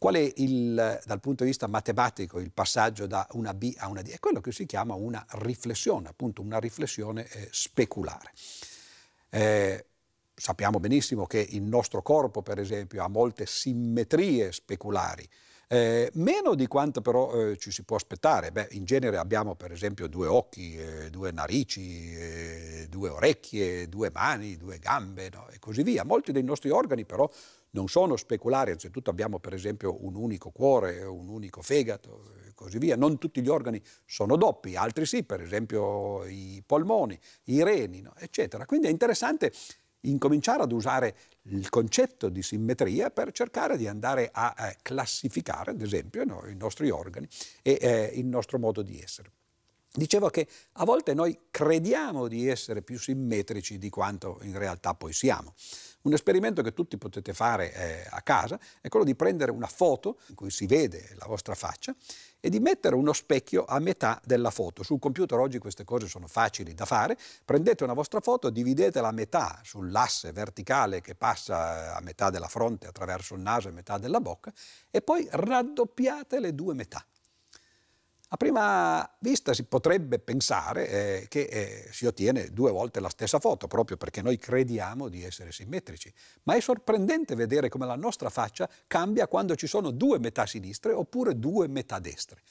Qual 0.01 0.15
è 0.15 0.33
il, 0.37 0.99
dal 1.05 1.19
punto 1.19 1.43
di 1.43 1.49
vista 1.49 1.67
matematico 1.67 2.39
il 2.39 2.51
passaggio 2.51 3.05
da 3.05 3.27
una 3.33 3.53
B 3.53 3.75
a 3.77 3.87
una 3.87 4.01
D? 4.01 4.09
È 4.09 4.19
quello 4.19 4.41
che 4.41 4.51
si 4.51 4.65
chiama 4.65 4.95
una 4.95 5.23
riflessione, 5.33 6.07
appunto 6.07 6.41
una 6.41 6.57
riflessione 6.57 7.27
eh, 7.29 7.49
speculare. 7.51 8.31
Eh, 9.33 9.85
sappiamo 10.35 10.79
benissimo 10.79 11.25
che 11.25 11.39
il 11.51 11.63
nostro 11.63 12.01
corpo, 12.01 12.41
per 12.41 12.59
esempio, 12.59 13.03
ha 13.03 13.07
molte 13.07 13.45
simmetrie 13.45 14.51
speculari, 14.51 15.27
eh, 15.69 16.11
meno 16.15 16.53
di 16.53 16.67
quanto 16.67 16.99
però 16.99 17.51
eh, 17.51 17.57
ci 17.57 17.71
si 17.71 17.83
può 17.83 17.95
aspettare. 17.95 18.51
Beh, 18.51 18.67
in 18.71 18.83
genere 18.83 19.17
abbiamo 19.17 19.55
per 19.55 19.71
esempio 19.71 20.07
due 20.07 20.27
occhi, 20.27 20.75
eh, 20.77 21.09
due 21.09 21.31
narici, 21.31 22.13
eh, 22.13 22.87
due 22.89 23.07
orecchie, 23.07 23.87
due 23.87 24.09
mani, 24.11 24.57
due 24.57 24.79
gambe 24.79 25.29
no? 25.31 25.47
e 25.49 25.59
così 25.59 25.81
via. 25.83 26.03
Molti 26.03 26.33
dei 26.33 26.43
nostri 26.43 26.69
organi 26.71 27.05
però 27.05 27.29
non 27.71 27.87
sono 27.87 28.15
speculari, 28.15 28.71
anzitutto 28.71 29.09
abbiamo 29.09 29.39
per 29.39 29.53
esempio 29.53 30.03
un 30.05 30.15
unico 30.15 30.49
cuore, 30.49 31.03
un 31.03 31.29
unico 31.29 31.61
fegato 31.61 32.33
e 32.47 32.53
così 32.53 32.77
via. 32.77 32.95
Non 32.95 33.17
tutti 33.17 33.41
gli 33.41 33.47
organi 33.47 33.81
sono 34.05 34.35
doppi, 34.35 34.75
altri 34.75 35.05
sì, 35.05 35.23
per 35.23 35.41
esempio 35.41 36.25
i 36.25 36.61
polmoni, 36.65 37.17
i 37.45 37.63
reni, 37.63 38.01
no? 38.01 38.13
eccetera. 38.17 38.65
Quindi 38.65 38.87
è 38.87 38.89
interessante 38.89 39.51
incominciare 40.01 40.63
ad 40.63 40.71
usare 40.71 41.15
il 41.43 41.69
concetto 41.69 42.29
di 42.29 42.41
simmetria 42.41 43.09
per 43.11 43.31
cercare 43.31 43.77
di 43.77 43.87
andare 43.87 44.29
a 44.31 44.53
eh, 44.57 44.77
classificare, 44.81 45.71
ad 45.71 45.81
esempio, 45.81 46.23
no, 46.23 46.47
i 46.47 46.55
nostri 46.55 46.89
organi 46.89 47.27
e 47.61 47.77
eh, 47.79 48.11
il 48.15 48.25
nostro 48.25 48.57
modo 48.57 48.81
di 48.81 48.99
essere. 48.99 49.31
Dicevo 49.93 50.29
che 50.29 50.47
a 50.73 50.85
volte 50.85 51.13
noi 51.13 51.37
crediamo 51.51 52.29
di 52.29 52.47
essere 52.47 52.81
più 52.81 52.97
simmetrici 52.97 53.77
di 53.77 53.89
quanto 53.89 54.39
in 54.43 54.57
realtà 54.57 54.93
poi 54.93 55.11
siamo. 55.11 55.53
Un 56.03 56.13
esperimento 56.13 56.63
che 56.63 56.73
tutti 56.73 56.97
potete 56.97 57.31
fare 57.33 57.73
eh, 57.73 58.07
a 58.09 58.21
casa 58.21 58.59
è 58.81 58.87
quello 58.89 59.05
di 59.05 59.13
prendere 59.13 59.51
una 59.51 59.67
foto 59.67 60.17
in 60.27 60.35
cui 60.35 60.49
si 60.49 60.65
vede 60.65 61.15
la 61.19 61.25
vostra 61.27 61.53
faccia 61.53 61.95
e 62.39 62.49
di 62.49 62.59
mettere 62.59 62.95
uno 62.95 63.13
specchio 63.13 63.65
a 63.65 63.77
metà 63.79 64.19
della 64.25 64.49
foto. 64.49 64.81
Sul 64.81 64.97
computer 64.97 65.37
oggi 65.37 65.59
queste 65.59 65.83
cose 65.83 66.07
sono 66.07 66.25
facili 66.25 66.73
da 66.73 66.85
fare. 66.85 67.15
Prendete 67.45 67.83
una 67.83 67.93
vostra 67.93 68.19
foto, 68.19 68.49
dividetela 68.49 69.09
a 69.09 69.11
metà 69.11 69.59
sull'asse 69.63 70.31
verticale 70.31 71.01
che 71.01 71.13
passa 71.13 71.95
a 71.95 72.01
metà 72.01 72.31
della 72.31 72.47
fronte 72.47 72.87
attraverso 72.87 73.35
il 73.35 73.41
naso 73.41 73.67
e 73.67 73.71
metà 73.71 73.99
della 73.99 74.19
bocca 74.19 74.51
e 74.89 75.01
poi 75.01 75.27
raddoppiate 75.29 76.39
le 76.39 76.55
due 76.55 76.73
metà. 76.73 77.05
A 78.33 78.37
prima 78.37 79.17
vista 79.19 79.53
si 79.53 79.65
potrebbe 79.65 80.17
pensare 80.17 80.87
eh, 80.87 81.25
che 81.27 81.41
eh, 81.41 81.89
si 81.91 82.05
ottiene 82.05 82.53
due 82.53 82.71
volte 82.71 83.01
la 83.01 83.09
stessa 83.09 83.39
foto, 83.39 83.67
proprio 83.67 83.97
perché 83.97 84.21
noi 84.21 84.37
crediamo 84.37 85.09
di 85.09 85.21
essere 85.21 85.51
simmetrici, 85.51 86.09
ma 86.43 86.55
è 86.55 86.61
sorprendente 86.61 87.35
vedere 87.35 87.67
come 87.67 87.85
la 87.85 87.97
nostra 87.97 88.29
faccia 88.29 88.69
cambia 88.87 89.27
quando 89.27 89.55
ci 89.55 89.67
sono 89.67 89.91
due 89.91 90.17
metà 90.17 90.45
sinistre 90.45 90.93
oppure 90.93 91.37
due 91.37 91.67
metà 91.67 91.99
destre. 91.99 92.41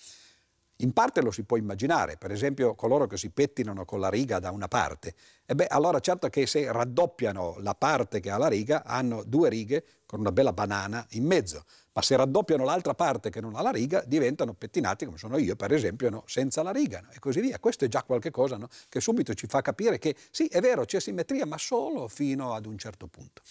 In 0.80 0.92
parte 0.92 1.20
lo 1.20 1.30
si 1.30 1.44
può 1.44 1.58
immaginare, 1.58 2.16
per 2.16 2.30
esempio 2.30 2.74
coloro 2.74 3.06
che 3.06 3.18
si 3.18 3.28
pettinano 3.28 3.84
con 3.84 4.00
la 4.00 4.08
riga 4.08 4.38
da 4.38 4.50
una 4.50 4.66
parte, 4.66 5.14
e 5.44 5.54
beh 5.54 5.66
allora 5.66 6.00
certo 6.00 6.28
che 6.30 6.46
se 6.46 6.72
raddoppiano 6.72 7.56
la 7.58 7.74
parte 7.74 8.18
che 8.18 8.30
ha 8.30 8.38
la 8.38 8.48
riga 8.48 8.82
hanno 8.84 9.22
due 9.22 9.50
righe 9.50 9.84
con 10.06 10.20
una 10.20 10.32
bella 10.32 10.54
banana 10.54 11.06
in 11.10 11.26
mezzo, 11.26 11.64
ma 11.92 12.00
se 12.00 12.16
raddoppiano 12.16 12.64
l'altra 12.64 12.94
parte 12.94 13.28
che 13.28 13.42
non 13.42 13.56
ha 13.56 13.62
la 13.62 13.70
riga 13.70 14.02
diventano 14.06 14.54
pettinati 14.54 15.04
come 15.04 15.18
sono 15.18 15.36
io 15.36 15.54
per 15.54 15.72
esempio 15.72 16.08
no, 16.08 16.22
senza 16.26 16.62
la 16.62 16.70
riga 16.70 17.00
no? 17.00 17.10
e 17.10 17.18
così 17.18 17.40
via. 17.40 17.58
Questo 17.58 17.84
è 17.84 17.88
già 17.88 18.02
qualcosa 18.02 18.56
no? 18.56 18.68
che 18.88 19.00
subito 19.00 19.34
ci 19.34 19.46
fa 19.46 19.60
capire 19.60 19.98
che 19.98 20.16
sì 20.30 20.46
è 20.46 20.60
vero 20.60 20.86
c'è 20.86 20.98
simmetria 20.98 21.44
ma 21.44 21.58
solo 21.58 22.08
fino 22.08 22.54
ad 22.54 22.64
un 22.64 22.78
certo 22.78 23.06
punto. 23.06 23.42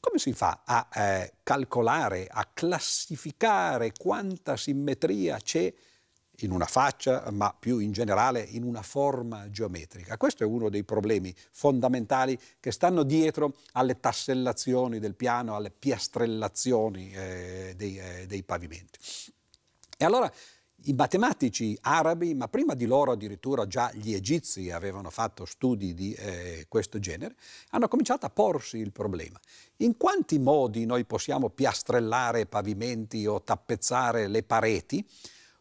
Come 0.00 0.18
si 0.18 0.32
fa 0.32 0.62
a 0.64 0.88
eh, 0.94 1.32
calcolare, 1.42 2.26
a 2.30 2.48
classificare 2.52 3.92
quanta 3.98 4.56
simmetria 4.56 5.38
c'è 5.38 5.72
in 6.40 6.50
una 6.50 6.66
faccia, 6.66 7.28
ma 7.30 7.54
più 7.58 7.78
in 7.78 7.92
generale 7.92 8.40
in 8.40 8.62
una 8.62 8.82
forma 8.82 9.50
geometrica. 9.50 10.16
Questo 10.16 10.44
è 10.44 10.46
uno 10.46 10.68
dei 10.68 10.84
problemi 10.84 11.34
fondamentali 11.50 12.38
che 12.60 12.70
stanno 12.70 13.02
dietro 13.02 13.56
alle 13.72 13.98
tassellazioni 13.98 14.98
del 14.98 15.14
piano, 15.14 15.56
alle 15.56 15.70
piastrellazioni 15.70 17.10
eh, 17.12 17.74
dei, 17.76 17.98
eh, 17.98 18.26
dei 18.26 18.42
pavimenti. 18.42 18.98
E 19.96 20.04
allora 20.04 20.30
i 20.82 20.92
matematici 20.92 21.76
arabi, 21.82 22.34
ma 22.34 22.46
prima 22.46 22.74
di 22.74 22.86
loro 22.86 23.10
addirittura 23.10 23.66
già 23.66 23.90
gli 23.92 24.14
egizi 24.14 24.70
avevano 24.70 25.10
fatto 25.10 25.44
studi 25.44 25.92
di 25.92 26.12
eh, 26.12 26.66
questo 26.68 27.00
genere, 27.00 27.34
hanno 27.70 27.88
cominciato 27.88 28.26
a 28.26 28.30
porsi 28.30 28.78
il 28.78 28.92
problema. 28.92 29.40
In 29.78 29.96
quanti 29.96 30.38
modi 30.38 30.86
noi 30.86 31.04
possiamo 31.04 31.50
piastrellare 31.50 32.46
pavimenti 32.46 33.26
o 33.26 33.42
tappezzare 33.42 34.28
le 34.28 34.44
pareti 34.44 35.04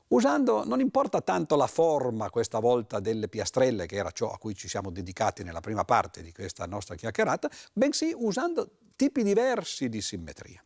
usando, 0.09 0.63
non 0.65 0.79
importa 0.79 1.21
tanto 1.21 1.55
la 1.55 1.67
forma 1.67 2.29
questa 2.29 2.59
volta 2.59 2.99
delle 2.99 3.27
piastrelle, 3.27 3.85
che 3.85 3.95
era 3.95 4.11
ciò 4.11 4.31
a 4.31 4.37
cui 4.37 4.55
ci 4.55 4.67
siamo 4.67 4.91
dedicati 4.91 5.43
nella 5.43 5.61
prima 5.61 5.83
parte 5.83 6.21
di 6.21 6.31
questa 6.31 6.65
nostra 6.65 6.95
chiacchierata, 6.95 7.49
bensì 7.73 8.13
usando 8.15 8.69
tipi 8.95 9.23
diversi 9.23 9.89
di 9.89 10.01
simmetria. 10.01 10.61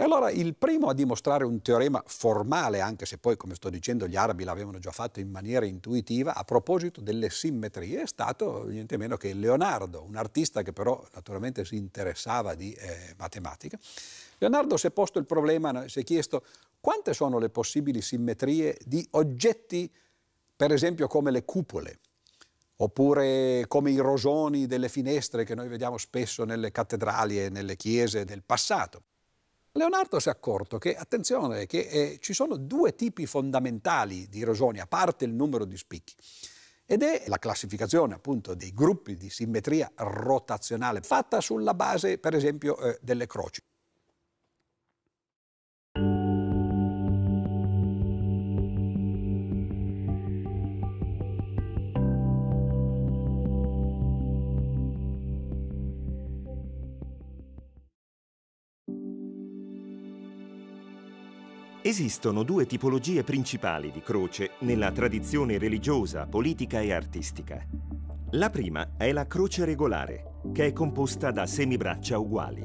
E 0.00 0.04
allora 0.04 0.30
il 0.30 0.54
primo 0.54 0.88
a 0.88 0.94
dimostrare 0.94 1.44
un 1.44 1.60
teorema 1.60 2.02
formale, 2.06 2.80
anche 2.80 3.04
se 3.04 3.18
poi, 3.18 3.36
come 3.36 3.54
sto 3.54 3.68
dicendo, 3.68 4.06
gli 4.06 4.16
arabi 4.16 4.44
l'avevano 4.44 4.78
già 4.78 4.92
fatto 4.92 5.20
in 5.20 5.28
maniera 5.28 5.66
intuitiva, 5.66 6.34
a 6.34 6.42
proposito 6.42 7.02
delle 7.02 7.28
simmetrie, 7.28 8.00
è 8.00 8.06
stato 8.06 8.64
niente 8.66 8.96
meno 8.96 9.18
che 9.18 9.34
Leonardo, 9.34 10.02
un 10.02 10.16
artista 10.16 10.62
che 10.62 10.72
però 10.72 11.06
naturalmente 11.12 11.66
si 11.66 11.76
interessava 11.76 12.54
di 12.54 12.72
eh, 12.72 13.14
matematica. 13.18 13.78
Leonardo 14.38 14.78
si 14.78 14.86
è 14.86 14.90
posto 14.90 15.18
il 15.18 15.26
problema, 15.26 15.86
si 15.86 16.00
è 16.00 16.02
chiesto 16.02 16.44
quante 16.80 17.12
sono 17.12 17.38
le 17.38 17.50
possibili 17.50 18.00
simmetrie 18.00 18.76
di 18.84 19.06
oggetti, 19.12 19.92
per 20.56 20.72
esempio 20.72 21.06
come 21.06 21.30
le 21.30 21.44
cupole, 21.44 22.00
oppure 22.76 23.66
come 23.68 23.90
i 23.90 23.98
rosoni 23.98 24.66
delle 24.66 24.88
finestre 24.88 25.44
che 25.44 25.54
noi 25.54 25.68
vediamo 25.68 25.98
spesso 25.98 26.44
nelle 26.44 26.72
cattedrali 26.72 27.44
e 27.44 27.48
nelle 27.50 27.76
chiese 27.76 28.24
del 28.24 28.42
passato. 28.42 29.02
Leonardo 29.72 30.18
si 30.18 30.28
è 30.28 30.32
accorto 30.32 30.78
che, 30.78 30.96
attenzione, 30.96 31.66
che 31.66 31.80
eh, 31.80 32.18
ci 32.20 32.32
sono 32.32 32.56
due 32.56 32.94
tipi 32.94 33.26
fondamentali 33.26 34.28
di 34.28 34.42
rosoni, 34.42 34.80
a 34.80 34.86
parte 34.86 35.26
il 35.26 35.32
numero 35.32 35.64
di 35.64 35.76
spicchi, 35.76 36.14
ed 36.86 37.04
è 37.04 37.24
la 37.28 37.38
classificazione 37.38 38.14
appunto 38.14 38.54
dei 38.54 38.72
gruppi 38.74 39.16
di 39.16 39.30
simmetria 39.30 39.88
rotazionale 39.94 41.02
fatta 41.02 41.40
sulla 41.40 41.74
base, 41.74 42.18
per 42.18 42.34
esempio, 42.34 42.76
eh, 42.78 42.98
delle 43.00 43.26
croci. 43.26 43.62
Esistono 61.90 62.44
due 62.44 62.66
tipologie 62.66 63.24
principali 63.24 63.90
di 63.90 64.00
croce 64.00 64.52
nella 64.60 64.92
tradizione 64.92 65.58
religiosa, 65.58 66.24
politica 66.24 66.78
e 66.78 66.92
artistica. 66.92 67.66
La 68.30 68.48
prima 68.48 68.90
è 68.96 69.10
la 69.10 69.26
croce 69.26 69.64
regolare, 69.64 70.34
che 70.52 70.66
è 70.66 70.72
composta 70.72 71.32
da 71.32 71.46
semibraccia 71.46 72.16
uguali. 72.16 72.64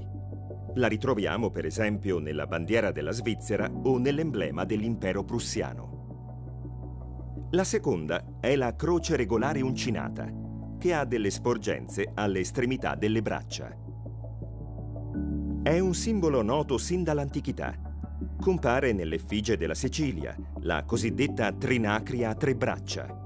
La 0.76 0.86
ritroviamo 0.86 1.50
per 1.50 1.66
esempio 1.66 2.20
nella 2.20 2.46
bandiera 2.46 2.92
della 2.92 3.10
Svizzera 3.10 3.68
o 3.68 3.98
nell'emblema 3.98 4.64
dell'impero 4.64 5.24
prussiano. 5.24 7.48
La 7.50 7.64
seconda 7.64 8.38
è 8.40 8.56
la 8.56 8.76
croce 8.76 9.16
regolare 9.16 9.62
uncinata, 9.62 10.32
che 10.78 10.94
ha 10.94 11.04
delle 11.04 11.32
sporgenze 11.32 12.12
alle 12.14 12.42
estremità 12.42 12.94
delle 12.94 13.24
braccia. 13.24 13.76
È 15.64 15.80
un 15.80 15.96
simbolo 15.96 16.44
noto 16.44 16.78
sin 16.78 17.02
dall'antichità 17.02 17.85
compare 18.40 18.94
nell'effigie 18.94 19.58
della 19.58 19.74
Sicilia, 19.74 20.36
la 20.62 20.84
cosiddetta 20.84 21.52
trinacria 21.52 22.30
a 22.30 22.36
tre 22.36 22.56
braccia. 22.56 23.24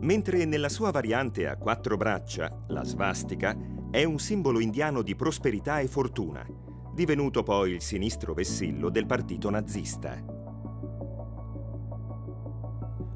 Mentre 0.00 0.44
nella 0.44 0.68
sua 0.68 0.90
variante 0.90 1.48
a 1.48 1.56
quattro 1.56 1.96
braccia, 1.96 2.64
la 2.68 2.84
svastica, 2.84 3.56
è 3.90 4.04
un 4.04 4.18
simbolo 4.18 4.60
indiano 4.60 5.02
di 5.02 5.14
prosperità 5.14 5.78
e 5.78 5.86
fortuna, 5.86 6.46
divenuto 6.94 7.42
poi 7.42 7.72
il 7.72 7.80
sinistro 7.80 8.34
vessillo 8.34 8.90
del 8.90 9.06
partito 9.06 9.50
nazista. 9.50 10.22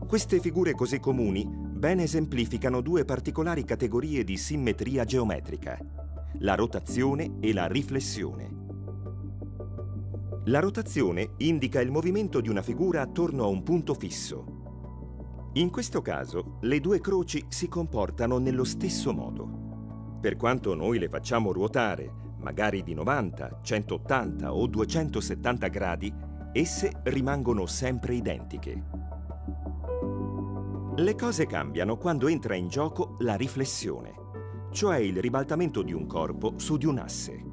Queste 0.06 0.40
figure 0.40 0.72
così 0.72 0.98
comuni 0.98 1.46
ben 1.46 2.00
esemplificano 2.00 2.80
due 2.80 3.04
particolari 3.04 3.64
categorie 3.64 4.24
di 4.24 4.36
simmetria 4.36 5.04
geometrica, 5.04 5.78
la 6.38 6.54
rotazione 6.54 7.36
e 7.40 7.52
la 7.52 7.66
riflessione. 7.66 8.57
La 10.48 10.60
rotazione 10.60 11.34
indica 11.38 11.78
il 11.78 11.90
movimento 11.90 12.40
di 12.40 12.48
una 12.48 12.62
figura 12.62 13.02
attorno 13.02 13.44
a 13.44 13.48
un 13.48 13.62
punto 13.62 13.92
fisso. 13.92 15.50
In 15.54 15.68
questo 15.68 16.00
caso, 16.00 16.56
le 16.62 16.80
due 16.80 17.00
croci 17.00 17.44
si 17.48 17.68
comportano 17.68 18.38
nello 18.38 18.64
stesso 18.64 19.12
modo. 19.12 20.16
Per 20.18 20.36
quanto 20.36 20.74
noi 20.74 20.98
le 20.98 21.10
facciamo 21.10 21.52
ruotare, 21.52 22.10
magari 22.38 22.82
di 22.82 22.94
90, 22.94 23.60
180 23.62 24.54
o 24.54 24.66
270 24.66 25.68
gradi, 25.68 26.14
esse 26.52 26.92
rimangono 27.02 27.66
sempre 27.66 28.14
identiche. 28.14 28.84
Le 30.96 31.14
cose 31.14 31.44
cambiano 31.44 31.98
quando 31.98 32.26
entra 32.26 32.54
in 32.54 32.68
gioco 32.68 33.16
la 33.18 33.34
riflessione, 33.34 34.14
cioè 34.70 34.96
il 34.96 35.18
ribaltamento 35.20 35.82
di 35.82 35.92
un 35.92 36.06
corpo 36.06 36.54
su 36.56 36.78
di 36.78 36.86
un 36.86 36.96
asse. 36.96 37.47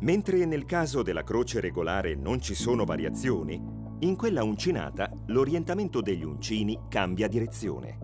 Mentre 0.00 0.44
nel 0.44 0.66
caso 0.66 1.02
della 1.02 1.24
croce 1.24 1.60
regolare 1.60 2.14
non 2.14 2.40
ci 2.40 2.54
sono 2.54 2.84
variazioni, 2.84 3.60
in 4.00 4.14
quella 4.14 4.44
uncinata 4.44 5.10
l'orientamento 5.26 6.02
degli 6.02 6.22
uncini 6.22 6.78
cambia 6.88 7.28
direzione. 7.28 7.98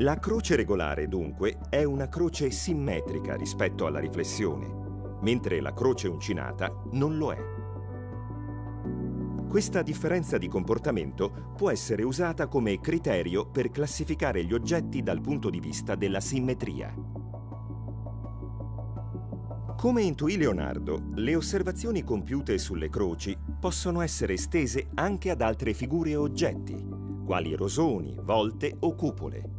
La 0.00 0.18
croce 0.18 0.56
regolare, 0.56 1.08
dunque, 1.08 1.58
è 1.68 1.82
una 1.82 2.08
croce 2.08 2.50
simmetrica 2.50 3.34
rispetto 3.34 3.86
alla 3.86 3.98
riflessione, 3.98 5.18
mentre 5.22 5.60
la 5.60 5.72
croce 5.72 6.06
uncinata 6.06 6.70
non 6.92 7.16
lo 7.16 7.32
è. 7.32 7.38
Questa 9.48 9.80
differenza 9.80 10.36
di 10.36 10.48
comportamento 10.48 11.52
può 11.56 11.70
essere 11.70 12.02
usata 12.02 12.46
come 12.46 12.78
criterio 12.78 13.46
per 13.46 13.70
classificare 13.70 14.44
gli 14.44 14.52
oggetti 14.52 15.02
dal 15.02 15.22
punto 15.22 15.48
di 15.48 15.60
vista 15.60 15.94
della 15.94 16.20
simmetria. 16.20 16.94
Come 19.76 20.00
intuì 20.00 20.38
Leonardo, 20.38 21.10
le 21.16 21.36
osservazioni 21.36 22.02
compiute 22.02 22.56
sulle 22.56 22.88
croci 22.88 23.36
possono 23.60 24.00
essere 24.00 24.32
estese 24.32 24.88
anche 24.94 25.28
ad 25.28 25.42
altre 25.42 25.74
figure 25.74 26.10
e 26.10 26.16
oggetti, 26.16 26.82
quali 27.26 27.54
rosoni, 27.54 28.16
volte 28.22 28.74
o 28.80 28.94
cupole. 28.94 29.50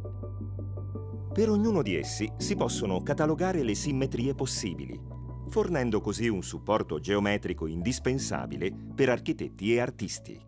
Per 1.32 1.48
ognuno 1.48 1.82
di 1.82 1.94
essi 1.96 2.28
si 2.36 2.56
possono 2.56 3.00
catalogare 3.00 3.62
le 3.62 3.76
simmetrie 3.76 4.34
possibili, 4.34 5.00
fornendo 5.48 6.00
così 6.00 6.26
un 6.26 6.42
supporto 6.42 6.98
geometrico 6.98 7.68
indispensabile 7.68 8.72
per 8.72 9.10
architetti 9.10 9.72
e 9.72 9.78
artisti. 9.78 10.47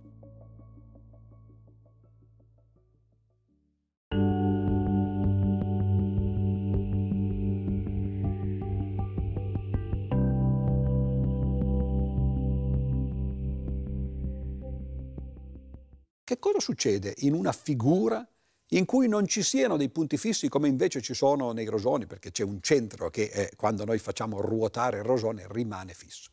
Che 16.30 16.38
cosa 16.38 16.60
succede 16.60 17.12
in 17.22 17.34
una 17.34 17.50
figura 17.50 18.24
in 18.68 18.84
cui 18.84 19.08
non 19.08 19.26
ci 19.26 19.42
siano 19.42 19.76
dei 19.76 19.88
punti 19.88 20.16
fissi 20.16 20.48
come 20.48 20.68
invece 20.68 21.02
ci 21.02 21.12
sono 21.12 21.50
nei 21.50 21.66
rosoni, 21.66 22.06
perché 22.06 22.30
c'è 22.30 22.44
un 22.44 22.62
centro 22.62 23.10
che 23.10 23.24
eh, 23.32 23.50
quando 23.56 23.84
noi 23.84 23.98
facciamo 23.98 24.40
ruotare 24.40 24.98
il 24.98 25.02
rosone 25.02 25.48
rimane 25.50 25.92
fisso? 25.92 26.30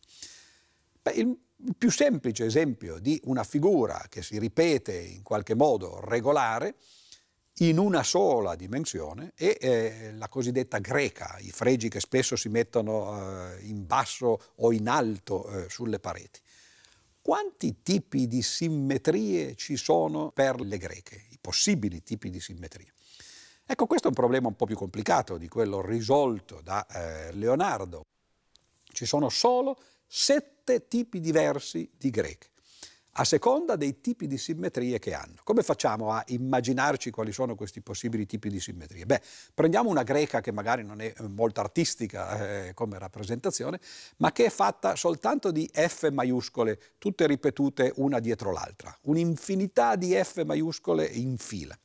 Beh, 1.02 1.14
il, 1.14 1.36
più 1.76 1.90
semplice 1.90 2.46
esempio 2.46 3.00
di 3.00 3.20
una 3.24 3.44
figura 3.44 4.06
che 4.08 4.22
si 4.22 4.38
ripete 4.38 4.96
in 4.96 5.24
qualche 5.24 5.56
modo 5.56 6.00
regolare 6.00 6.76
in 7.62 7.80
una 7.80 8.04
sola 8.04 8.54
dimensione 8.54 9.32
è 9.34 9.58
eh, 9.60 10.12
la 10.14 10.30
cosiddetta 10.30 10.78
greca, 10.78 11.38
i 11.40 11.50
fregi 11.50 11.90
che 11.90 12.02
spesso 12.02 12.36
si 12.36 12.50
mettono 12.50 13.56
eh, 13.56 13.66
in 13.66 13.88
basso 13.88 14.40
o 14.58 14.72
in 14.72 14.88
alto 14.90 15.50
eh, 15.50 15.70
sulle 15.70 15.98
pareti. 15.98 16.40
Quanti 17.28 17.82
tipi 17.84 18.26
di 18.26 18.42
simmetrie 18.42 19.58
ci 19.58 19.76
sono 19.76 20.32
per 20.32 20.62
le 20.62 20.78
greche, 20.78 21.26
i 21.32 21.38
possibili 21.42 22.02
tipi 22.02 22.30
di 22.30 22.40
simmetrie? 22.40 22.94
Ecco, 23.66 23.86
questo 23.86 24.08
è 24.08 24.12
un 24.12 24.16
problema 24.16 24.48
un 24.48 24.56
po' 24.56 24.66
più 24.66 24.78
complicato 24.78 25.38
di 25.38 25.50
quello 25.50 25.82
risolto 25.82 26.62
da 26.64 26.88
eh, 26.88 27.34
Leonardo. 27.34 28.06
Ci 28.82 29.06
sono 29.06 29.28
solo 29.28 29.78
sette 30.08 30.88
tipi 30.88 31.20
diversi 31.20 31.92
di 31.98 32.10
greche 32.12 32.48
a 33.20 33.24
seconda 33.24 33.76
dei 33.76 34.00
tipi 34.00 34.28
di 34.28 34.38
simmetrie 34.38 35.00
che 35.00 35.14
hanno. 35.14 35.42
Come 35.44 35.64
facciamo 35.64 36.12
a 36.12 36.24
immaginarci 36.28 37.10
quali 37.10 37.32
sono 37.32 37.56
questi 37.56 37.82
possibili 37.82 38.26
tipi 38.26 38.50
di 38.50 38.60
simmetrie? 38.60 39.06
Beh, 39.06 39.22
prendiamo 39.54 39.90
una 39.90 40.04
greca 40.04 40.40
che 40.40 40.52
magari 40.52 40.84
non 40.84 41.02
è 41.02 41.14
eh, 41.18 41.28
molto 41.28 41.60
artistica 41.60 42.68
eh, 42.68 42.74
come 42.74 43.00
rappresentazione, 43.00 43.80
ma 44.18 44.32
che 44.32 44.46
è 44.46 44.50
fatta 44.50 44.96
soltanto 44.96 45.52
di 45.52 45.70
F 45.74 46.10
maiuscole, 46.12 46.80
tutte 47.00 47.26
ripetute 47.26 47.92
una 47.96 48.20
dietro 48.20 48.52
l'altra, 48.52 48.96
un'infinità 49.04 49.96
di 49.96 50.14
F 50.14 50.44
maiuscole 50.44 51.06
in 51.06 51.38
fila. 51.38 51.78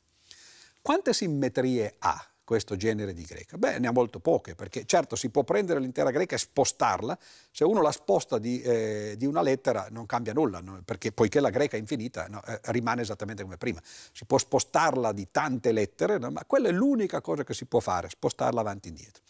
Quante 0.81 1.13
simmetrie 1.13 1.95
ha 1.97 2.32
questo 2.53 2.75
genere 2.75 3.13
di 3.13 3.23
greca? 3.23 3.57
Beh, 3.57 3.79
ne 3.79 3.87
ha 3.87 3.91
molto 3.91 4.19
poche, 4.19 4.53
perché 4.53 4.85
certo 4.85 5.15
si 5.15 5.29
può 5.29 5.43
prendere 5.43 5.79
l'intera 5.79 6.11
greca 6.11 6.35
e 6.35 6.37
spostarla, 6.37 7.17
se 7.49 7.63
uno 7.63 7.81
la 7.81 7.91
sposta 7.91 8.37
di, 8.37 8.61
eh, 8.61 9.15
di 9.17 9.25
una 9.25 9.41
lettera 9.41 9.87
non 9.89 10.05
cambia 10.05 10.33
nulla, 10.33 10.59
no? 10.59 10.79
perché 10.85 11.11
poiché 11.11 11.39
la 11.39 11.49
greca 11.49 11.77
è 11.77 11.79
infinita 11.79 12.27
no? 12.27 12.43
eh, 12.45 12.59
rimane 12.65 13.01
esattamente 13.01 13.41
come 13.41 13.57
prima. 13.57 13.81
Si 13.83 14.25
può 14.25 14.37
spostarla 14.37 15.11
di 15.13 15.27
tante 15.31 15.71
lettere, 15.71 16.19
no? 16.19 16.29
ma 16.29 16.45
quella 16.45 16.69
è 16.69 16.71
l'unica 16.71 17.21
cosa 17.21 17.43
che 17.43 17.55
si 17.55 17.65
può 17.65 17.79
fare, 17.79 18.09
spostarla 18.09 18.59
avanti 18.59 18.89
e 18.89 18.91
indietro. 18.91 19.23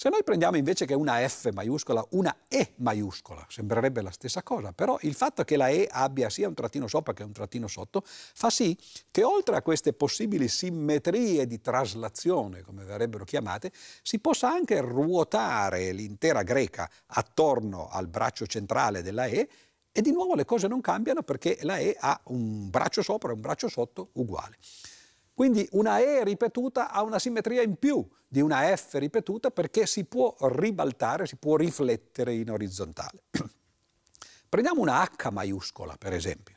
Se 0.00 0.10
noi 0.10 0.22
prendiamo 0.22 0.56
invece 0.56 0.86
che 0.86 0.94
una 0.94 1.26
F 1.26 1.50
maiuscola, 1.50 2.06
una 2.10 2.44
E 2.46 2.74
maiuscola, 2.76 3.44
sembrerebbe 3.48 4.00
la 4.00 4.12
stessa 4.12 4.44
cosa, 4.44 4.70
però 4.72 4.96
il 5.00 5.12
fatto 5.12 5.42
che 5.42 5.56
la 5.56 5.70
E 5.70 5.88
abbia 5.90 6.30
sia 6.30 6.46
un 6.46 6.54
trattino 6.54 6.86
sopra 6.86 7.12
che 7.12 7.24
un 7.24 7.32
trattino 7.32 7.66
sotto 7.66 8.04
fa 8.04 8.48
sì 8.48 8.78
che 9.10 9.24
oltre 9.24 9.56
a 9.56 9.60
queste 9.62 9.94
possibili 9.94 10.46
simmetrie 10.46 11.48
di 11.48 11.60
traslazione, 11.60 12.62
come 12.62 12.84
verrebbero 12.84 13.24
chiamate, 13.24 13.72
si 14.02 14.20
possa 14.20 14.48
anche 14.48 14.80
ruotare 14.80 15.90
l'intera 15.90 16.44
greca 16.44 16.88
attorno 17.06 17.88
al 17.88 18.06
braccio 18.06 18.46
centrale 18.46 19.02
della 19.02 19.26
E 19.26 19.48
e 19.90 20.00
di 20.00 20.12
nuovo 20.12 20.36
le 20.36 20.44
cose 20.44 20.68
non 20.68 20.80
cambiano 20.80 21.24
perché 21.24 21.58
la 21.62 21.78
E 21.78 21.96
ha 21.98 22.20
un 22.26 22.70
braccio 22.70 23.02
sopra 23.02 23.30
e 23.30 23.34
un 23.34 23.40
braccio 23.40 23.66
sotto 23.66 24.10
uguale. 24.12 24.58
Quindi 25.38 25.68
una 25.70 26.00
E 26.00 26.24
ripetuta 26.24 26.90
ha 26.90 27.00
una 27.02 27.20
simmetria 27.20 27.62
in 27.62 27.76
più 27.76 28.04
di 28.26 28.40
una 28.40 28.76
F 28.76 28.94
ripetuta 28.94 29.52
perché 29.52 29.86
si 29.86 30.04
può 30.04 30.34
ribaltare, 30.40 31.28
si 31.28 31.36
può 31.36 31.54
riflettere 31.54 32.34
in 32.34 32.50
orizzontale. 32.50 33.22
Prendiamo 34.48 34.80
una 34.80 35.00
H 35.00 35.30
maiuscola, 35.30 35.94
per 35.96 36.12
esempio. 36.12 36.56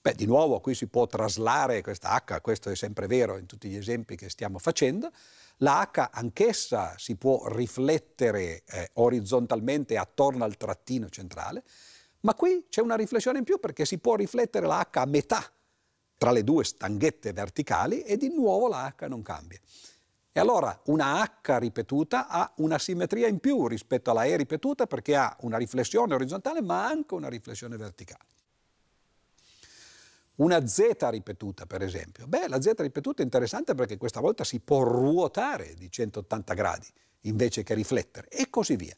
Beh, 0.00 0.14
di 0.14 0.24
nuovo 0.24 0.60
qui 0.60 0.74
si 0.74 0.86
può 0.86 1.06
traslare 1.06 1.82
questa 1.82 2.18
H, 2.18 2.40
questo 2.40 2.70
è 2.70 2.76
sempre 2.76 3.06
vero 3.06 3.36
in 3.36 3.44
tutti 3.44 3.68
gli 3.68 3.76
esempi 3.76 4.16
che 4.16 4.30
stiamo 4.30 4.58
facendo. 4.58 5.12
La 5.58 5.86
H 5.92 6.08
anch'essa 6.10 6.94
si 6.96 7.16
può 7.16 7.46
riflettere 7.48 8.62
eh, 8.64 8.88
orizzontalmente 8.94 9.98
attorno 9.98 10.44
al 10.44 10.56
trattino 10.56 11.10
centrale, 11.10 11.62
ma 12.20 12.32
qui 12.34 12.64
c'è 12.70 12.80
una 12.80 12.96
riflessione 12.96 13.36
in 13.36 13.44
più 13.44 13.60
perché 13.60 13.84
si 13.84 13.98
può 13.98 14.14
riflettere 14.14 14.66
la 14.66 14.88
H 14.90 14.96
a 14.96 15.04
metà 15.04 15.53
tra 16.24 16.32
le 16.32 16.42
due 16.42 16.64
stanghette 16.64 17.34
verticali 17.34 18.00
e 18.00 18.16
di 18.16 18.30
nuovo 18.30 18.66
la 18.66 18.94
H 18.96 19.06
non 19.08 19.20
cambia. 19.20 19.60
E 20.32 20.40
allora 20.40 20.80
una 20.86 21.20
H 21.20 21.58
ripetuta 21.58 22.28
ha 22.28 22.50
una 22.56 22.78
simmetria 22.78 23.28
in 23.28 23.40
più 23.40 23.66
rispetto 23.66 24.10
alla 24.10 24.24
E 24.24 24.34
ripetuta 24.38 24.86
perché 24.86 25.16
ha 25.16 25.36
una 25.40 25.58
riflessione 25.58 26.14
orizzontale 26.14 26.62
ma 26.62 26.86
anche 26.86 27.12
una 27.12 27.28
riflessione 27.28 27.76
verticale. 27.76 28.24
Una 30.36 30.66
Z 30.66 30.96
ripetuta, 31.10 31.66
per 31.66 31.82
esempio. 31.82 32.26
Beh, 32.26 32.48
la 32.48 32.58
Z 32.58 32.72
ripetuta 32.78 33.20
è 33.20 33.24
interessante 33.24 33.74
perché 33.74 33.98
questa 33.98 34.20
volta 34.20 34.44
si 34.44 34.60
può 34.60 34.82
ruotare 34.82 35.74
di 35.74 35.90
180 35.90 36.54
gradi 36.54 36.86
invece 37.24 37.62
che 37.62 37.74
riflettere 37.74 38.28
e 38.28 38.48
così 38.48 38.76
via. 38.76 38.96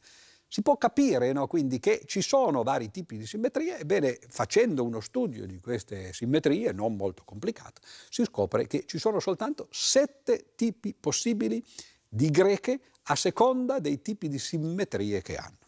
Si 0.57 0.63
può 0.63 0.79
capire 0.79 1.33
no, 1.33 1.47
quindi 1.49 1.79
che 1.79 2.01
ci 2.07 2.23
sono 2.23 2.63
vari 2.63 2.91
tipi 2.91 3.19
di 3.19 3.27
simmetrie, 3.27 3.81
ebbene 3.81 4.19
facendo 4.27 4.85
uno 4.85 5.03
studio 5.03 5.45
di 5.45 5.61
queste 5.61 6.15
simmetrie, 6.15 6.73
non 6.73 6.97
molto 6.97 7.25
complicato, 7.27 7.83
si 8.09 8.25
scopre 8.25 8.67
che 8.67 8.85
ci 8.87 8.97
sono 8.97 9.21
soltanto 9.21 9.69
sette 9.71 10.55
tipi 10.55 10.95
possibili 10.99 11.63
di 12.09 12.31
greche 12.31 12.81
a 13.03 13.17
seconda 13.17 13.81
dei 13.81 14.01
tipi 14.01 14.29
di 14.29 14.39
simmetrie 14.39 15.21
che 15.21 15.37
hanno. 15.37 15.59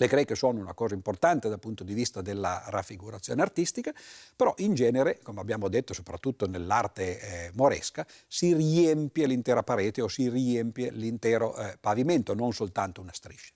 Le 0.00 0.06
greche 0.06 0.36
sono 0.36 0.60
una 0.60 0.74
cosa 0.74 0.94
importante 0.94 1.48
dal 1.48 1.58
punto 1.58 1.82
di 1.82 1.92
vista 1.92 2.22
della 2.22 2.62
raffigurazione 2.68 3.42
artistica, 3.42 3.92
però 4.36 4.54
in 4.58 4.74
genere, 4.74 5.18
come 5.24 5.40
abbiamo 5.40 5.68
detto, 5.68 5.92
soprattutto 5.92 6.46
nell'arte 6.46 7.20
eh, 7.20 7.50
moresca, 7.54 8.06
si 8.28 8.54
riempie 8.54 9.26
l'intera 9.26 9.64
parete 9.64 10.00
o 10.00 10.06
si 10.06 10.28
riempie 10.28 10.92
l'intero 10.92 11.56
eh, 11.56 11.78
pavimento, 11.80 12.32
non 12.34 12.52
soltanto 12.52 13.00
una 13.00 13.12
striscia. 13.12 13.52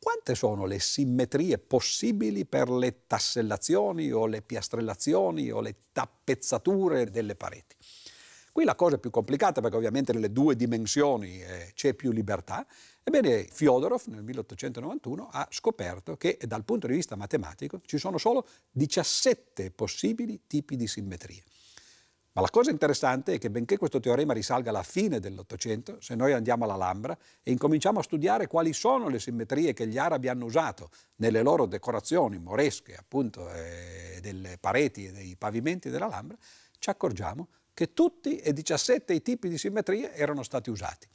quante 0.00 0.34
sono 0.34 0.66
le 0.66 0.80
simmetrie 0.80 1.58
possibili 1.58 2.44
per 2.44 2.68
le 2.68 3.06
tassellazioni 3.06 4.10
o 4.10 4.26
le 4.26 4.42
piastrellazioni 4.42 5.50
o 5.52 5.60
le 5.60 5.76
tappezzature 5.92 7.08
delle 7.08 7.36
pareti? 7.36 7.76
Qui 8.52 8.64
la 8.64 8.74
cosa 8.74 8.96
è 8.96 8.98
più 8.98 9.08
complicata 9.08 9.62
perché 9.62 9.76
ovviamente 9.76 10.12
nelle 10.12 10.30
due 10.30 10.54
dimensioni 10.54 11.40
eh, 11.40 11.70
c'è 11.72 11.94
più 11.94 12.12
libertà. 12.12 12.66
Ebbene, 13.02 13.44
Fyodorov 13.50 14.02
nel 14.08 14.22
1891 14.22 15.28
ha 15.32 15.48
scoperto 15.50 16.18
che 16.18 16.38
dal 16.44 16.62
punto 16.62 16.86
di 16.86 16.92
vista 16.92 17.16
matematico 17.16 17.80
ci 17.86 17.96
sono 17.96 18.18
solo 18.18 18.46
17 18.72 19.70
possibili 19.70 20.42
tipi 20.46 20.76
di 20.76 20.86
simmetrie. 20.86 21.42
Ma 22.34 22.42
la 22.42 22.50
cosa 22.50 22.70
interessante 22.70 23.34
è 23.34 23.38
che 23.38 23.50
benché 23.50 23.78
questo 23.78 24.00
teorema 24.00 24.34
risalga 24.34 24.68
alla 24.68 24.82
fine 24.82 25.18
dell'Ottocento, 25.18 25.98
se 26.00 26.14
noi 26.14 26.34
andiamo 26.34 26.64
all'Alhambra 26.64 27.16
e 27.42 27.52
incominciamo 27.52 28.00
a 28.00 28.02
studiare 28.02 28.48
quali 28.48 28.74
sono 28.74 29.08
le 29.08 29.18
simmetrie 29.18 29.72
che 29.72 29.86
gli 29.86 29.96
arabi 29.96 30.28
hanno 30.28 30.44
usato 30.44 30.90
nelle 31.16 31.40
loro 31.42 31.64
decorazioni 31.64 32.38
moresche, 32.38 32.96
appunto, 32.96 33.50
eh, 33.50 34.18
delle 34.20 34.58
pareti 34.58 35.06
e 35.06 35.12
dei 35.12 35.36
pavimenti 35.36 35.88
dell'Alhambra, 35.88 36.36
ci 36.78 36.90
accorgiamo 36.90 37.48
che 37.74 37.92
tutti 37.92 38.36
e 38.36 38.52
17 38.52 39.12
i 39.12 39.22
tipi 39.22 39.48
di 39.48 39.58
simmetrie 39.58 40.14
erano 40.14 40.42
stati 40.42 40.70
usati. 40.70 41.06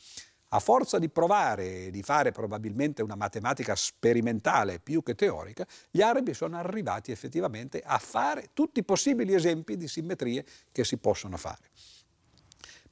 A 0.49 0.59
forza 0.59 0.97
di 0.97 1.09
provare 1.09 1.87
e 1.87 1.91
di 1.91 2.01
fare 2.01 2.31
probabilmente 2.31 3.01
una 3.01 3.15
matematica 3.15 3.75
sperimentale 3.75 4.79
più 4.79 5.03
che 5.03 5.13
teorica, 5.13 5.67
gli 5.91 6.01
arabi 6.01 6.33
sono 6.33 6.57
arrivati 6.57 7.11
effettivamente 7.11 7.81
a 7.83 7.97
fare 7.97 8.49
tutti 8.53 8.79
i 8.79 8.83
possibili 8.83 9.33
esempi 9.33 9.75
di 9.75 9.89
simmetrie 9.89 10.45
che 10.71 10.85
si 10.85 10.97
possono 10.97 11.35
fare. 11.35 11.69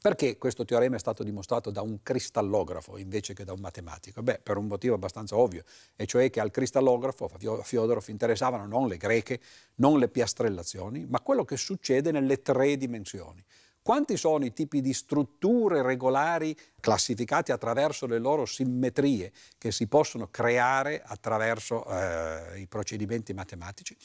Perché 0.05 0.37
questo 0.37 0.65
teorema 0.65 0.97
è 0.97 0.99
stato 0.99 1.23
dimostrato 1.23 1.71
da 1.71 1.81
un 1.81 2.03
cristallografo 2.03 2.99
invece 2.99 3.33
che 3.33 3.43
da 3.43 3.53
un 3.53 3.59
matematico? 3.59 4.21
Beh, 4.21 4.37
per 4.37 4.55
un 4.55 4.67
motivo 4.67 4.93
abbastanza 4.93 5.35
ovvio, 5.35 5.63
e 5.95 6.05
cioè 6.05 6.29
che 6.29 6.39
al 6.39 6.51
cristallografo, 6.51 7.25
a 7.25 7.63
Fyodorov, 7.63 8.07
interessavano 8.09 8.67
non 8.67 8.87
le 8.87 8.97
greche, 8.97 9.39
non 9.77 9.97
le 9.97 10.07
piastrellazioni, 10.07 11.07
ma 11.09 11.21
quello 11.21 11.43
che 11.43 11.57
succede 11.57 12.11
nelle 12.11 12.43
tre 12.43 12.77
dimensioni. 12.77 13.43
Quanti 13.81 14.15
sono 14.15 14.45
i 14.45 14.53
tipi 14.53 14.79
di 14.79 14.93
strutture 14.93 15.81
regolari 15.81 16.55
classificate 16.79 17.51
attraverso 17.51 18.05
le 18.05 18.19
loro 18.19 18.45
simmetrie 18.45 19.31
che 19.57 19.71
si 19.71 19.87
possono 19.87 20.27
creare 20.29 21.01
attraverso 21.03 21.83
eh, 21.85 22.59
i 22.59 22.67
procedimenti 22.67 23.33
matematici? 23.33 23.97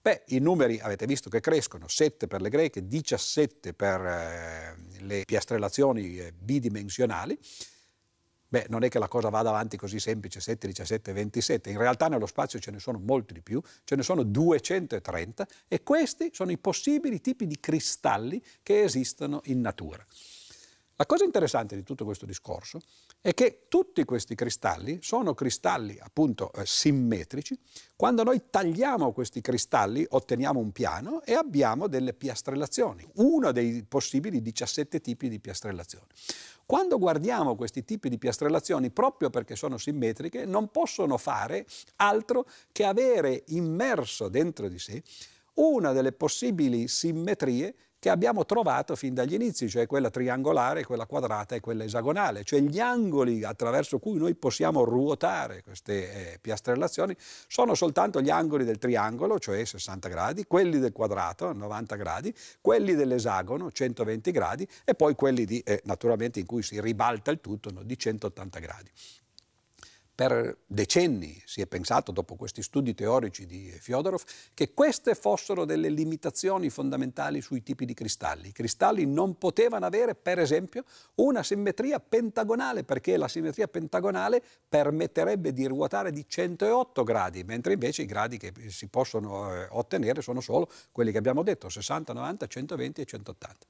Beh, 0.00 0.22
i 0.28 0.38
numeri 0.38 0.78
avete 0.78 1.06
visto 1.06 1.28
che 1.28 1.40
crescono, 1.40 1.88
7 1.88 2.26
per 2.26 2.40
le 2.40 2.48
greche, 2.48 2.86
17 2.86 3.74
per 3.74 4.00
eh, 4.00 4.76
le 5.00 5.24
piastrellazioni 5.24 6.18
eh, 6.18 6.32
bidimensionali. 6.32 7.38
Beh, 8.50 8.66
non 8.70 8.82
è 8.82 8.88
che 8.88 8.98
la 8.98 9.08
cosa 9.08 9.28
vada 9.28 9.50
avanti 9.50 9.76
così 9.76 10.00
semplice, 10.00 10.40
7, 10.40 10.68
17, 10.68 11.12
27, 11.12 11.70
in 11.70 11.76
realtà 11.76 12.08
nello 12.08 12.24
spazio 12.24 12.58
ce 12.58 12.70
ne 12.70 12.78
sono 12.78 12.98
molti 12.98 13.34
di 13.34 13.42
più, 13.42 13.60
ce 13.84 13.94
ne 13.94 14.02
sono 14.02 14.22
230 14.22 15.46
e 15.68 15.82
questi 15.82 16.30
sono 16.32 16.50
i 16.50 16.56
possibili 16.56 17.20
tipi 17.20 17.46
di 17.46 17.60
cristalli 17.60 18.42
che 18.62 18.82
esistono 18.82 19.42
in 19.44 19.60
natura. 19.60 20.02
La 21.00 21.06
cosa 21.06 21.22
interessante 21.22 21.76
di 21.76 21.84
tutto 21.84 22.04
questo 22.04 22.26
discorso 22.26 22.80
è 23.20 23.32
che 23.32 23.66
tutti 23.68 24.04
questi 24.04 24.34
cristalli 24.34 24.98
sono 25.00 25.32
cristalli 25.32 25.96
appunto 26.00 26.52
eh, 26.52 26.66
simmetrici. 26.66 27.56
Quando 27.94 28.24
noi 28.24 28.42
tagliamo 28.50 29.12
questi 29.12 29.40
cristalli 29.40 30.04
otteniamo 30.08 30.58
un 30.58 30.72
piano 30.72 31.22
e 31.22 31.34
abbiamo 31.34 31.86
delle 31.86 32.14
piastrellazioni, 32.14 33.08
uno 33.18 33.52
dei 33.52 33.84
possibili 33.84 34.42
17 34.42 35.00
tipi 35.00 35.28
di 35.28 35.38
piastrellazioni. 35.38 36.06
Quando 36.66 36.98
guardiamo 36.98 37.54
questi 37.54 37.84
tipi 37.84 38.08
di 38.08 38.18
piastrellazioni, 38.18 38.90
proprio 38.90 39.30
perché 39.30 39.54
sono 39.54 39.78
simmetriche, 39.78 40.46
non 40.46 40.68
possono 40.72 41.16
fare 41.16 41.64
altro 41.98 42.44
che 42.72 42.84
avere 42.84 43.44
immerso 43.46 44.28
dentro 44.28 44.68
di 44.68 44.80
sé 44.80 45.00
una 45.58 45.92
delle 45.92 46.12
possibili 46.12 46.88
simmetrie 46.88 47.74
che 47.98 48.10
abbiamo 48.10 48.44
trovato 48.44 48.94
fin 48.94 49.14
dagli 49.14 49.34
inizi, 49.34 49.68
cioè 49.68 49.86
quella 49.86 50.10
triangolare, 50.10 50.84
quella 50.84 51.06
quadrata 51.06 51.54
e 51.54 51.60
quella 51.60 51.84
esagonale, 51.84 52.44
cioè 52.44 52.60
gli 52.60 52.78
angoli 52.78 53.44
attraverso 53.44 53.98
cui 53.98 54.18
noi 54.18 54.34
possiamo 54.34 54.84
ruotare 54.84 55.62
queste 55.62 56.32
eh, 56.32 56.38
piastrellazioni 56.38 57.16
sono 57.46 57.74
soltanto 57.74 58.20
gli 58.20 58.30
angoli 58.30 58.64
del 58.64 58.78
triangolo, 58.78 59.38
cioè 59.38 59.64
60 59.64 60.08
gradi, 60.08 60.46
quelli 60.46 60.78
del 60.78 60.92
quadrato, 60.92 61.52
90 61.52 61.96
gradi, 61.96 62.34
quelli 62.60 62.94
dell'esagono, 62.94 63.72
120 63.72 64.30
gradi, 64.30 64.68
e 64.84 64.94
poi 64.94 65.14
quelli 65.14 65.44
di, 65.44 65.60
eh, 65.60 65.80
naturalmente 65.84 66.38
in 66.38 66.46
cui 66.46 66.62
si 66.62 66.80
ribalta 66.80 67.30
il 67.30 67.40
tutto, 67.40 67.70
no, 67.70 67.82
di 67.82 67.98
180 67.98 68.58
gradi. 68.60 68.90
Per 70.18 70.62
decenni 70.66 71.40
si 71.46 71.60
è 71.60 71.68
pensato, 71.68 72.10
dopo 72.10 72.34
questi 72.34 72.60
studi 72.60 72.92
teorici 72.92 73.46
di 73.46 73.70
Fyodorov, 73.70 74.24
che 74.52 74.74
queste 74.74 75.14
fossero 75.14 75.64
delle 75.64 75.90
limitazioni 75.90 76.70
fondamentali 76.70 77.40
sui 77.40 77.62
tipi 77.62 77.84
di 77.84 77.94
cristalli. 77.94 78.48
I 78.48 78.52
cristalli 78.52 79.06
non 79.06 79.38
potevano 79.38 79.86
avere, 79.86 80.16
per 80.16 80.40
esempio, 80.40 80.82
una 81.14 81.44
simmetria 81.44 82.00
pentagonale, 82.00 82.82
perché 82.82 83.16
la 83.16 83.28
simmetria 83.28 83.68
pentagonale 83.68 84.42
permetterebbe 84.68 85.52
di 85.52 85.66
ruotare 85.66 86.10
di 86.10 86.24
108 86.26 87.04
gradi, 87.04 87.44
mentre 87.44 87.74
invece 87.74 88.02
i 88.02 88.06
gradi 88.06 88.38
che 88.38 88.52
si 88.70 88.88
possono 88.88 89.54
eh, 89.54 89.68
ottenere 89.70 90.20
sono 90.20 90.40
solo 90.40 90.68
quelli 90.90 91.12
che 91.12 91.18
abbiamo 91.18 91.44
detto, 91.44 91.68
60, 91.68 92.12
90, 92.12 92.48
120 92.48 93.00
e 93.02 93.04
180. 93.04 93.66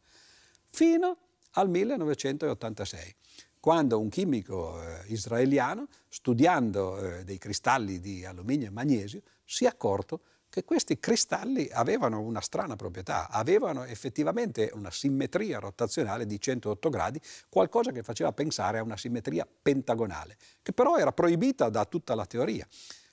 Fino 0.70 1.16
al 1.50 1.68
1986 1.68 3.16
quando 3.68 4.00
un 4.00 4.08
chimico 4.08 4.82
eh, 4.82 5.02
israeliano, 5.08 5.88
studiando 6.08 7.18
eh, 7.18 7.24
dei 7.24 7.36
cristalli 7.36 8.00
di 8.00 8.24
alluminio 8.24 8.68
e 8.68 8.70
magnesio, 8.70 9.20
si 9.44 9.66
è 9.66 9.68
accorto 9.68 10.22
che 10.48 10.64
questi 10.64 10.98
cristalli 10.98 11.68
avevano 11.70 12.22
una 12.22 12.40
strana 12.40 12.76
proprietà, 12.76 13.28
avevano 13.28 13.84
effettivamente 13.84 14.70
una 14.72 14.90
simmetria 14.90 15.58
rotazionale 15.58 16.24
di 16.24 16.40
108 16.40 16.88
gradi, 16.88 17.20
qualcosa 17.50 17.92
che 17.92 18.02
faceva 18.02 18.32
pensare 18.32 18.78
a 18.78 18.82
una 18.82 18.96
simmetria 18.96 19.46
pentagonale, 19.46 20.38
che 20.62 20.72
però 20.72 20.96
era 20.96 21.12
proibita 21.12 21.68
da 21.68 21.84
tutta 21.84 22.14
la 22.14 22.24
teoria. 22.24 22.66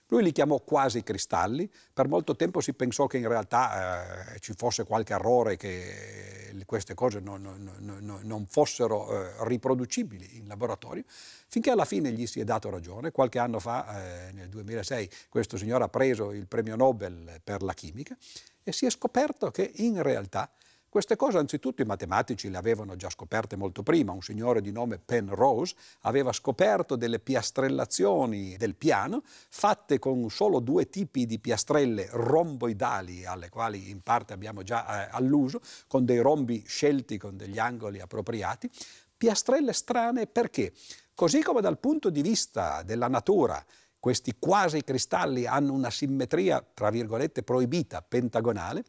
Lui 0.07 0.23
li 0.23 0.31
chiamò 0.31 0.59
quasi 0.59 1.01
cristalli, 1.03 1.69
per 1.93 2.07
molto 2.07 2.35
tempo 2.35 2.61
si 2.61 2.73
pensò 2.73 3.07
che 3.07 3.17
in 3.17 3.27
realtà 3.27 4.33
eh, 4.33 4.39
ci 4.39 4.53
fosse 4.55 4.83
qualche 4.83 5.13
errore, 5.13 5.57
che 5.57 6.53
queste 6.65 6.93
cose 6.93 7.19
non, 7.19 7.41
non, 7.79 8.19
non 8.23 8.45
fossero 8.47 9.11
eh, 9.11 9.47
riproducibili 9.47 10.37
in 10.37 10.47
laboratorio, 10.47 11.03
finché 11.07 11.71
alla 11.71 11.85
fine 11.85 12.11
gli 12.11 12.25
si 12.27 12.39
è 12.39 12.43
dato 12.43 12.69
ragione. 12.69 13.11
Qualche 13.11 13.39
anno 13.39 13.59
fa, 13.59 14.27
eh, 14.27 14.31
nel 14.31 14.49
2006, 14.49 15.09
questo 15.29 15.57
signore 15.57 15.83
ha 15.83 15.89
preso 15.89 16.31
il 16.31 16.47
premio 16.47 16.75
Nobel 16.75 17.41
per 17.43 17.61
la 17.63 17.73
chimica 17.73 18.15
e 18.63 18.71
si 18.71 18.85
è 18.85 18.89
scoperto 18.89 19.51
che 19.51 19.71
in 19.75 20.01
realtà 20.01 20.49
queste 20.95 21.17
cose 21.17 21.37
anzitutto 21.37 21.81
i 21.81 21.85
matematici 21.85 22.49
le 22.49 22.55
avevano 22.55 22.95
già 22.95 23.09
scoperte 23.09 23.57
molto 23.57 23.83
prima. 23.83 24.13
Un 24.13 24.21
signore 24.21 24.61
di 24.61 24.71
nome 24.71 24.97
Penrose 24.97 25.75
aveva 26.03 26.31
scoperto 26.31 26.95
delle 26.95 27.19
piastrellazioni 27.19 28.55
del 28.55 28.75
piano 28.75 29.21
fatte 29.25 29.99
con 29.99 30.29
solo 30.29 30.61
due 30.61 30.87
tipi 30.87 31.25
di 31.25 31.37
piastrelle 31.37 32.07
romboidali, 32.11 33.25
alle 33.25 33.49
quali 33.49 33.89
in 33.89 34.03
parte 34.03 34.31
abbiamo 34.31 34.63
già 34.63 35.09
eh, 35.09 35.09
alluso, 35.11 35.59
con 35.85 36.05
dei 36.05 36.19
rombi 36.19 36.63
scelti 36.65 37.17
con 37.17 37.35
degli 37.35 37.59
angoli 37.59 37.99
appropriati. 37.99 38.71
Piastrelle 39.17 39.73
strane 39.73 40.27
perché? 40.27 40.71
Così 41.13 41.41
come 41.41 41.59
dal 41.59 41.77
punto 41.77 42.09
di 42.09 42.21
vista 42.21 42.83
della 42.83 43.09
natura 43.09 43.61
questi 43.99 44.35
quasi 44.39 44.81
cristalli 44.83 45.45
hanno 45.45 45.73
una 45.73 45.89
simmetria, 45.89 46.63
tra 46.73 46.91
virgolette, 46.91 47.41
proibita, 47.41 48.01
pentagonale, 48.01 48.85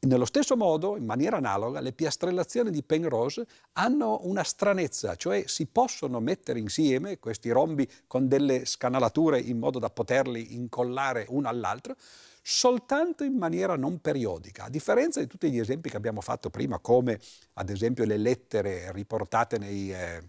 nello 0.00 0.26
stesso 0.26 0.56
modo, 0.56 0.96
in 0.96 1.04
maniera 1.04 1.38
analoga, 1.38 1.80
le 1.80 1.92
piastrellazioni 1.92 2.70
di 2.70 2.84
Penrose 2.84 3.46
hanno 3.72 4.20
una 4.22 4.44
stranezza, 4.44 5.16
cioè 5.16 5.42
si 5.46 5.66
possono 5.66 6.20
mettere 6.20 6.60
insieme 6.60 7.18
questi 7.18 7.50
rombi 7.50 7.88
con 8.06 8.28
delle 8.28 8.64
scanalature 8.64 9.40
in 9.40 9.58
modo 9.58 9.80
da 9.80 9.90
poterli 9.90 10.54
incollare 10.54 11.26
uno 11.30 11.48
all'altro, 11.48 11.96
soltanto 12.40 13.24
in 13.24 13.36
maniera 13.36 13.76
non 13.76 14.00
periodica, 14.00 14.64
a 14.64 14.70
differenza 14.70 15.18
di 15.18 15.26
tutti 15.26 15.50
gli 15.50 15.58
esempi 15.58 15.90
che 15.90 15.96
abbiamo 15.96 16.20
fatto 16.20 16.48
prima, 16.48 16.78
come 16.78 17.18
ad 17.54 17.68
esempio 17.68 18.04
le 18.04 18.18
lettere 18.18 18.92
riportate 18.92 19.58
nei... 19.58 19.92
Eh, 19.92 20.22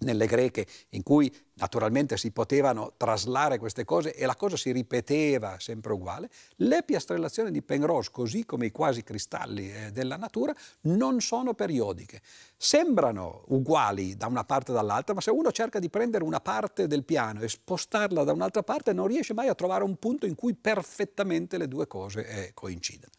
nelle 0.00 0.26
greche 0.26 0.66
in 0.90 1.02
cui 1.02 1.34
naturalmente 1.54 2.18
si 2.18 2.30
potevano 2.30 2.92
traslare 2.98 3.58
queste 3.58 3.84
cose 3.84 4.14
e 4.14 4.26
la 4.26 4.36
cosa 4.36 4.56
si 4.56 4.70
ripeteva 4.70 5.56
sempre 5.58 5.94
uguale, 5.94 6.28
le 6.56 6.82
piastrellazioni 6.82 7.50
di 7.50 7.62
Penrose, 7.62 8.10
così 8.10 8.44
come 8.44 8.66
i 8.66 8.72
quasi 8.72 9.02
cristalli 9.02 9.72
eh, 9.72 9.90
della 9.92 10.16
natura, 10.16 10.54
non 10.82 11.20
sono 11.20 11.54
periodiche. 11.54 12.20
Sembrano 12.56 13.44
uguali 13.48 14.16
da 14.16 14.26
una 14.26 14.44
parte 14.44 14.72
e 14.72 14.74
dall'altra, 14.74 15.14
ma 15.14 15.20
se 15.20 15.30
uno 15.30 15.50
cerca 15.50 15.78
di 15.78 15.88
prendere 15.88 16.24
una 16.24 16.40
parte 16.40 16.86
del 16.86 17.04
piano 17.04 17.40
e 17.40 17.48
spostarla 17.48 18.22
da 18.22 18.32
un'altra 18.32 18.62
parte 18.62 18.92
non 18.92 19.06
riesce 19.06 19.32
mai 19.32 19.48
a 19.48 19.54
trovare 19.54 19.84
un 19.84 19.96
punto 19.96 20.26
in 20.26 20.34
cui 20.34 20.54
perfettamente 20.54 21.56
le 21.56 21.68
due 21.68 21.86
cose 21.86 22.26
eh, 22.26 22.50
coincidono. 22.52 23.12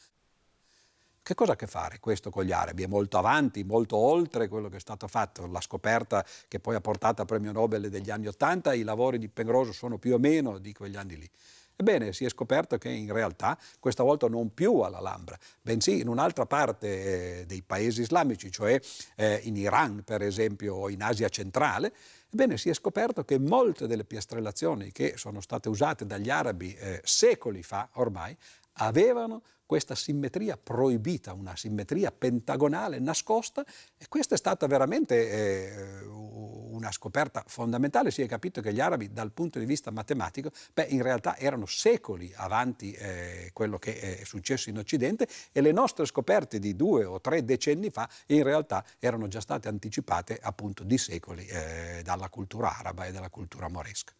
Che 1.28 1.36
cosa 1.36 1.52
ha 1.52 1.54
a 1.56 1.58
che 1.58 1.68
fare 1.68 2.00
questo 2.00 2.30
con 2.30 2.46
gli 2.46 2.54
arabi? 2.54 2.84
È 2.84 2.88
molto 2.88 3.18
avanti, 3.18 3.66
molto 3.66 3.98
oltre 3.98 4.48
quello 4.48 4.70
che 4.70 4.78
è 4.78 4.80
stato 4.80 5.10
fatto. 5.10 5.46
La 5.48 5.60
scoperta 5.60 6.26
che 6.48 6.62
poi 6.62 6.76
ha 6.76 6.80
portato 6.80 7.20
al 7.20 7.28
premio 7.28 7.52
Nobel 7.52 7.90
degli 7.90 8.10
anni 8.10 8.28
Ottanta, 8.28 8.74
i 8.74 8.84
lavori 8.84 9.18
di 9.20 9.28
Pengroso 9.28 9.74
sono 9.74 9.98
più 9.98 10.14
o 10.14 10.20
meno 10.20 10.58
di 10.58 10.72
quegli 10.72 10.96
anni 10.96 11.18
lì. 11.18 11.30
Ebbene, 11.76 12.14
si 12.14 12.24
è 12.24 12.30
scoperto 12.30 12.78
che 12.78 12.88
in 12.88 13.12
realtà 13.12 13.58
questa 13.78 14.04
volta 14.04 14.30
non 14.30 14.54
più 14.54 14.80
all'Alhambra, 14.80 15.38
bensì 15.62 16.00
in 16.00 16.08
un'altra 16.08 16.46
parte 16.46 17.42
eh, 17.42 17.46
dei 17.46 17.62
paesi 17.62 18.04
islamici, 18.04 18.50
cioè 18.50 18.80
eh, 19.18 19.42
in 19.44 19.58
Iran 19.58 20.04
per 20.06 20.22
esempio 20.22 20.76
o 20.76 20.90
in 20.90 21.04
Asia 21.04 21.28
centrale, 21.28 21.94
Ebbene, 22.30 22.58
si 22.58 22.70
è 22.70 22.74
scoperto 22.74 23.24
che 23.24 23.40
molte 23.40 23.88
delle 23.88 24.04
piastrellazioni 24.04 24.92
che 24.92 25.14
sono 25.16 25.40
state 25.40 25.70
usate 25.70 26.06
dagli 26.06 26.30
arabi 26.30 26.76
eh, 26.76 27.00
secoli 27.04 27.64
fa 27.64 27.88
ormai 27.94 28.36
avevano 28.78 29.42
questa 29.68 29.96
simmetria 29.96 30.58
proibita, 30.58 31.34
una 31.34 31.56
simmetria 31.56 32.12
pentagonale 32.12 33.00
nascosta 33.00 33.66
e 33.98 34.06
questa 34.08 34.36
è 34.36 34.38
stata 34.38 34.66
veramente 34.66 35.30
eh, 35.30 36.06
una 36.06 36.92
scoperta 36.92 37.44
fondamentale. 37.46 38.10
Si 38.10 38.22
è 38.22 38.28
capito 38.28 38.62
che 38.62 38.74
gli 38.74 38.80
arabi 38.80 39.12
dal 39.12 39.32
punto 39.34 39.60
di 39.60 39.66
vista 39.66 39.92
matematico, 39.92 40.52
beh, 40.74 40.88
in 40.90 41.02
realtà 41.02 41.38
erano 41.38 41.66
secoli 41.66 42.32
avanti 42.36 42.94
eh, 42.94 43.50
quello 43.52 43.78
che 43.78 44.20
è 44.20 44.24
successo 44.24 44.70
in 44.70 44.78
Occidente 44.78 45.28
e 45.52 45.60
le 45.60 45.74
nostre 45.74 46.06
scoperte 46.06 46.60
di 46.60 46.76
due 46.76 47.04
o 47.04 47.20
tre 47.20 47.44
decenni 47.44 47.90
fa 47.90 48.10
in 48.28 48.44
realtà 48.44 48.86
erano 49.00 49.28
già 49.28 49.42
state 49.42 49.68
anticipate 49.68 50.40
appunto 50.42 50.84
di 50.84 50.98
secoli 50.98 51.46
eh, 51.46 52.02
dalla 52.04 52.30
cultura 52.30 52.78
araba 52.78 53.06
e 53.06 53.12
dalla 53.12 53.30
cultura 53.30 53.68
moresca. 53.68 54.14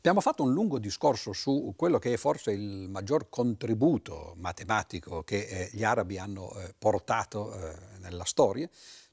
Abbiamo 0.00 0.22
fatto 0.22 0.44
un 0.44 0.54
lungo 0.54 0.78
discorso 0.78 1.34
su 1.34 1.74
quello 1.76 1.98
che 1.98 2.14
è 2.14 2.16
forse 2.16 2.52
il 2.52 2.88
maggior 2.88 3.28
contributo 3.28 4.32
matematico 4.38 5.22
che 5.24 5.40
eh, 5.40 5.70
gli 5.74 5.84
arabi 5.84 6.16
hanno 6.16 6.54
eh, 6.54 6.74
portato 6.78 7.52
eh, 7.52 7.76
nella 7.98 8.24
storia, 8.24 8.66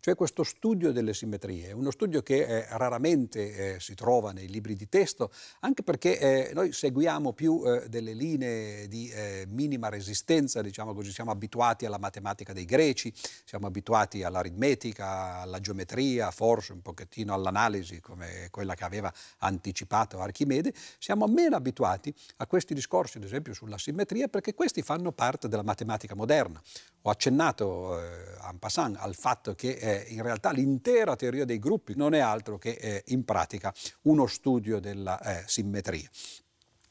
cioè 0.08 0.16
questo 0.16 0.44
studio 0.44 0.94
delle 0.94 1.14
simmetrie, 1.14 1.74
uno 1.74 1.92
studio 1.92 2.22
che 2.22 2.46
eh, 2.46 2.66
raramente 2.70 3.74
eh, 3.76 3.80
si 3.82 3.94
trova 3.94 4.32
nei 4.32 4.48
libri 4.48 4.74
di 4.74 4.88
testo, 4.88 5.34
anche 5.60 5.84
perché 5.84 6.18
eh, 6.18 6.54
noi 6.54 6.72
seguiamo 6.72 7.34
più 7.34 7.62
eh, 7.66 7.90
delle 7.90 8.14
linee 8.14 8.88
di 8.88 9.10
eh, 9.10 9.46
minima 9.50 9.90
resistenza, 9.90 10.62
diciamo 10.62 10.94
così, 10.94 11.12
siamo 11.12 11.32
abituati 11.32 11.86
alla 11.86 11.98
matematica 11.98 12.54
dei 12.54 12.64
greci, 12.64 13.14
siamo 13.44 13.68
abituati 13.68 14.24
all'aritmetica, 14.24 15.40
alla 15.42 15.60
geometria, 15.60 16.32
forse 16.32 16.72
un 16.72 16.82
pochettino 16.82 17.34
all'analisi 17.34 18.00
come 18.00 18.48
quella 18.50 18.76
che 18.76 18.86
aveva 18.86 19.14
anticipato 19.40 20.22
Archimede, 20.22 20.74
siamo 21.00 21.28
meno 21.28 21.58
abituati 21.58 22.16
a 22.38 22.48
questi 22.48 22.74
discorsi, 22.74 23.18
ad 23.18 23.26
esempio 23.26 23.54
sulla 23.54 23.78
simmetria, 23.78 24.30
perché 24.30 24.54
questi 24.54 24.82
fanno 24.84 25.12
parte 25.12 25.50
della 25.50 25.64
matematica 25.64 26.16
moderna. 26.16 26.62
Ho 27.02 27.10
accennato 27.10 28.02
eh, 28.02 28.38
en 28.50 28.60
passant 28.60 28.98
al 29.00 29.16
fatto 29.16 29.54
che 29.54 29.78
in 30.08 30.22
realtà 30.22 30.52
l'intera 30.52 31.16
teoria 31.16 31.46
dei 31.46 31.60
gruppi 31.60 31.94
non 31.96 32.14
è 32.14 32.20
altro 32.20 32.58
che 32.58 32.72
eh, 32.72 33.04
in 33.08 33.24
pratica 33.24 33.74
uno 34.04 34.28
studio 34.28 34.80
della 34.80 35.20
eh, 35.20 35.44
simmetria 35.48 36.10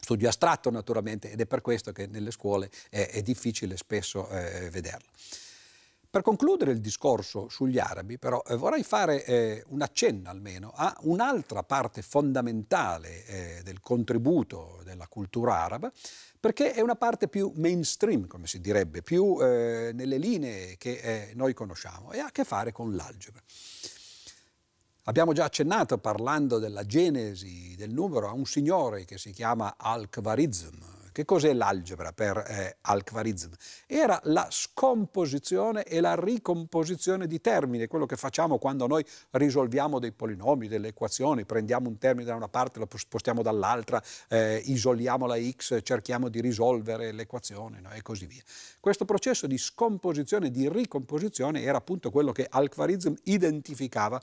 studio 0.06 0.28
astratto 0.28 0.70
naturalmente 0.70 1.32
ed 1.32 1.40
è 1.40 1.46
per 1.46 1.60
questo 1.60 1.90
che 1.90 2.06
nelle 2.06 2.30
scuole 2.30 2.70
è, 2.90 3.08
è 3.08 3.22
difficile 3.22 3.76
spesso 3.76 4.28
eh, 4.28 4.70
vederlo. 4.70 5.08
Per 6.16 6.24
concludere 6.24 6.70
il 6.70 6.80
discorso 6.80 7.50
sugli 7.50 7.78
arabi, 7.78 8.16
però, 8.16 8.42
eh, 8.46 8.56
vorrei 8.56 8.82
fare 8.82 9.22
eh, 9.26 9.62
un 9.66 9.82
accenno 9.82 10.30
almeno 10.30 10.72
a 10.74 10.96
un'altra 11.02 11.62
parte 11.62 12.00
fondamentale 12.00 13.26
eh, 13.26 13.60
del 13.62 13.80
contributo 13.80 14.80
della 14.82 15.08
cultura 15.08 15.62
araba, 15.62 15.92
perché 16.40 16.72
è 16.72 16.80
una 16.80 16.96
parte 16.96 17.28
più 17.28 17.52
mainstream, 17.56 18.26
come 18.28 18.46
si 18.46 18.62
direbbe, 18.62 19.02
più 19.02 19.36
eh, 19.42 19.90
nelle 19.92 20.16
linee 20.16 20.78
che 20.78 21.00
eh, 21.02 21.32
noi 21.34 21.52
conosciamo 21.52 22.12
e 22.12 22.20
ha 22.20 22.28
a 22.28 22.32
che 22.32 22.44
fare 22.44 22.72
con 22.72 22.96
l'algebra. 22.96 23.42
Abbiamo 25.02 25.34
già 25.34 25.44
accennato 25.44 25.98
parlando 25.98 26.58
della 26.58 26.86
genesi 26.86 27.74
del 27.76 27.90
numero 27.90 28.26
a 28.26 28.32
un 28.32 28.46
signore 28.46 29.04
che 29.04 29.18
si 29.18 29.32
chiama 29.32 29.74
Al-Khwarizm, 29.76 30.95
che 31.16 31.24
cos'è 31.24 31.54
l'algebra 31.54 32.12
per 32.12 32.36
eh, 32.46 32.76
Al-Khwarizm? 32.82 33.50
Era 33.86 34.20
la 34.24 34.48
scomposizione 34.50 35.84
e 35.84 36.00
la 36.00 36.14
ricomposizione 36.14 37.26
di 37.26 37.40
termini, 37.40 37.86
quello 37.86 38.04
che 38.04 38.16
facciamo 38.16 38.58
quando 38.58 38.86
noi 38.86 39.02
risolviamo 39.30 39.98
dei 39.98 40.12
polinomi, 40.12 40.68
delle 40.68 40.88
equazioni, 40.88 41.46
prendiamo 41.46 41.88
un 41.88 41.96
termine 41.96 42.26
da 42.26 42.34
una 42.34 42.48
parte, 42.48 42.80
lo 42.80 42.86
spostiamo 42.94 43.40
dall'altra, 43.40 44.02
eh, 44.28 44.60
isoliamo 44.66 45.24
la 45.24 45.38
x, 45.40 45.80
cerchiamo 45.82 46.28
di 46.28 46.42
risolvere 46.42 47.12
l'equazione 47.12 47.80
no? 47.80 47.92
e 47.92 48.02
così 48.02 48.26
via. 48.26 48.42
Questo 48.78 49.06
processo 49.06 49.46
di 49.46 49.56
scomposizione, 49.56 50.50
di 50.50 50.68
ricomposizione 50.68 51.62
era 51.62 51.78
appunto 51.78 52.10
quello 52.10 52.32
che 52.32 52.46
Al-Khwarizm 52.46 53.14
identificava 53.22 54.20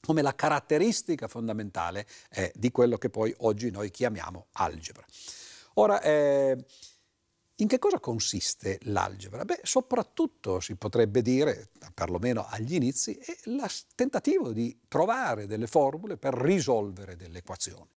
come 0.00 0.22
la 0.22 0.36
caratteristica 0.36 1.26
fondamentale 1.26 2.06
eh, 2.30 2.52
di 2.54 2.70
quello 2.70 2.98
che 2.98 3.10
poi 3.10 3.34
oggi 3.38 3.72
noi 3.72 3.90
chiamiamo 3.90 4.46
algebra. 4.52 5.04
Ora, 5.74 6.00
eh, 6.02 6.64
in 7.56 7.68
che 7.68 7.78
cosa 7.78 8.00
consiste 8.00 8.78
l'algebra? 8.84 9.44
Beh, 9.44 9.60
soprattutto 9.62 10.60
si 10.60 10.76
potrebbe 10.76 11.20
dire, 11.20 11.68
perlomeno 11.92 12.46
agli 12.48 12.74
inizi, 12.74 13.14
è 13.14 13.36
il 13.44 13.62
tentativo 13.94 14.52
di 14.52 14.80
trovare 14.88 15.46
delle 15.46 15.66
formule 15.66 16.16
per 16.16 16.34
risolvere 16.34 17.16
delle 17.16 17.38
equazioni. 17.38 17.88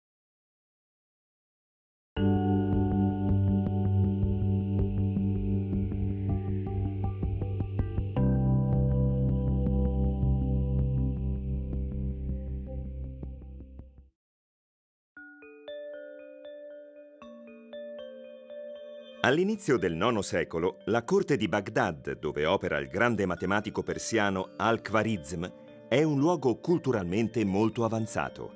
All'inizio 19.25 19.77
del 19.77 19.95
IX 19.95 20.19
secolo, 20.19 20.79
la 20.87 21.05
corte 21.05 21.37
di 21.37 21.47
Baghdad, 21.47 22.19
dove 22.19 22.45
opera 22.45 22.77
il 22.77 22.89
grande 22.89 23.25
matematico 23.25 23.81
persiano 23.81 24.49
Al-Khwarizm, 24.57 25.45
è 25.87 26.03
un 26.03 26.19
luogo 26.19 26.57
culturalmente 26.57 27.45
molto 27.45 27.85
avanzato. 27.85 28.51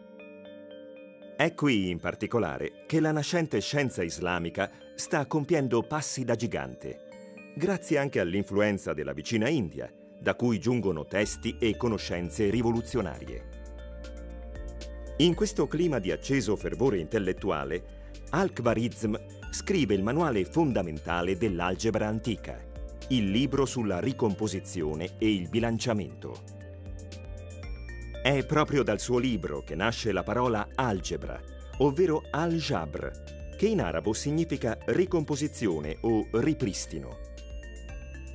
È 1.37 1.53
qui, 1.53 1.89
in 1.89 2.01
particolare, 2.01 2.83
che 2.85 2.99
la 2.99 3.13
nascente 3.13 3.61
scienza 3.61 4.03
islamica 4.03 4.69
sta 4.95 5.25
compiendo 5.25 5.83
passi 5.83 6.25
da 6.25 6.35
gigante, 6.35 7.53
grazie 7.55 7.97
anche 7.97 8.19
all'influenza 8.19 8.91
della 8.91 9.13
vicina 9.13 9.47
India, 9.47 9.89
da 10.19 10.35
cui 10.35 10.59
giungono 10.59 11.05
testi 11.05 11.55
e 11.61 11.77
conoscenze 11.77 12.49
rivoluzionarie. 12.49 13.49
In 15.19 15.33
questo 15.33 15.65
clima 15.65 15.99
di 15.99 16.11
acceso 16.11 16.57
fervore 16.57 16.97
intellettuale, 16.97 17.95
Al-Khwarizm 18.31 19.15
scrive 19.57 19.95
il 19.95 20.03
manuale 20.03 20.45
fondamentale 20.45 21.35
dell'algebra 21.35 22.05
antica, 22.05 22.63
il 23.07 23.31
libro 23.31 23.65
sulla 23.65 23.99
ricomposizione 23.99 25.15
e 25.17 25.33
il 25.33 25.49
bilanciamento. 25.49 26.43
È 28.21 28.45
proprio 28.45 28.83
dal 28.83 28.99
suo 28.99 29.17
libro 29.17 29.63
che 29.63 29.73
nasce 29.73 30.11
la 30.11 30.21
parola 30.21 30.67
algebra, 30.75 31.41
ovvero 31.79 32.25
al-jabr, 32.29 33.55
che 33.57 33.65
in 33.65 33.81
arabo 33.81 34.13
significa 34.13 34.77
ricomposizione 34.85 35.97
o 36.01 36.27
ripristino. 36.33 37.17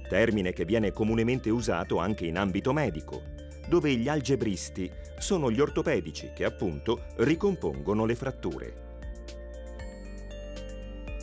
Termine 0.09 0.53
che 0.53 0.64
viene 0.64 0.91
comunemente 0.91 1.51
usato 1.51 1.99
anche 1.99 2.27
in 2.27 2.37
ambito 2.37 2.73
medico, 2.73 3.23
dove 3.68 3.95
gli 3.95 4.09
algebristi 4.09 4.91
sono 5.18 5.53
gli 5.53 5.61
ortopedici 5.61 6.33
che 6.35 6.45
appunto 6.45 7.05
ricompongono 7.18 8.05
le 8.07 8.16
fratture. 8.16 8.91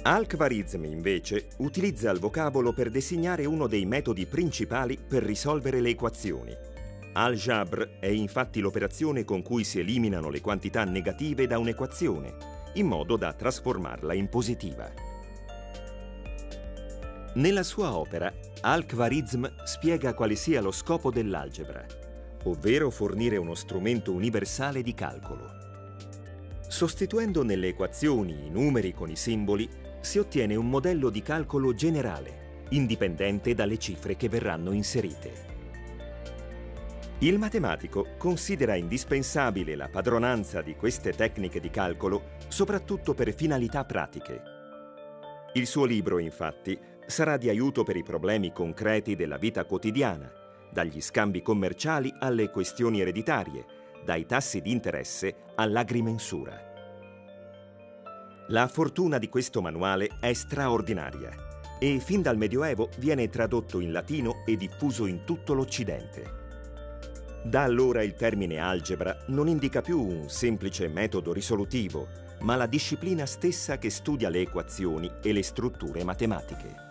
Al-Khwarizmi, 0.02 0.90
invece, 0.90 1.50
utilizza 1.58 2.10
il 2.10 2.20
vocabolo 2.20 2.72
per 2.72 2.90
designare 2.90 3.46
uno 3.46 3.68
dei 3.68 3.86
metodi 3.86 4.26
principali 4.26 4.98
per 4.98 5.24
risolvere 5.24 5.82
le 5.82 5.90
equazioni. 5.90 6.56
Al-Jabr 7.14 8.00
è 8.00 8.08
infatti 8.08 8.62
l'operazione 8.62 9.26
con 9.26 9.42
cui 9.42 9.66
si 9.66 9.80
eliminano 9.80 10.30
le 10.30 10.40
quantità 10.40 10.86
negative 10.86 11.48
da 11.48 11.60
un'equazione, 11.60 12.34
in 12.76 12.88
modo 12.88 13.18
da 13.18 13.34
trasformarla 13.34 14.14
in 14.14 14.30
positiva. 14.30 14.90
Nella 17.34 17.64
sua 17.64 17.96
opera, 17.96 18.34
Al-Khwarizm 18.62 19.46
spiega 19.66 20.14
quale 20.14 20.36
sia 20.36 20.62
lo 20.62 20.72
scopo 20.72 21.12
dell'algebra, 21.12 21.86
ovvero 22.46 22.90
fornire 22.90 23.36
uno 23.36 23.54
strumento 23.54 24.14
universale 24.14 24.82
di 24.82 24.94
calcolo. 24.94 25.58
Sostituendo 26.70 27.44
nelle 27.44 27.68
equazioni 27.68 28.46
i 28.46 28.50
numeri 28.50 28.94
con 28.94 29.10
i 29.10 29.16
simboli, 29.16 29.88
si 30.02 30.18
ottiene 30.18 30.56
un 30.56 30.70
modello 30.70 31.10
di 31.10 31.22
calcolo 31.22 31.74
generale 31.74 32.40
indipendente 32.70 33.54
dalle 33.54 33.78
cifre 33.78 34.16
che 34.16 34.30
verranno 34.30 34.72
inserite. 34.72 35.48
Il 37.20 37.38
matematico 37.38 38.16
considera 38.18 38.76
indispensabile 38.76 39.76
la 39.76 39.90
padronanza 39.90 40.62
di 40.62 40.76
queste 40.76 41.12
tecniche 41.12 41.60
di 41.60 41.70
calcolo 41.70 42.38
soprattutto 42.48 43.14
per 43.14 43.34
finalità 43.34 43.84
pratiche. 43.84 44.42
Il 45.54 45.68
suo 45.68 45.86
libro, 45.86 46.20
infatti, 46.20 46.80
sarà 47.06 47.36
di 47.36 47.50
aiuto 47.50 47.84
per 47.84 47.98
i 47.98 48.04
problemi 48.04 48.54
concreti 48.54 49.16
della 49.16 49.38
vita 49.38 49.66
quotidiana, 49.66 50.32
dagli 50.72 51.02
scambi 51.02 51.42
commerciali 51.42 52.14
alle 52.20 52.50
questioni 52.52 53.02
ereditarie, 53.02 53.66
dai 54.06 54.26
tassi 54.26 54.62
di 54.62 54.72
interesse 54.72 55.36
all'agrimensura. 55.56 56.69
La 58.52 58.68
fortuna 58.68 59.20
di 59.20 59.30
questo 59.30 59.62
manuale 59.62 60.10
è 60.20 60.34
straordinaria 60.34 61.30
e 61.78 62.00
fin 62.00 62.24
dal 62.24 62.36
Medioevo 62.36 62.90
viene 62.98 63.30
tradotto 63.30 63.80
in 63.80 63.92
latino 63.92 64.42
e 64.44 64.56
diffuso 64.58 65.06
in 65.06 65.24
tutto 65.24 65.54
l'Occidente. 65.54 66.38
Da 67.44 67.62
allora 67.62 68.02
il 68.02 68.16
termine 68.16 68.58
algebra 68.58 69.16
non 69.28 69.48
indica 69.48 69.82
più 69.82 70.04
un 70.04 70.30
semplice 70.30 70.88
metodo 70.88 71.32
risolutivo, 71.32 72.08
ma 72.40 72.56
la 72.56 72.66
disciplina 72.66 73.28
stessa 73.28 73.78
che 73.78 73.92
studia 73.92 74.30
le 74.30 74.42
equazioni 74.42 75.12
e 75.22 75.32
le 75.32 75.44
strutture 75.44 76.04
matematiche. 76.04 76.89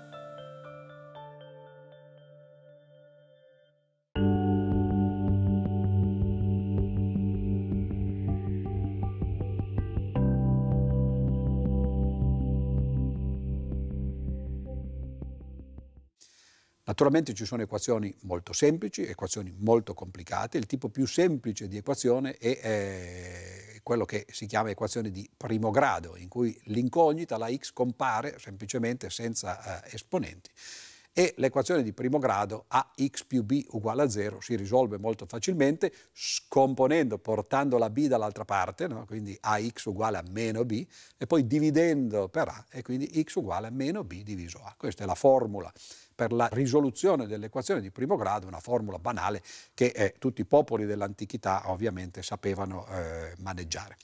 Naturalmente 17.00 17.32
ci 17.32 17.44
sono 17.44 17.62
equazioni 17.62 18.12
molto 18.22 18.52
semplici, 18.52 19.06
equazioni 19.06 19.54
molto 19.58 19.94
complicate. 19.94 20.58
Il 20.58 20.66
tipo 20.66 20.88
più 20.88 21.06
semplice 21.06 21.68
di 21.68 21.76
equazione 21.76 22.36
è 22.36 23.78
quello 23.84 24.04
che 24.04 24.26
si 24.28 24.46
chiama 24.46 24.70
equazione 24.70 25.12
di 25.12 25.30
primo 25.36 25.70
grado, 25.70 26.16
in 26.16 26.26
cui 26.26 26.60
l'incognita, 26.64 27.38
la 27.38 27.54
x, 27.54 27.72
compare 27.72 28.40
semplicemente 28.40 29.10
senza 29.10 29.84
eh, 29.84 29.94
esponenti 29.94 30.50
e 31.12 31.34
l'equazione 31.38 31.82
di 31.82 31.92
primo 31.92 32.18
grado 32.18 32.66
ax 32.68 33.24
più 33.24 33.42
b 33.42 33.64
uguale 33.70 34.02
a 34.02 34.08
0 34.08 34.40
si 34.40 34.54
risolve 34.56 34.98
molto 34.98 35.26
facilmente 35.26 35.92
scomponendo, 36.12 37.18
portando 37.18 37.78
la 37.78 37.90
b 37.90 38.06
dall'altra 38.06 38.44
parte, 38.44 38.86
no? 38.88 39.04
quindi 39.06 39.36
ax 39.40 39.84
uguale 39.84 40.18
a 40.18 40.24
meno 40.30 40.64
b, 40.64 40.84
e 41.16 41.26
poi 41.26 41.46
dividendo 41.46 42.28
per 42.28 42.48
a, 42.48 42.64
e 42.70 42.82
quindi 42.82 43.22
x 43.22 43.36
uguale 43.36 43.68
a 43.68 43.70
meno 43.70 44.02
b 44.02 44.22
diviso 44.22 44.58
a. 44.64 44.74
Questa 44.76 45.04
è 45.04 45.06
la 45.06 45.14
formula 45.14 45.72
per 46.18 46.32
la 46.32 46.48
risoluzione 46.50 47.28
dell'equazione 47.28 47.80
di 47.80 47.92
primo 47.92 48.16
grado, 48.16 48.48
una 48.48 48.58
formula 48.58 48.98
banale 48.98 49.40
che 49.72 49.92
eh, 49.94 50.16
tutti 50.18 50.40
i 50.40 50.44
popoli 50.44 50.84
dell'antichità 50.84 51.70
ovviamente 51.70 52.24
sapevano 52.24 52.88
eh, 52.88 53.34
maneggiare. 53.38 53.96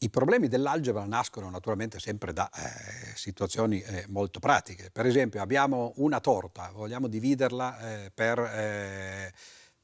I 0.00 0.10
problemi 0.10 0.48
dell'algebra 0.48 1.04
nascono 1.04 1.48
naturalmente 1.48 2.00
sempre 2.00 2.32
da 2.32 2.50
eh, 2.50 3.14
situazioni 3.14 3.80
eh, 3.82 4.04
molto 4.08 4.40
pratiche. 4.40 4.90
Per 4.90 5.06
esempio 5.06 5.40
abbiamo 5.40 5.92
una 5.98 6.18
torta, 6.18 6.72
vogliamo 6.72 7.06
dividerla 7.06 7.78
eh, 7.78 8.10
per, 8.12 8.40
eh, 8.40 9.32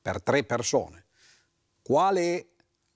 per, 0.03 0.20
tre 0.20 0.43
persone. 0.43 1.05
Qual 1.80 2.16
è 2.16 2.45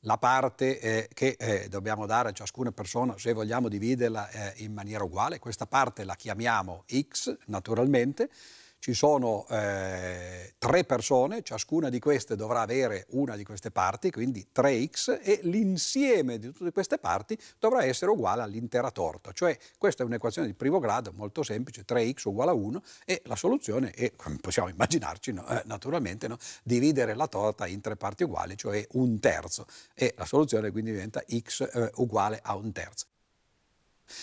la 0.04 0.18
parte 0.18 0.78
eh, 0.80 1.08
che 1.12 1.36
eh, 1.38 1.68
dobbiamo 1.68 2.06
dare 2.06 2.30
a 2.30 2.32
ciascuna 2.32 2.72
persona 2.72 3.14
se 3.18 3.32
vogliamo 3.32 3.68
dividerla 3.68 4.52
in 4.56 4.72
maniera 4.72 5.04
uguale? 5.04 5.38
Questa 5.38 5.66
parte 5.66 6.04
la 6.04 6.14
chiamiamo 6.14 6.84
x 6.88 7.36
naturalmente 7.46 8.30
ci 8.82 8.94
sono 8.94 9.46
eh, 9.48 10.54
tre 10.58 10.82
persone, 10.82 11.44
ciascuna 11.44 11.88
di 11.88 12.00
queste 12.00 12.34
dovrà 12.34 12.62
avere 12.62 13.06
una 13.10 13.36
di 13.36 13.44
queste 13.44 13.70
parti, 13.70 14.10
quindi 14.10 14.44
3x, 14.52 15.20
e 15.22 15.38
l'insieme 15.44 16.40
di 16.40 16.50
tutte 16.50 16.72
queste 16.72 16.98
parti 16.98 17.38
dovrà 17.60 17.84
essere 17.84 18.10
uguale 18.10 18.42
all'intera 18.42 18.90
torta. 18.90 19.30
Cioè 19.30 19.56
questa 19.78 20.02
è 20.02 20.06
un'equazione 20.06 20.48
di 20.48 20.54
primo 20.54 20.80
grado 20.80 21.12
molto 21.14 21.44
semplice, 21.44 21.84
3x 21.86 22.26
uguale 22.26 22.50
a 22.50 22.54
1, 22.54 22.82
e 23.04 23.22
la 23.26 23.36
soluzione 23.36 23.92
è, 23.92 24.16
come 24.16 24.38
possiamo 24.40 24.68
immaginarci, 24.68 25.30
no? 25.30 25.46
eh, 25.46 25.62
naturalmente, 25.66 26.26
no? 26.26 26.36
dividere 26.64 27.14
la 27.14 27.28
torta 27.28 27.68
in 27.68 27.80
tre 27.80 27.94
parti 27.94 28.24
uguali, 28.24 28.56
cioè 28.56 28.84
un 28.94 29.20
terzo, 29.20 29.64
e 29.94 30.12
la 30.16 30.24
soluzione 30.24 30.72
quindi 30.72 30.90
diventa 30.90 31.22
x 31.32 31.70
eh, 31.72 31.88
uguale 31.98 32.40
a 32.42 32.56
un 32.56 32.72
terzo. 32.72 33.11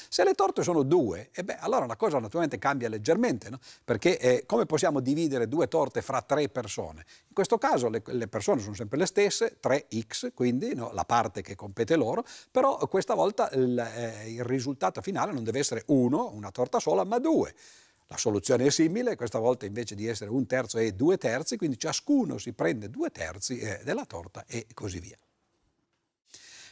Se 0.10 0.24
le 0.24 0.34
torte 0.34 0.64
sono 0.64 0.84
due, 0.84 1.30
eh 1.34 1.44
beh, 1.44 1.58
allora 1.58 1.86
la 1.86 1.96
cosa 1.96 2.20
naturalmente 2.20 2.58
cambia 2.58 2.90
leggermente, 2.90 3.50
no? 3.50 3.60
perché 3.84 4.18
eh, 4.20 4.46
come 4.46 4.66
possiamo 4.66 5.00
dividere 5.00 5.48
due 5.48 5.68
torte 5.68 6.02
fra 6.02 6.22
tre 6.22 6.50
persone? 6.50 7.06
In 7.28 7.34
questo 7.34 7.58
caso 7.58 7.90
le, 7.90 8.02
le 8.06 8.28
persone 8.28 8.62
sono 8.62 8.76
sempre 8.76 8.98
le 8.98 9.06
stesse, 9.06 9.58
3x, 9.62 10.34
quindi 10.34 10.74
no, 10.74 10.92
la 10.94 11.06
parte 11.06 11.42
che 11.42 11.56
compete 11.56 11.96
loro, 11.96 12.24
però 12.52 12.78
questa 12.88 13.14
volta 13.14 13.50
il, 13.54 13.78
eh, 13.78 14.32
il 14.32 14.44
risultato 14.44 15.02
finale 15.02 15.32
non 15.32 15.44
deve 15.44 15.60
essere 15.60 15.84
uno, 15.88 16.32
una 16.34 16.52
torta 16.52 16.80
sola, 16.80 17.04
ma 17.04 17.20
due. 17.20 17.54
La 18.08 18.18
soluzione 18.18 18.66
è 18.66 18.72
simile, 18.72 19.16
questa 19.16 19.38
volta 19.38 19.68
invece 19.68 19.94
di 19.94 20.08
essere 20.08 20.32
un 20.32 20.48
terzo 20.48 20.80
è 20.80 20.92
due 20.94 21.18
terzi, 21.18 21.58
quindi 21.58 21.78
ciascuno 21.78 22.40
si 22.40 22.54
prende 22.54 22.90
due 22.90 23.12
terzi 23.12 23.60
eh, 23.60 23.82
della 23.84 24.06
torta 24.06 24.46
e 24.48 24.66
così 24.74 25.00
via. 25.00 25.18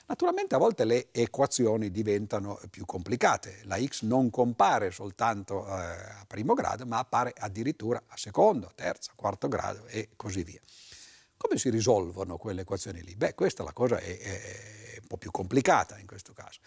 Naturalmente 0.09 0.55
a 0.55 0.57
volte 0.57 0.85
le 0.85 1.09
equazioni 1.11 1.91
diventano 1.91 2.57
più 2.69 2.85
complicate, 2.85 3.59
la 3.63 3.77
x 3.77 4.03
non 4.03 4.29
compare 4.29 4.89
soltanto 4.89 5.67
eh, 5.67 5.71
a 5.71 6.25
primo 6.25 6.53
grado, 6.53 6.85
ma 6.85 6.99
appare 6.99 7.33
addirittura 7.37 8.01
a 8.07 8.15
secondo, 8.15 8.71
terzo, 8.73 9.11
quarto 9.15 9.49
grado 9.49 9.85
e 9.87 10.09
così 10.15 10.43
via. 10.43 10.61
Come 11.35 11.57
si 11.57 11.69
risolvono 11.69 12.37
quelle 12.37 12.61
equazioni 12.61 13.03
lì? 13.03 13.15
Beh, 13.15 13.35
questa 13.35 13.63
la 13.63 13.73
cosa 13.73 13.97
è, 13.97 14.17
è 14.17 14.97
un 15.01 15.07
po' 15.07 15.17
più 15.17 15.29
complicata 15.29 15.99
in 15.99 16.07
questo 16.07 16.31
caso. 16.31 16.61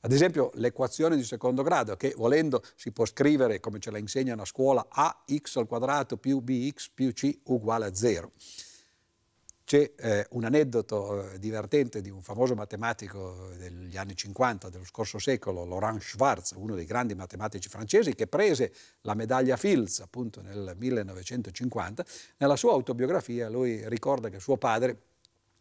Ad 0.00 0.12
esempio 0.12 0.50
l'equazione 0.54 1.16
di 1.16 1.24
secondo 1.24 1.62
grado 1.64 1.96
che 1.96 2.14
volendo 2.16 2.62
si 2.76 2.92
può 2.92 3.06
scrivere 3.06 3.58
come 3.58 3.80
ce 3.80 3.90
la 3.90 3.98
insegnano 3.98 4.42
a 4.42 4.44
scuola 4.44 4.86
ax 4.88 5.56
al 5.56 5.66
quadrato 5.66 6.16
più 6.16 6.38
bx 6.40 6.90
più 6.94 7.12
c 7.12 7.40
uguale 7.44 7.86
a 7.86 7.94
0. 7.94 8.30
C'è 9.64 9.92
eh, 9.96 10.26
un 10.32 10.44
aneddoto 10.44 11.30
eh, 11.30 11.38
divertente 11.38 12.02
di 12.02 12.10
un 12.10 12.20
famoso 12.20 12.54
matematico 12.54 13.48
degli 13.56 13.96
anni 13.96 14.14
50 14.14 14.68
dello 14.68 14.84
scorso 14.84 15.18
secolo, 15.18 15.64
Laurent 15.64 16.02
Schwartz, 16.02 16.52
uno 16.54 16.74
dei 16.74 16.84
grandi 16.84 17.14
matematici 17.14 17.70
francesi, 17.70 18.14
che 18.14 18.26
prese 18.26 18.74
la 19.00 19.14
medaglia 19.14 19.56
Fields 19.56 20.00
appunto 20.00 20.42
nel 20.42 20.74
1950. 20.76 22.04
Nella 22.36 22.56
sua 22.56 22.72
autobiografia 22.72 23.48
lui 23.48 23.88
ricorda 23.88 24.28
che 24.28 24.38
suo 24.38 24.58
padre 24.58 24.98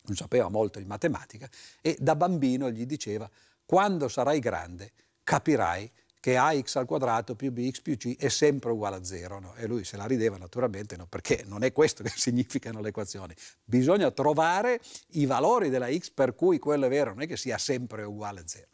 non 0.02 0.18
sapeva 0.18 0.50
molto 0.50 0.80
di 0.80 0.86
matematica 0.86 1.50
e 1.80 1.96
da 1.98 2.18
bambino 2.18 2.70
gli 2.70 2.86
diceva 2.86 3.30
quando 3.66 4.10
sarai 4.10 4.40
grande 4.40 4.92
capirai 5.24 5.90
che 6.24 6.38
ax 6.38 6.78
al 6.78 6.86
quadrato 6.86 7.36
più 7.36 7.52
bx 7.52 7.82
più 7.82 7.98
c 7.98 8.16
è 8.16 8.30
sempre 8.30 8.72
uguale 8.72 8.96
a 8.96 9.04
zero. 9.04 9.42
No? 9.42 9.56
E 9.56 9.68
lui 9.68 9.84
se 9.84 9.98
la 9.98 10.06
rideva 10.06 10.38
naturalmente, 10.38 10.96
no? 10.96 11.06
perché 11.06 11.44
non 11.46 11.64
è 11.64 11.74
questo 11.74 12.02
che 12.02 12.12
significano 12.16 12.80
le 12.80 12.90
equazioni. 12.90 13.36
Bisogna 13.62 14.10
trovare 14.10 14.80
i 15.16 15.26
valori 15.26 15.68
della 15.68 15.92
x 15.92 16.12
per 16.12 16.34
cui 16.34 16.60
quello 16.60 16.86
è 16.86 16.90
vero, 16.90 17.10
non 17.10 17.24
è 17.24 17.28
che 17.28 17.36
sia 17.36 17.58
sempre 17.58 18.04
uguale 18.04 18.40
a 18.40 18.44
zero. 18.46 18.68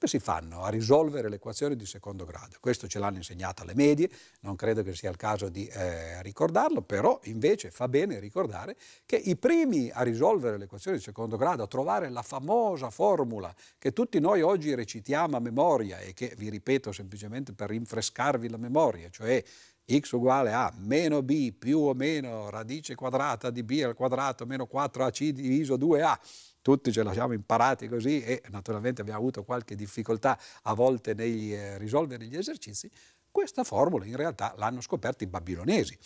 Come 0.00 0.12
si 0.12 0.20
fanno 0.20 0.62
a 0.62 0.68
risolvere 0.68 1.28
le 1.28 1.34
equazioni 1.34 1.74
di 1.74 1.84
secondo 1.84 2.24
grado? 2.24 2.54
Questo 2.60 2.86
ce 2.86 3.00
l'hanno 3.00 3.16
insegnato 3.16 3.62
alle 3.62 3.74
medie, 3.74 4.08
non 4.42 4.54
credo 4.54 4.84
che 4.84 4.94
sia 4.94 5.10
il 5.10 5.16
caso 5.16 5.48
di 5.48 5.66
eh, 5.66 6.22
ricordarlo, 6.22 6.82
però 6.82 7.18
invece 7.24 7.72
fa 7.72 7.88
bene 7.88 8.20
ricordare 8.20 8.76
che 9.04 9.16
i 9.16 9.34
primi 9.34 9.90
a 9.90 10.02
risolvere 10.02 10.56
le 10.56 10.66
equazioni 10.66 10.98
di 10.98 11.02
secondo 11.02 11.36
grado, 11.36 11.64
a 11.64 11.66
trovare 11.66 12.10
la 12.10 12.22
famosa 12.22 12.90
formula 12.90 13.52
che 13.76 13.92
tutti 13.92 14.20
noi 14.20 14.40
oggi 14.40 14.72
recitiamo 14.72 15.36
a 15.36 15.40
memoria 15.40 15.98
e 15.98 16.14
che 16.14 16.32
vi 16.36 16.48
ripeto 16.48 16.92
semplicemente 16.92 17.52
per 17.52 17.70
rinfrescarvi 17.70 18.48
la 18.48 18.56
memoria, 18.56 19.10
cioè 19.10 19.42
x 19.90 20.12
uguale 20.12 20.52
a 20.52 20.72
meno 20.76 21.22
b 21.22 21.50
più 21.50 21.80
o 21.80 21.94
meno 21.94 22.50
radice 22.50 22.94
quadrata 22.94 23.50
di 23.50 23.62
b 23.64 23.80
al 23.84 23.94
quadrato 23.94 24.44
meno 24.46 24.68
4ac 24.70 25.30
diviso 25.30 25.76
2a 25.76 26.16
tutti 26.62 26.92
ce 26.92 27.02
l'abbiamo 27.02 27.32
imparati 27.32 27.88
così 27.88 28.22
e 28.22 28.42
naturalmente 28.50 29.00
abbiamo 29.00 29.20
avuto 29.20 29.44
qualche 29.44 29.74
difficoltà 29.74 30.38
a 30.62 30.74
volte 30.74 31.14
nel 31.14 31.52
eh, 31.52 31.78
risolvere 31.78 32.26
gli 32.26 32.36
esercizi, 32.36 32.90
questa 33.30 33.64
formula 33.64 34.04
in 34.04 34.16
realtà 34.16 34.54
l'hanno 34.56 34.80
scoperta 34.80 35.24
i 35.24 35.26
babilonesi, 35.26 35.96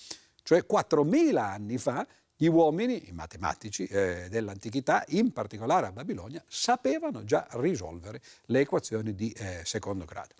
cioè 0.42 0.64
4.000 0.68 1.36
anni 1.36 1.78
fa 1.78 2.06
gli 2.36 2.46
uomini, 2.46 3.08
i 3.08 3.12
matematici 3.12 3.86
eh, 3.86 4.26
dell'antichità, 4.28 5.04
in 5.08 5.32
particolare 5.32 5.86
a 5.86 5.92
Babilonia, 5.92 6.42
sapevano 6.48 7.22
già 7.24 7.46
risolvere 7.52 8.20
le 8.46 8.60
equazioni 8.60 9.14
di 9.14 9.30
eh, 9.30 9.60
secondo 9.64 10.04
grado. 10.04 10.34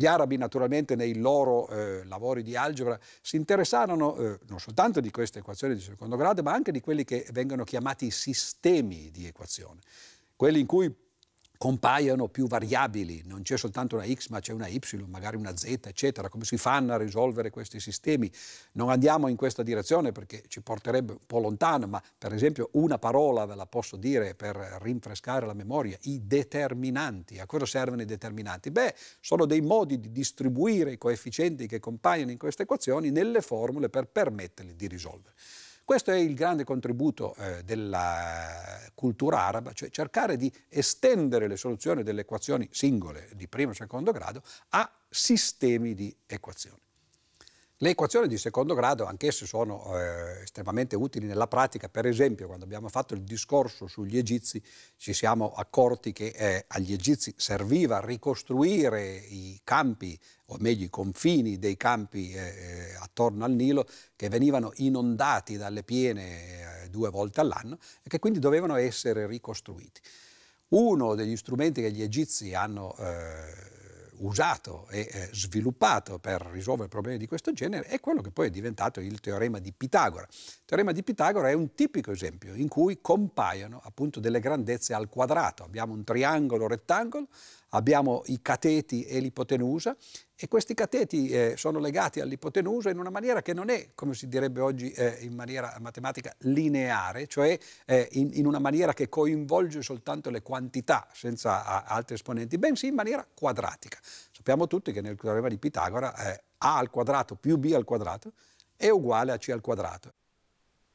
Gli 0.00 0.06
arabi 0.06 0.38
naturalmente 0.38 0.96
nei 0.96 1.18
loro 1.18 1.68
eh, 1.68 2.06
lavori 2.06 2.42
di 2.42 2.56
algebra 2.56 2.98
si 3.20 3.36
interessarono 3.36 4.16
eh, 4.16 4.38
non 4.46 4.58
soltanto 4.58 4.98
di 4.98 5.10
queste 5.10 5.40
equazioni 5.40 5.74
di 5.74 5.82
secondo 5.82 6.16
grado, 6.16 6.42
ma 6.42 6.54
anche 6.54 6.72
di 6.72 6.80
quelli 6.80 7.04
che 7.04 7.26
vengono 7.32 7.64
chiamati 7.64 8.10
sistemi 8.10 9.10
di 9.10 9.26
equazione, 9.26 9.80
quelli 10.36 10.60
in 10.60 10.64
cui 10.64 10.90
compaiono 11.60 12.28
più 12.28 12.46
variabili, 12.46 13.22
non 13.26 13.42
c'è 13.42 13.58
soltanto 13.58 13.94
una 13.96 14.06
x 14.10 14.28
ma 14.28 14.40
c'è 14.40 14.54
una 14.54 14.66
y, 14.66 14.80
magari 15.06 15.36
una 15.36 15.54
z, 15.54 15.80
eccetera. 15.84 16.30
Come 16.30 16.44
si 16.44 16.56
fanno 16.56 16.94
a 16.94 16.96
risolvere 16.96 17.50
questi 17.50 17.80
sistemi? 17.80 18.32
Non 18.72 18.88
andiamo 18.88 19.28
in 19.28 19.36
questa 19.36 19.62
direzione 19.62 20.10
perché 20.10 20.42
ci 20.48 20.62
porterebbe 20.62 21.12
un 21.12 21.18
po' 21.26 21.38
lontano, 21.38 21.86
ma 21.86 22.02
per 22.16 22.32
esempio 22.32 22.70
una 22.72 22.98
parola 22.98 23.44
ve 23.44 23.56
la 23.56 23.66
posso 23.66 23.98
dire 23.98 24.34
per 24.34 24.56
rinfrescare 24.80 25.44
la 25.44 25.52
memoria, 25.52 25.98
i 26.04 26.26
determinanti. 26.26 27.40
A 27.40 27.44
cosa 27.44 27.66
servono 27.66 28.00
i 28.00 28.06
determinanti? 28.06 28.70
Beh, 28.70 28.94
sono 29.20 29.44
dei 29.44 29.60
modi 29.60 30.00
di 30.00 30.10
distribuire 30.10 30.92
i 30.92 30.96
coefficienti 30.96 31.66
che 31.66 31.78
compaiono 31.78 32.30
in 32.30 32.38
queste 32.38 32.62
equazioni 32.62 33.10
nelle 33.10 33.42
formule 33.42 33.90
per 33.90 34.06
permetterli 34.06 34.74
di 34.74 34.86
risolvere. 34.86 35.34
Questo 35.90 36.12
è 36.12 36.18
il 36.18 36.36
grande 36.36 36.62
contributo 36.62 37.34
eh, 37.34 37.64
della 37.64 38.78
cultura 38.94 39.40
araba, 39.40 39.72
cioè 39.72 39.90
cercare 39.90 40.36
di 40.36 40.48
estendere 40.68 41.48
le 41.48 41.56
soluzioni 41.56 42.04
delle 42.04 42.20
equazioni 42.20 42.68
singole 42.70 43.28
di 43.34 43.48
primo 43.48 43.72
e 43.72 43.74
secondo 43.74 44.12
grado 44.12 44.40
a 44.68 44.88
sistemi 45.08 45.94
di 45.94 46.16
equazioni. 46.26 46.80
Le 47.82 47.88
equazioni 47.88 48.28
di 48.28 48.36
secondo 48.36 48.74
grado 48.74 49.06
anch'esse 49.06 49.46
sono 49.46 49.98
eh, 49.98 50.42
estremamente 50.42 50.96
utili 50.96 51.24
nella 51.24 51.46
pratica, 51.46 51.88
per 51.88 52.04
esempio 52.04 52.46
quando 52.46 52.66
abbiamo 52.66 52.90
fatto 52.90 53.14
il 53.14 53.22
discorso 53.22 53.86
sugli 53.86 54.18
egizi 54.18 54.62
ci 54.98 55.14
siamo 55.14 55.50
accorti 55.54 56.12
che 56.12 56.26
eh, 56.26 56.64
agli 56.68 56.92
egizi 56.92 57.32
serviva 57.38 58.04
ricostruire 58.04 59.16
i 59.16 59.58
campi, 59.64 60.18
o 60.48 60.56
meglio 60.58 60.84
i 60.84 60.90
confini 60.90 61.58
dei 61.58 61.78
campi 61.78 62.32
eh, 62.32 62.40
eh 62.40 62.94
attorno 63.00 63.46
al 63.46 63.52
Nilo 63.52 63.86
che 64.14 64.28
venivano 64.28 64.72
inondati 64.74 65.56
dalle 65.56 65.82
piene 65.82 66.82
eh, 66.82 66.90
due 66.90 67.08
volte 67.08 67.40
all'anno 67.40 67.78
e 68.02 68.10
che 68.10 68.18
quindi 68.18 68.40
dovevano 68.40 68.76
essere 68.76 69.26
ricostruiti. 69.26 70.02
Uno 70.68 71.14
degli 71.14 71.34
strumenti 71.34 71.80
che 71.80 71.92
gli 71.92 72.02
egizi 72.02 72.52
hanno 72.52 72.94
eh, 72.98 73.79
usato 74.20 74.88
e 74.88 75.08
eh, 75.10 75.28
sviluppato 75.32 76.18
per 76.18 76.42
risolvere 76.52 76.88
problemi 76.88 77.18
di 77.18 77.26
questo 77.26 77.52
genere 77.52 77.86
è 77.86 78.00
quello 78.00 78.20
che 78.20 78.30
poi 78.30 78.48
è 78.48 78.50
diventato 78.50 79.00
il 79.00 79.20
teorema 79.20 79.58
di 79.58 79.72
Pitagora. 79.72 80.26
Il 80.30 80.64
teorema 80.64 80.92
di 80.92 81.02
Pitagora 81.02 81.48
è 81.48 81.52
un 81.52 81.74
tipico 81.74 82.10
esempio 82.10 82.54
in 82.54 82.68
cui 82.68 83.00
compaiono 83.00 83.80
appunto 83.82 84.20
delle 84.20 84.40
grandezze 84.40 84.94
al 84.94 85.08
quadrato. 85.08 85.62
Abbiamo 85.62 85.94
un 85.94 86.04
triangolo 86.04 86.66
rettangolo 86.66 87.28
abbiamo 87.70 88.22
i 88.26 88.40
cateti 88.42 89.04
e 89.04 89.20
l'ipotenusa 89.20 89.96
e 90.34 90.48
questi 90.48 90.74
cateti 90.74 91.28
eh, 91.28 91.54
sono 91.56 91.78
legati 91.78 92.20
all'ipotenusa 92.20 92.90
in 92.90 92.98
una 92.98 93.10
maniera 93.10 93.42
che 93.42 93.52
non 93.52 93.68
è, 93.68 93.90
come 93.94 94.14
si 94.14 94.26
direbbe 94.26 94.60
oggi 94.60 94.90
eh, 94.92 95.18
in 95.20 95.34
maniera 95.34 95.76
matematica, 95.80 96.34
lineare, 96.38 97.26
cioè 97.26 97.58
eh, 97.84 98.08
in, 98.12 98.30
in, 98.32 98.46
una 98.46 98.58
maniera 98.58 98.94
che 98.94 99.08
coinvolge 99.08 99.82
soltanto 99.82 100.30
le 100.30 100.40
quantità 100.40 101.06
senza 101.12 101.64
a, 101.64 101.82
altri 101.82 102.14
esponenti, 102.14 102.56
bensì 102.56 102.86
in 102.86 102.94
maniera 102.94 103.26
quadratica. 103.32 103.98
Sappiamo 104.02 104.66
tutti 104.66 104.92
che 104.92 105.02
nel 105.02 105.16
teorema 105.16 105.48
di 105.48 105.58
Pitagora 105.58 106.14
eh, 106.16 106.42
a 106.58 106.78
al 106.78 106.90
quadrato 106.90 107.34
più 107.34 107.58
b 107.58 107.72
al 107.74 107.84
quadrato 107.84 108.32
è 108.76 108.88
uguale 108.88 109.32
a 109.32 109.36
c 109.36 109.50
al 109.50 109.60
quadrato. 109.60 110.12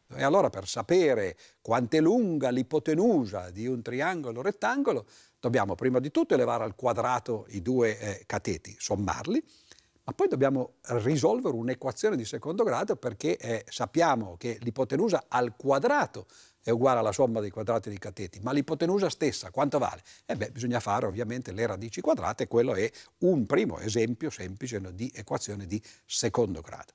E 0.08 0.24
allora 0.24 0.50
per 0.50 0.68
sapere 0.68 1.36
quanto 1.62 1.98
è 1.98 2.00
lunga 2.00 2.50
l'ipotenusa 2.50 3.50
di 3.50 3.66
un 3.66 3.82
triangolo 3.82 4.42
rettangolo 4.42 5.06
dobbiamo 5.46 5.76
prima 5.76 6.00
di 6.00 6.10
tutto 6.10 6.34
elevare 6.34 6.64
al 6.64 6.74
quadrato 6.74 7.46
i 7.50 7.62
due 7.62 8.00
eh, 8.00 8.24
cateti, 8.26 8.76
sommarli, 8.80 9.44
ma 10.06 10.14
poi 10.14 10.28
dobbiamo 10.28 10.78
risolvere 10.82 11.56
un'equazione 11.56 12.16
di 12.16 12.26
secondo 12.26 12.64
grado 12.64 12.96
perché 12.96 13.38
eh, 13.38 13.64
sappiamo 13.70 14.38
che 14.38 14.58
l'ipotenusa 14.62 15.26
al 15.28 15.56
quadrato 15.56 16.26
è 16.64 16.72
uguale 16.72 16.98
alla 16.98 17.12
somma 17.12 17.42
dei 17.42 17.52
quadrati 17.52 17.90
dei 17.90 18.00
cateti, 18.00 18.40
ma 18.40 18.54
l'ipotenusa 18.54 19.08
stessa 19.08 19.52
quanto 19.52 19.78
vale? 19.78 20.02
E 20.26 20.36
beh, 20.36 20.50
bisogna 20.50 20.80
fare 20.80 21.06
ovviamente 21.06 21.52
le 21.52 21.68
radici 21.68 22.02
quadrate 22.02 22.48
quello 22.48 22.74
è 22.74 22.92
un 23.20 23.46
primo 23.46 23.78
esempio 23.78 24.32
semplice 24.32 24.82
di 24.96 25.12
equazione 25.14 25.68
di 25.68 25.80
secondo 26.06 26.62
grado. 26.62 26.94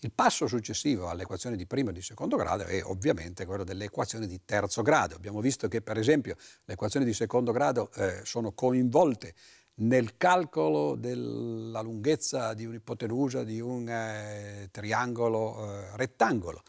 Il 0.00 0.12
passo 0.12 0.46
successivo 0.46 1.08
alle 1.08 1.22
equazioni 1.22 1.56
di 1.56 1.66
primo 1.66 1.88
e 1.88 1.94
di 1.94 2.02
secondo 2.02 2.36
grado 2.36 2.64
è 2.64 2.82
ovviamente 2.84 3.46
quello 3.46 3.64
delle 3.64 3.86
equazioni 3.86 4.26
di 4.26 4.40
terzo 4.44 4.82
grado. 4.82 5.14
Abbiamo 5.14 5.40
visto 5.40 5.68
che 5.68 5.80
per 5.80 5.96
esempio 5.96 6.36
le 6.64 6.74
equazioni 6.74 7.06
di 7.06 7.14
secondo 7.14 7.50
grado 7.50 7.90
eh, 7.94 8.20
sono 8.22 8.52
coinvolte 8.52 9.32
nel 9.76 10.18
calcolo 10.18 10.96
della 10.96 11.80
lunghezza 11.80 12.52
di 12.52 12.66
un'ipotenusa 12.66 13.42
di 13.42 13.58
un 13.58 13.88
eh, 13.88 14.68
triangolo 14.70 15.64
eh, 15.64 15.96
rettangolo. 15.96 16.62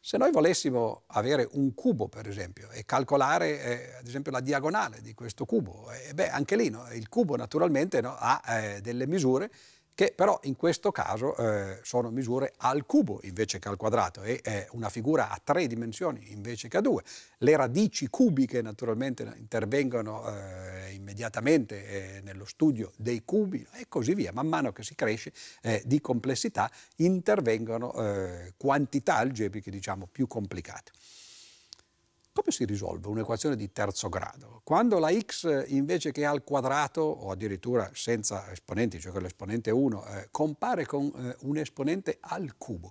Se 0.00 0.16
noi 0.18 0.32
volessimo 0.32 1.04
avere 1.06 1.48
un 1.52 1.74
cubo, 1.74 2.08
per 2.08 2.26
esempio, 2.26 2.70
e 2.70 2.84
calcolare, 2.84 3.62
eh, 3.62 3.94
ad 4.00 4.06
esempio, 4.08 4.32
la 4.32 4.40
diagonale 4.40 5.00
di 5.00 5.14
questo 5.14 5.44
cubo, 5.44 5.92
eh, 5.92 6.12
beh, 6.12 6.28
anche 6.28 6.56
lì 6.56 6.70
no? 6.70 6.92
il 6.92 7.08
cubo 7.08 7.36
naturalmente 7.36 8.00
no, 8.00 8.16
ha 8.18 8.42
eh, 8.48 8.80
delle 8.80 9.06
misure 9.06 9.48
che 9.94 10.12
però 10.16 10.38
in 10.44 10.56
questo 10.56 10.90
caso 10.90 11.36
eh, 11.36 11.80
sono 11.82 12.10
misure 12.10 12.54
al 12.58 12.86
cubo 12.86 13.20
invece 13.22 13.58
che 13.58 13.68
al 13.68 13.76
quadrato 13.76 14.22
e 14.22 14.40
è 14.40 14.66
una 14.72 14.88
figura 14.88 15.28
a 15.30 15.40
tre 15.42 15.66
dimensioni 15.66 16.32
invece 16.32 16.68
che 16.68 16.78
a 16.78 16.80
due. 16.80 17.02
Le 17.38 17.56
radici 17.56 18.08
cubiche 18.08 18.62
naturalmente 18.62 19.30
intervengono 19.36 20.26
eh, 20.28 20.92
immediatamente 20.92 22.16
eh, 22.16 22.20
nello 22.22 22.44
studio 22.44 22.92
dei 22.96 23.22
cubi 23.24 23.66
e 23.74 23.86
così 23.88 24.14
via. 24.14 24.32
Man 24.32 24.48
mano 24.48 24.72
che 24.72 24.82
si 24.82 24.94
cresce 24.94 25.32
eh, 25.62 25.82
di 25.84 26.00
complessità 26.00 26.70
intervengono 26.96 27.92
eh, 27.94 28.54
quantità 28.56 29.16
algebriche 29.16 29.70
diciamo 29.70 30.08
più 30.10 30.26
complicate. 30.26 30.92
Come 32.34 32.50
si 32.50 32.64
risolve 32.64 33.08
un'equazione 33.08 33.56
di 33.56 33.72
terzo 33.72 34.08
grado? 34.08 34.62
Quando 34.64 34.98
la 34.98 35.12
x 35.12 35.66
invece 35.68 36.12
che 36.12 36.24
al 36.24 36.42
quadrato, 36.42 37.02
o 37.02 37.30
addirittura 37.30 37.90
senza 37.92 38.50
esponenti, 38.50 38.98
cioè 38.98 39.12
con 39.12 39.20
l'esponente 39.20 39.70
1, 39.70 40.06
eh, 40.06 40.28
compare 40.30 40.86
con 40.86 41.12
eh, 41.14 41.36
un 41.40 41.58
esponente 41.58 42.16
al 42.20 42.56
cubo. 42.56 42.90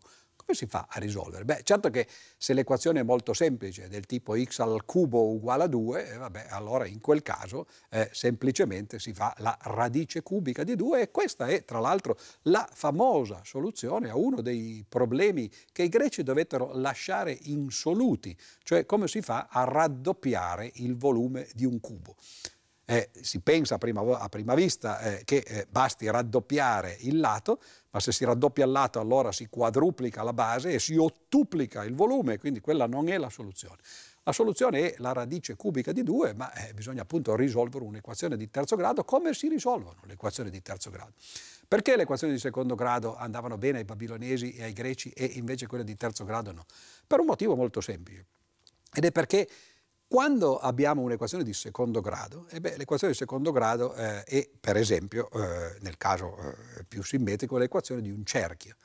Come 0.51 0.63
si 0.65 0.69
fa 0.69 0.87
a 0.89 0.99
risolvere? 0.99 1.45
Beh, 1.45 1.61
certo 1.63 1.89
che 1.89 2.05
se 2.35 2.51
l'equazione 2.51 2.99
è 2.99 3.03
molto 3.03 3.31
semplice, 3.31 3.87
del 3.87 4.05
tipo 4.05 4.35
x 4.37 4.59
al 4.59 4.83
cubo 4.83 5.31
uguale 5.31 5.63
a 5.63 5.67
2, 5.67 6.09
eh, 6.09 6.17
vabbè, 6.17 6.47
allora 6.49 6.85
in 6.85 6.99
quel 6.99 7.21
caso 7.21 7.67
eh, 7.89 8.09
semplicemente 8.11 8.99
si 8.99 9.13
fa 9.13 9.33
la 9.37 9.57
radice 9.61 10.21
cubica 10.23 10.65
di 10.65 10.75
2 10.75 11.03
e 11.03 11.11
questa 11.11 11.47
è 11.47 11.63
tra 11.63 11.79
l'altro 11.79 12.17
la 12.43 12.67
famosa 12.69 13.39
soluzione 13.45 14.09
a 14.09 14.17
uno 14.17 14.41
dei 14.41 14.83
problemi 14.89 15.49
che 15.71 15.83
i 15.83 15.89
greci 15.89 16.21
dovettero 16.21 16.71
lasciare 16.73 17.37
insoluti, 17.43 18.37
cioè 18.63 18.85
come 18.85 19.07
si 19.07 19.21
fa 19.21 19.47
a 19.49 19.63
raddoppiare 19.63 20.69
il 20.75 20.97
volume 20.97 21.47
di 21.53 21.63
un 21.63 21.79
cubo. 21.79 22.17
Eh, 22.83 23.09
si 23.21 23.39
pensa 23.39 23.75
a 23.75 23.77
prima, 23.77 24.01
a 24.01 24.27
prima 24.27 24.53
vista 24.53 24.99
eh, 24.99 25.21
che 25.23 25.37
eh, 25.47 25.65
basti 25.69 26.09
raddoppiare 26.09 26.97
il 27.01 27.21
lato, 27.21 27.61
ma 27.91 27.99
se 27.99 28.11
si 28.11 28.25
raddoppia 28.25 28.65
il 28.65 28.71
lato 28.71 28.99
allora 28.99 29.31
si 29.31 29.47
quadruplica 29.47 30.23
la 30.23 30.33
base 30.33 30.71
e 30.71 30.79
si 30.79 30.95
ottuplica 30.95 31.83
il 31.83 31.93
volume, 31.93 32.37
quindi 32.37 32.59
quella 32.59 32.87
non 32.87 33.09
è 33.09 33.17
la 33.17 33.29
soluzione. 33.29 33.77
La 34.23 34.31
soluzione 34.31 34.91
è 34.91 34.95
la 34.99 35.13
radice 35.13 35.55
cubica 35.55 35.91
di 35.91 36.03
2, 36.03 36.33
ma 36.35 36.53
eh, 36.53 36.73
bisogna 36.73 37.01
appunto 37.01 37.35
risolvere 37.35 37.83
un'equazione 37.83 38.37
di 38.37 38.49
terzo 38.49 38.75
grado. 38.75 39.03
Come 39.03 39.33
si 39.33 39.47
risolvono 39.47 39.99
le 40.03 40.13
equazioni 40.13 40.51
di 40.51 40.61
terzo 40.61 40.91
grado? 40.91 41.13
Perché 41.67 41.95
le 41.95 42.03
equazioni 42.03 42.33
di 42.33 42.39
secondo 42.39 42.75
grado 42.75 43.15
andavano 43.15 43.57
bene 43.57 43.79
ai 43.79 43.85
babilonesi 43.85 44.53
e 44.53 44.63
ai 44.63 44.73
greci 44.73 45.09
e 45.09 45.25
invece 45.25 45.65
quelle 45.65 45.83
di 45.83 45.95
terzo 45.95 46.23
grado 46.23 46.51
no? 46.51 46.65
Per 47.07 47.19
un 47.19 47.25
motivo 47.25 47.55
molto 47.55 47.81
semplice. 47.81 48.25
Ed 48.93 49.05
è 49.05 49.11
perché 49.11 49.49
quando 50.11 50.57
abbiamo 50.57 51.01
un'equazione 51.03 51.41
di 51.41 51.53
secondo 51.53 52.01
grado, 52.01 52.45
eh 52.49 52.59
l'equazione 52.59 53.13
di 53.13 53.17
secondo 53.17 53.53
grado 53.53 53.95
eh, 53.95 54.25
è, 54.25 54.49
per 54.59 54.75
esempio, 54.75 55.29
eh, 55.31 55.77
nel 55.79 55.95
caso 55.95 56.35
eh, 56.37 56.83
più 56.83 57.01
simmetrico, 57.01 57.57
l'equazione 57.57 58.01
di 58.01 58.11
un 58.11 58.25
cerchio. 58.25 58.75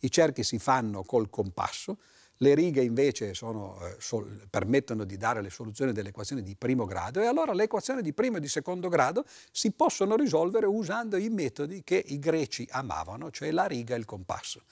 I 0.00 0.10
cerchi 0.10 0.42
si 0.42 0.58
fanno 0.58 1.04
col 1.04 1.30
compasso, 1.30 1.98
le 2.38 2.56
righe 2.56 2.82
invece 2.82 3.32
sono, 3.32 3.78
eh, 3.80 3.94
sol, 4.00 4.48
permettono 4.50 5.04
di 5.04 5.16
dare 5.16 5.40
le 5.40 5.50
soluzioni 5.50 5.92
delle 5.92 6.08
equazioni 6.08 6.42
di 6.42 6.56
primo 6.56 6.84
grado 6.84 7.20
e 7.20 7.26
allora 7.26 7.52
le 7.52 7.62
equazioni 7.62 8.02
di 8.02 8.12
primo 8.12 8.38
e 8.38 8.40
di 8.40 8.48
secondo 8.48 8.88
grado 8.88 9.24
si 9.52 9.70
possono 9.70 10.16
risolvere 10.16 10.66
usando 10.66 11.16
i 11.16 11.28
metodi 11.28 11.84
che 11.84 12.02
i 12.04 12.18
greci 12.18 12.66
amavano, 12.68 13.30
cioè 13.30 13.52
la 13.52 13.66
riga 13.66 13.94
e 13.94 13.98
il 13.98 14.04
compasso. 14.04 14.62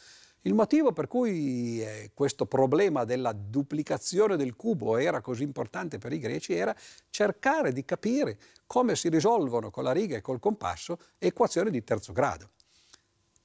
Il 0.44 0.54
motivo 0.54 0.92
per 0.92 1.06
cui 1.06 1.82
eh, 1.82 2.12
questo 2.14 2.46
problema 2.46 3.04
della 3.04 3.32
duplicazione 3.32 4.36
del 4.36 4.56
cubo 4.56 4.96
era 4.96 5.20
così 5.20 5.42
importante 5.42 5.98
per 5.98 6.14
i 6.14 6.18
greci 6.18 6.54
era 6.54 6.74
cercare 7.10 7.72
di 7.72 7.84
capire 7.84 8.38
come 8.66 8.96
si 8.96 9.10
risolvono 9.10 9.70
con 9.70 9.84
la 9.84 9.92
riga 9.92 10.16
e 10.16 10.22
col 10.22 10.38
compasso 10.38 10.98
equazioni 11.18 11.70
di 11.70 11.84
terzo 11.84 12.14
grado. 12.14 12.52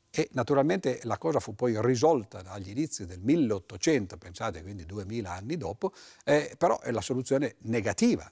E 0.10 0.30
naturalmente 0.32 1.02
la 1.04 1.18
cosa 1.18 1.42
fu 1.42 1.54
poi 1.54 1.76
risolta 1.82 2.42
agli 2.46 2.70
inizi 2.70 3.06
del 3.06 3.20
1800, 3.20 4.16
pensate 4.16 4.62
quindi 4.62 4.86
2000 4.86 5.30
anni 5.30 5.58
dopo, 5.58 5.92
eh, 6.24 6.56
però 6.58 6.80
è 6.80 6.92
la 6.92 7.02
soluzione 7.02 7.56
negativa 7.64 8.32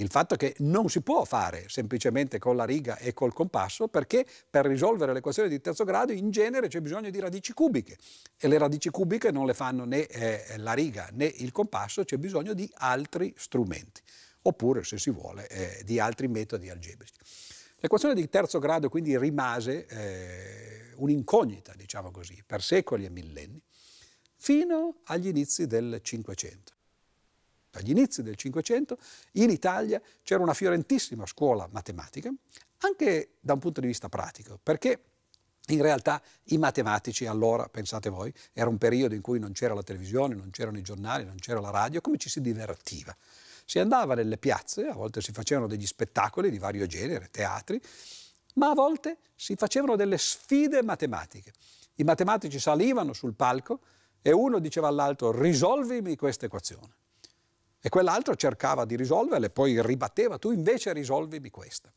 il 0.00 0.08
fatto 0.10 0.36
che 0.36 0.54
non 0.58 0.88
si 0.88 1.02
può 1.02 1.24
fare 1.24 1.64
semplicemente 1.68 2.38
con 2.38 2.56
la 2.56 2.64
riga 2.64 2.96
e 2.98 3.12
col 3.12 3.32
compasso 3.32 3.88
perché 3.88 4.26
per 4.48 4.66
risolvere 4.66 5.12
l'equazione 5.12 5.48
di 5.48 5.60
terzo 5.60 5.84
grado 5.84 6.12
in 6.12 6.30
genere 6.30 6.68
c'è 6.68 6.80
bisogno 6.80 7.10
di 7.10 7.20
radici 7.20 7.52
cubiche 7.52 7.96
e 8.38 8.48
le 8.48 8.58
radici 8.58 8.88
cubiche 8.90 9.30
non 9.30 9.46
le 9.46 9.54
fanno 9.54 9.84
né 9.84 10.06
eh, 10.06 10.56
la 10.56 10.72
riga 10.72 11.08
né 11.12 11.26
il 11.26 11.52
compasso, 11.52 12.04
c'è 12.04 12.16
bisogno 12.16 12.54
di 12.54 12.68
altri 12.76 13.32
strumenti 13.36 14.02
oppure 14.42 14.84
se 14.84 14.98
si 14.98 15.10
vuole 15.10 15.46
eh, 15.48 15.82
di 15.84 16.00
altri 16.00 16.28
metodi 16.28 16.70
algebrici. 16.70 17.20
L'equazione 17.76 18.14
di 18.14 18.28
terzo 18.28 18.58
grado 18.58 18.88
quindi 18.88 19.16
rimase 19.18 19.86
eh, 19.86 20.94
un'incognita, 20.96 21.74
diciamo 21.76 22.10
così, 22.10 22.42
per 22.46 22.62
secoli 22.62 23.04
e 23.04 23.10
millenni, 23.10 23.60
fino 24.36 25.00
agli 25.04 25.28
inizi 25.28 25.66
del 25.66 26.00
Cinquecento. 26.02 26.72
Agli 27.72 27.90
inizi 27.90 28.22
del 28.22 28.36
Cinquecento 28.36 28.98
in 29.32 29.50
Italia 29.50 30.00
c'era 30.22 30.42
una 30.42 30.54
fiorentissima 30.54 31.24
scuola 31.26 31.68
matematica, 31.70 32.32
anche 32.78 33.36
da 33.40 33.52
un 33.52 33.60
punto 33.60 33.80
di 33.80 33.86
vista 33.86 34.08
pratico, 34.08 34.58
perché 34.60 35.04
in 35.68 35.82
realtà 35.82 36.20
i 36.44 36.58
matematici 36.58 37.26
allora, 37.26 37.68
pensate 37.68 38.08
voi, 38.08 38.32
era 38.52 38.68
un 38.68 38.76
periodo 38.76 39.14
in 39.14 39.20
cui 39.20 39.38
non 39.38 39.52
c'era 39.52 39.74
la 39.74 39.82
televisione, 39.82 40.34
non 40.34 40.50
c'erano 40.50 40.78
i 40.78 40.82
giornali, 40.82 41.24
non 41.24 41.36
c'era 41.36 41.60
la 41.60 41.70
radio, 41.70 42.00
come 42.00 42.16
ci 42.16 42.28
si 42.28 42.40
divertiva? 42.40 43.16
Si 43.64 43.78
andava 43.78 44.14
nelle 44.14 44.36
piazze, 44.36 44.86
a 44.86 44.94
volte 44.94 45.20
si 45.20 45.30
facevano 45.30 45.68
degli 45.68 45.86
spettacoli 45.86 46.50
di 46.50 46.58
vario 46.58 46.86
genere, 46.86 47.28
teatri, 47.30 47.80
ma 48.54 48.70
a 48.70 48.74
volte 48.74 49.18
si 49.36 49.54
facevano 49.54 49.94
delle 49.94 50.18
sfide 50.18 50.82
matematiche. 50.82 51.52
I 51.96 52.02
matematici 52.02 52.58
salivano 52.58 53.12
sul 53.12 53.34
palco 53.34 53.78
e 54.22 54.32
uno 54.32 54.58
diceva 54.58 54.88
all'altro 54.88 55.30
risolvimi 55.30 56.16
questa 56.16 56.46
equazione. 56.46 56.94
E 57.80 57.88
quell'altro 57.88 58.34
cercava 58.36 58.84
di 58.84 58.96
risolverla 58.96 59.46
e 59.46 59.50
poi 59.50 59.80
ribatteva, 59.82 60.38
tu 60.38 60.50
invece 60.50 60.92
risolvimi 60.92 61.50
questa. 61.50 61.90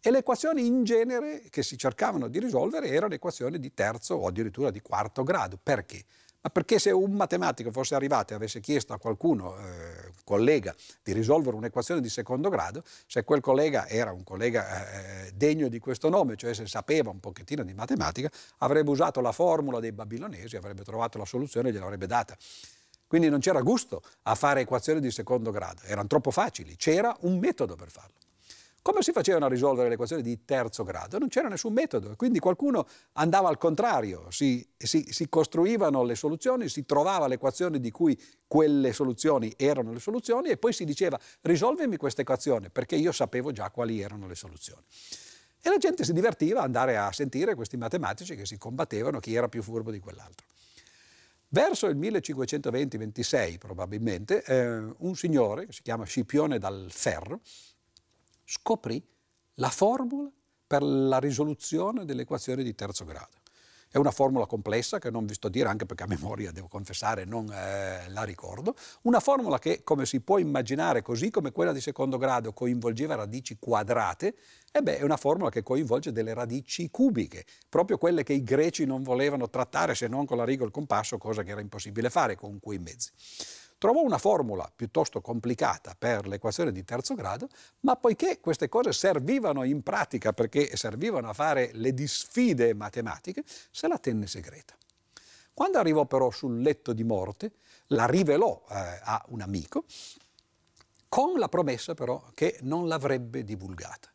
E 0.00 0.10
le 0.10 0.18
equazioni 0.18 0.66
in 0.66 0.84
genere 0.84 1.44
che 1.50 1.62
si 1.62 1.76
cercavano 1.76 2.28
di 2.28 2.38
risolvere 2.38 2.88
erano 2.88 3.14
equazioni 3.14 3.58
di 3.58 3.74
terzo 3.74 4.14
o 4.14 4.26
addirittura 4.26 4.70
di 4.70 4.80
quarto 4.80 5.22
grado. 5.22 5.58
Perché? 5.60 6.04
Ma 6.40 6.50
perché 6.50 6.78
se 6.78 6.92
un 6.92 7.12
matematico 7.12 7.72
fosse 7.72 7.96
arrivato 7.96 8.32
e 8.32 8.36
avesse 8.36 8.60
chiesto 8.60 8.92
a 8.92 8.98
qualcuno, 8.98 9.56
eh, 9.58 10.06
un 10.06 10.22
collega, 10.22 10.72
di 11.02 11.12
risolvere 11.12 11.56
un'equazione 11.56 12.00
di 12.00 12.08
secondo 12.08 12.48
grado, 12.48 12.84
se 13.06 13.24
quel 13.24 13.40
collega 13.40 13.88
era 13.88 14.12
un 14.12 14.22
collega 14.22 15.26
eh, 15.26 15.32
degno 15.34 15.66
di 15.66 15.80
questo 15.80 16.08
nome, 16.08 16.36
cioè 16.36 16.54
se 16.54 16.66
sapeva 16.68 17.10
un 17.10 17.18
pochettino 17.18 17.64
di 17.64 17.74
matematica, 17.74 18.30
avrebbe 18.58 18.90
usato 18.90 19.20
la 19.20 19.32
formula 19.32 19.80
dei 19.80 19.90
babilonesi, 19.90 20.56
avrebbe 20.56 20.84
trovato 20.84 21.18
la 21.18 21.24
soluzione 21.24 21.70
e 21.70 21.72
gliel'avrebbe 21.72 22.06
data. 22.06 22.36
Quindi 23.08 23.30
non 23.30 23.40
c'era 23.40 23.62
gusto 23.62 24.02
a 24.22 24.34
fare 24.34 24.60
equazioni 24.60 25.00
di 25.00 25.10
secondo 25.10 25.50
grado, 25.50 25.80
erano 25.84 26.06
troppo 26.06 26.30
facili, 26.30 26.76
c'era 26.76 27.16
un 27.22 27.38
metodo 27.38 27.74
per 27.74 27.90
farlo. 27.90 28.14
Come 28.82 29.02
si 29.02 29.12
facevano 29.12 29.46
a 29.46 29.48
risolvere 29.48 29.88
le 29.88 29.94
equazioni 29.94 30.22
di 30.22 30.44
terzo 30.44 30.84
grado? 30.84 31.18
Non 31.18 31.28
c'era 31.28 31.48
nessun 31.48 31.72
metodo, 31.72 32.14
quindi 32.16 32.38
qualcuno 32.38 32.86
andava 33.14 33.48
al 33.48 33.58
contrario, 33.58 34.30
si, 34.30 34.66
si, 34.76 35.06
si 35.10 35.28
costruivano 35.28 36.04
le 36.04 36.14
soluzioni, 36.14 36.68
si 36.68 36.86
trovava 36.86 37.26
l'equazione 37.26 37.80
di 37.80 37.90
cui 37.90 38.18
quelle 38.46 38.92
soluzioni 38.92 39.52
erano 39.56 39.92
le 39.92 40.00
soluzioni 40.00 40.48
e 40.48 40.56
poi 40.56 40.72
si 40.72 40.84
diceva 40.84 41.18
risolvimi 41.42 41.96
questa 41.96 42.22
equazione 42.22 42.70
perché 42.70 42.96
io 42.96 43.12
sapevo 43.12 43.52
già 43.52 43.70
quali 43.70 44.00
erano 44.00 44.26
le 44.26 44.34
soluzioni. 44.34 44.82
E 45.60 45.68
la 45.68 45.76
gente 45.76 46.04
si 46.04 46.12
divertiva 46.12 46.60
ad 46.60 46.66
andare 46.66 46.96
a 46.96 47.12
sentire 47.12 47.54
questi 47.54 47.76
matematici 47.76 48.36
che 48.36 48.46
si 48.46 48.56
combattevano 48.56 49.18
chi 49.18 49.34
era 49.34 49.48
più 49.48 49.62
furbo 49.62 49.90
di 49.90 49.98
quell'altro. 49.98 50.46
Verso 51.50 51.86
il 51.86 51.96
1520-26 51.96 53.56
probabilmente, 53.56 54.42
eh, 54.44 54.92
un 54.98 55.14
signore 55.14 55.64
che 55.66 55.72
si 55.72 55.82
chiama 55.82 56.04
Scipione 56.04 56.58
dal 56.58 56.88
Ferro 56.90 57.40
scoprì 58.44 59.02
la 59.54 59.70
formula 59.70 60.30
per 60.66 60.82
la 60.82 61.18
risoluzione 61.18 62.04
delle 62.04 62.22
equazioni 62.22 62.62
di 62.62 62.74
terzo 62.74 63.04
grado. 63.04 63.36
È 63.90 63.96
una 63.96 64.10
formula 64.10 64.44
complessa 64.44 64.98
che 64.98 65.10
non 65.10 65.24
vi 65.24 65.32
sto 65.32 65.46
a 65.46 65.50
dire 65.50 65.68
anche 65.68 65.86
perché 65.86 66.02
a 66.02 66.06
memoria, 66.06 66.52
devo 66.52 66.68
confessare, 66.68 67.24
non 67.24 67.50
eh, 67.50 68.08
la 68.10 68.22
ricordo. 68.22 68.74
Una 69.02 69.18
formula 69.18 69.58
che, 69.58 69.82
come 69.82 70.04
si 70.04 70.20
può 70.20 70.38
immaginare, 70.38 71.00
così 71.00 71.30
come 71.30 71.52
quella 71.52 71.72
di 71.72 71.80
secondo 71.80 72.18
grado 72.18 72.52
coinvolgeva 72.52 73.14
radici 73.14 73.56
quadrate, 73.58 74.34
e 74.70 74.82
beh, 74.82 74.98
è 74.98 75.02
una 75.02 75.16
formula 75.16 75.48
che 75.48 75.62
coinvolge 75.62 76.12
delle 76.12 76.34
radici 76.34 76.90
cubiche, 76.90 77.46
proprio 77.68 77.96
quelle 77.96 78.22
che 78.24 78.34
i 78.34 78.42
greci 78.42 78.84
non 78.84 79.02
volevano 79.02 79.48
trattare 79.48 79.94
se 79.94 80.06
non 80.06 80.26
con 80.26 80.36
la 80.36 80.44
riga 80.44 80.64
e 80.64 80.66
il 80.66 80.72
compasso, 80.72 81.16
cosa 81.16 81.42
che 81.42 81.52
era 81.52 81.60
impossibile 81.60 82.10
fare 82.10 82.36
con 82.36 82.60
quei 82.60 82.78
mezzi. 82.78 83.10
Trovò 83.78 84.02
una 84.02 84.18
formula 84.18 84.70
piuttosto 84.74 85.20
complicata 85.20 85.94
per 85.96 86.26
l'equazione 86.26 86.72
di 86.72 86.84
terzo 86.84 87.14
grado, 87.14 87.48
ma 87.80 87.94
poiché 87.94 88.40
queste 88.40 88.68
cose 88.68 88.92
servivano 88.92 89.62
in 89.62 89.82
pratica 89.84 90.32
perché 90.32 90.76
servivano 90.76 91.28
a 91.28 91.32
fare 91.32 91.70
le 91.74 91.94
disfide 91.94 92.74
matematiche, 92.74 93.44
se 93.70 93.86
la 93.86 93.98
tenne 93.98 94.26
segreta. 94.26 94.74
Quando 95.54 95.78
arrivò 95.78 96.06
però 96.06 96.30
sul 96.30 96.60
letto 96.60 96.92
di 96.92 97.04
morte, 97.04 97.52
la 97.88 98.06
rivelò 98.06 98.60
eh, 98.68 99.00
a 99.02 99.24
un 99.28 99.42
amico, 99.42 99.84
con 101.08 101.38
la 101.38 101.48
promessa 101.48 101.94
però 101.94 102.30
che 102.34 102.58
non 102.62 102.88
l'avrebbe 102.88 103.44
divulgata. 103.44 104.12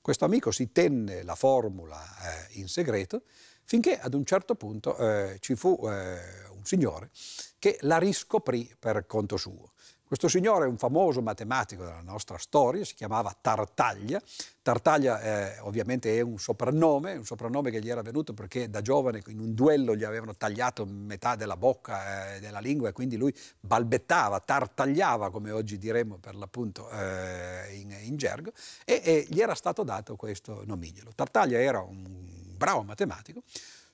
Questo 0.00 0.24
amico 0.24 0.50
si 0.52 0.70
tenne 0.70 1.24
la 1.24 1.34
formula 1.34 2.00
eh, 2.00 2.58
in 2.58 2.68
segreto 2.68 3.22
finché 3.64 3.98
ad 3.98 4.14
un 4.14 4.24
certo 4.24 4.54
punto 4.54 4.96
eh, 4.96 5.38
ci 5.40 5.54
fu 5.54 5.78
eh, 5.88 6.46
un 6.62 6.64
signore 6.64 7.10
che 7.58 7.76
la 7.82 7.98
riscoprì 7.98 8.74
per 8.78 9.04
conto 9.06 9.36
suo. 9.36 9.72
Questo 10.12 10.28
signore 10.28 10.66
è 10.66 10.68
un 10.68 10.76
famoso 10.76 11.22
matematico 11.22 11.84
della 11.84 12.02
nostra 12.02 12.36
storia, 12.36 12.84
si 12.84 12.94
chiamava 12.94 13.34
Tartaglia. 13.40 14.20
Tartaglia 14.60 15.22
eh, 15.22 15.58
ovviamente 15.60 16.18
è 16.18 16.20
un 16.20 16.38
soprannome, 16.38 17.14
un 17.14 17.24
soprannome 17.24 17.70
che 17.70 17.80
gli 17.80 17.88
era 17.88 18.02
venuto 18.02 18.34
perché 18.34 18.68
da 18.68 18.82
giovane 18.82 19.22
in 19.28 19.40
un 19.40 19.54
duello 19.54 19.96
gli 19.96 20.04
avevano 20.04 20.36
tagliato 20.36 20.84
metà 20.84 21.34
della 21.34 21.56
bocca 21.56 22.34
e 22.34 22.36
eh, 22.36 22.40
della 22.40 22.60
lingua 22.60 22.90
e 22.90 22.92
quindi 22.92 23.16
lui 23.16 23.34
balbettava, 23.58 24.38
tartagliava 24.40 25.30
come 25.30 25.50
oggi 25.50 25.78
diremmo 25.78 26.18
per 26.18 26.34
l'appunto 26.34 26.90
eh, 26.90 27.74
in, 27.74 27.96
in, 28.02 28.16
gergo 28.18 28.52
e, 28.84 29.00
e 29.02 29.26
gli 29.30 29.40
era 29.40 29.54
stato 29.54 29.82
dato 29.82 30.14
questo 30.16 30.62
nomignolo. 30.66 31.12
Tartaglia 31.14 31.58
era 31.58 31.80
un 31.80 32.28
bravo 32.54 32.82
matematico, 32.82 33.42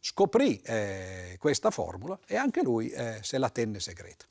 scoprì 0.09 0.59
eh, 0.65 1.37
questa 1.39 1.71
formula 1.71 2.19
e 2.27 2.37
anche 2.37 2.63
lui 2.63 2.89
eh, 2.89 3.19
se 3.21 3.37
la 3.37 3.51
tenne 3.51 3.79
segreta. 3.79 4.25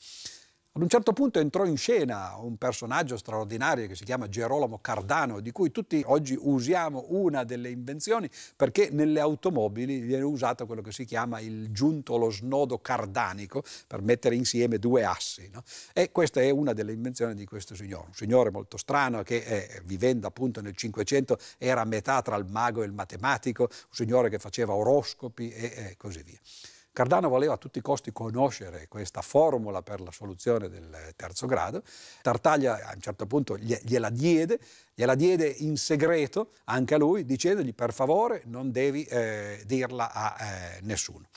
Ad 0.77 0.83
un 0.83 0.89
certo 0.89 1.11
punto 1.11 1.39
entrò 1.39 1.65
in 1.65 1.75
scena 1.75 2.35
un 2.35 2.55
personaggio 2.55 3.17
straordinario 3.17 3.87
che 3.87 3.95
si 3.95 4.03
chiama 4.03 4.29
Gerolamo 4.29 4.77
Cardano, 4.77 5.39
di 5.39 5.51
cui 5.51 5.71
tutti 5.71 6.03
oggi 6.05 6.37
usiamo 6.39 7.05
una 7.07 7.43
delle 7.43 7.71
invenzioni 7.71 8.29
perché 8.55 8.89
nelle 8.91 9.19
automobili 9.19 9.97
viene 10.01 10.21
usato 10.21 10.67
quello 10.67 10.83
che 10.83 10.91
si 10.91 11.03
chiama 11.03 11.39
il 11.39 11.71
giunto, 11.71 12.15
lo 12.17 12.29
snodo 12.29 12.77
cardanico 12.77 13.63
per 13.87 14.03
mettere 14.03 14.35
insieme 14.35 14.77
due 14.77 15.03
assi. 15.03 15.49
No? 15.51 15.63
E 15.93 16.11
questa 16.11 16.41
è 16.41 16.51
una 16.51 16.73
delle 16.73 16.91
invenzioni 16.91 17.33
di 17.33 17.45
questo 17.45 17.73
signore, 17.73 18.05
un 18.09 18.13
signore 18.13 18.51
molto 18.51 18.77
strano 18.77 19.23
che 19.23 19.37
eh, 19.37 19.81
vivendo 19.83 20.27
appunto 20.27 20.61
nel 20.61 20.75
Cinquecento 20.75 21.39
era 21.57 21.81
a 21.81 21.85
metà 21.85 22.21
tra 22.21 22.35
il 22.35 22.45
mago 22.45 22.83
e 22.83 22.85
il 22.85 22.93
matematico, 22.93 23.63
un 23.63 23.67
signore 23.89 24.29
che 24.29 24.37
faceva 24.37 24.75
oroscopi 24.75 25.49
e, 25.49 25.73
e 25.75 25.95
così 25.97 26.21
via. 26.21 26.37
Cardano 26.97 27.29
voleva 27.29 27.53
a 27.53 27.57
tutti 27.57 27.77
i 27.77 27.83
costi 27.83 28.11
conoscere 28.11 28.87
questa 28.87 29.21
formula 29.21 29.83
per 29.83 30.01
la 30.01 30.11
soluzione 30.11 30.67
del 30.67 31.13
terzo 31.15 31.45
grado. 31.45 31.83
Tartaglia 32.23 32.87
a 32.87 32.93
un 32.95 33.01
certo 33.01 33.27
punto 33.27 33.55
gliela 33.55 34.09
diede, 34.09 34.59
gliela 34.95 35.13
diede 35.13 35.45
in 35.47 35.77
segreto 35.77 36.53
anche 36.63 36.95
a 36.95 36.97
lui, 36.97 37.23
dicendogli 37.23 37.75
per 37.75 37.93
favore 37.93 38.41
non 38.45 38.71
devi 38.71 39.03
eh, 39.03 39.61
dirla 39.67 40.11
a 40.11 40.37
eh, 40.39 40.79
nessuno. 40.81 41.27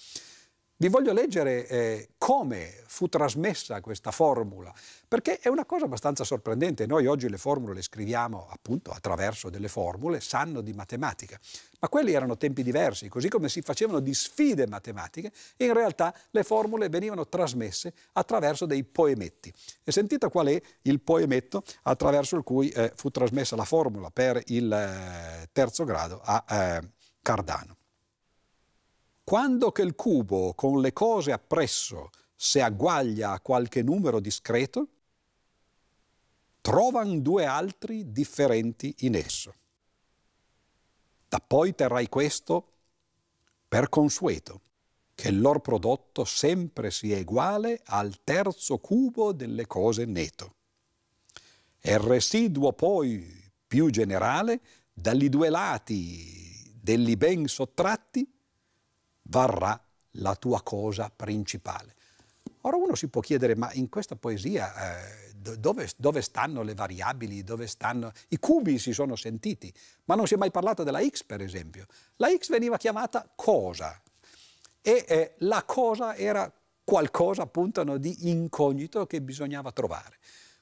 Vi 0.80 0.88
voglio 0.88 1.12
leggere 1.12 1.66
eh, 1.66 2.08
come 2.16 2.72
fu 2.86 3.06
trasmessa 3.06 3.82
questa 3.82 4.10
formula, 4.10 4.72
perché 5.06 5.38
è 5.38 5.48
una 5.48 5.66
cosa 5.66 5.84
abbastanza 5.84 6.24
sorprendente. 6.24 6.86
Noi 6.86 7.04
oggi 7.04 7.28
le 7.28 7.36
formule 7.36 7.74
le 7.74 7.82
scriviamo 7.82 8.48
appunto 8.48 8.90
attraverso 8.90 9.50
delle 9.50 9.68
formule, 9.68 10.22
sanno 10.22 10.62
di 10.62 10.72
matematica, 10.72 11.38
ma 11.80 11.88
quelli 11.90 12.14
erano 12.14 12.38
tempi 12.38 12.62
diversi, 12.62 13.10
così 13.10 13.28
come 13.28 13.50
si 13.50 13.60
facevano 13.60 14.00
di 14.00 14.14
sfide 14.14 14.66
matematiche, 14.66 15.32
in 15.58 15.74
realtà 15.74 16.14
le 16.30 16.44
formule 16.44 16.88
venivano 16.88 17.28
trasmesse 17.28 17.92
attraverso 18.12 18.64
dei 18.64 18.82
poemetti. 18.82 19.52
E 19.84 19.92
sentite 19.92 20.30
qual 20.30 20.46
è 20.46 20.62
il 20.80 21.02
poemetto 21.02 21.62
attraverso 21.82 22.36
il 22.36 22.42
cui 22.42 22.70
eh, 22.70 22.90
fu 22.96 23.10
trasmessa 23.10 23.54
la 23.54 23.66
formula 23.66 24.08
per 24.10 24.40
il 24.46 24.72
eh, 24.72 25.46
terzo 25.52 25.84
grado 25.84 26.22
a 26.24 26.42
eh, 26.48 26.80
Cardano. 27.20 27.79
Quando 29.30 29.70
che 29.70 29.82
il 29.82 29.94
cubo 29.94 30.54
con 30.54 30.80
le 30.80 30.92
cose 30.92 31.30
appresso 31.30 32.10
se 32.34 32.60
agguaglia 32.62 33.30
a 33.30 33.40
qualche 33.40 33.80
numero 33.80 34.18
discreto, 34.18 34.88
trovan 36.60 37.22
due 37.22 37.44
altri 37.44 38.10
differenti 38.10 38.92
in 39.06 39.14
esso. 39.14 39.54
Da 41.28 41.38
poi 41.38 41.76
terrai 41.76 42.08
questo 42.08 42.72
per 43.68 43.88
consueto, 43.88 44.62
che 45.14 45.28
il 45.28 45.40
loro 45.40 45.60
prodotto 45.60 46.24
sempre 46.24 46.90
sia 46.90 47.16
uguale 47.16 47.82
al 47.84 48.24
terzo 48.24 48.78
cubo 48.78 49.30
delle 49.30 49.68
cose 49.68 50.06
neto. 50.06 50.54
E 51.78 51.92
il 51.92 52.00
residuo 52.00 52.72
poi 52.72 53.32
più 53.64 53.90
generale, 53.90 54.60
dagli 54.92 55.28
due 55.28 55.50
lati 55.50 56.72
degli 56.82 57.14
ben 57.14 57.46
sottratti, 57.46 58.28
varrà 59.30 59.80
la 60.14 60.34
tua 60.34 60.60
cosa 60.62 61.10
principale. 61.14 61.94
Ora 62.62 62.76
uno 62.76 62.94
si 62.94 63.08
può 63.08 63.20
chiedere, 63.20 63.54
ma 63.54 63.72
in 63.72 63.88
questa 63.88 64.16
poesia 64.16 65.00
eh, 65.00 65.32
dove, 65.34 65.88
dove, 65.96 66.20
stanno 66.20 66.62
le 66.62 66.74
variabili, 66.74 67.42
dove 67.42 67.66
stanno... 67.66 68.12
I 68.28 68.38
cubi 68.38 68.78
si 68.78 68.92
sono 68.92 69.16
sentiti, 69.16 69.72
ma 70.04 70.14
non 70.14 70.26
si 70.26 70.34
è 70.34 70.36
mai 70.36 70.50
parlato 70.50 70.82
della 70.82 71.00
x 71.02 71.24
per 71.24 71.40
esempio. 71.40 71.86
La 72.16 72.28
x 72.28 72.50
veniva 72.50 72.76
chiamata 72.76 73.30
cosa 73.34 73.98
e 74.82 75.04
eh, 75.08 75.34
la 75.38 75.62
cosa 75.64 76.16
era 76.16 76.52
qualcosa 76.84 77.42
appunto 77.42 77.82
di 77.98 78.28
incognito 78.28 79.06
che 79.06 79.22
bisognava 79.22 79.72
trovare. 79.72 80.18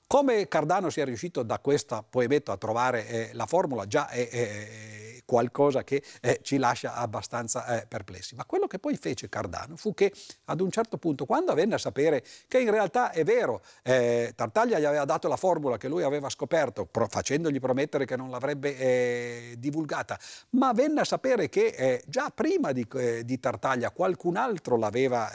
Come 0.06 0.46
Cardano 0.48 0.88
sia 0.90 1.04
riuscito 1.04 1.42
da 1.42 1.58
questo 1.58 2.06
poemetto 2.08 2.52
a 2.52 2.56
trovare 2.56 3.06
eh, 3.08 3.30
la 3.34 3.46
formula 3.46 3.86
già 3.86 4.08
è, 4.08 4.28
è, 4.28 5.07
qualcosa 5.28 5.84
che 5.84 6.02
eh, 6.22 6.40
ci 6.40 6.56
lascia 6.56 6.94
abbastanza 6.94 7.66
eh, 7.66 7.86
perplessi. 7.86 8.34
Ma 8.34 8.46
quello 8.46 8.66
che 8.66 8.78
poi 8.78 8.96
fece 8.96 9.28
Cardano 9.28 9.76
fu 9.76 9.92
che 9.92 10.10
ad 10.46 10.62
un 10.62 10.70
certo 10.70 10.96
punto, 10.96 11.26
quando 11.26 11.52
venne 11.52 11.74
a 11.74 11.78
sapere 11.78 12.24
che 12.48 12.58
in 12.58 12.70
realtà 12.70 13.10
è 13.10 13.24
vero, 13.24 13.60
eh, 13.82 14.32
Tartaglia 14.34 14.78
gli 14.78 14.86
aveva 14.86 15.04
dato 15.04 15.28
la 15.28 15.36
formula 15.36 15.76
che 15.76 15.86
lui 15.86 16.02
aveva 16.02 16.30
scoperto, 16.30 16.86
pro, 16.86 17.08
facendogli 17.08 17.60
promettere 17.60 18.06
che 18.06 18.16
non 18.16 18.30
l'avrebbe 18.30 18.78
eh, 18.78 19.54
divulgata, 19.58 20.18
ma 20.50 20.72
venne 20.72 21.02
a 21.02 21.04
sapere 21.04 21.50
che 21.50 21.66
eh, 21.66 22.02
già 22.06 22.30
prima 22.34 22.72
di, 22.72 22.86
eh, 22.94 23.22
di, 23.22 23.38
Tartaglia 23.38 23.90
qualcun 23.90 24.36
altro 24.36 24.78
l'aveva 24.78 25.30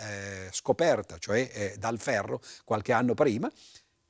scoperta, 0.50 1.18
cioè 1.20 1.76
dal 1.78 2.00
ferro, 2.00 2.42
qualche 2.66 2.92
anno 2.92 3.14
prima, 3.14 3.50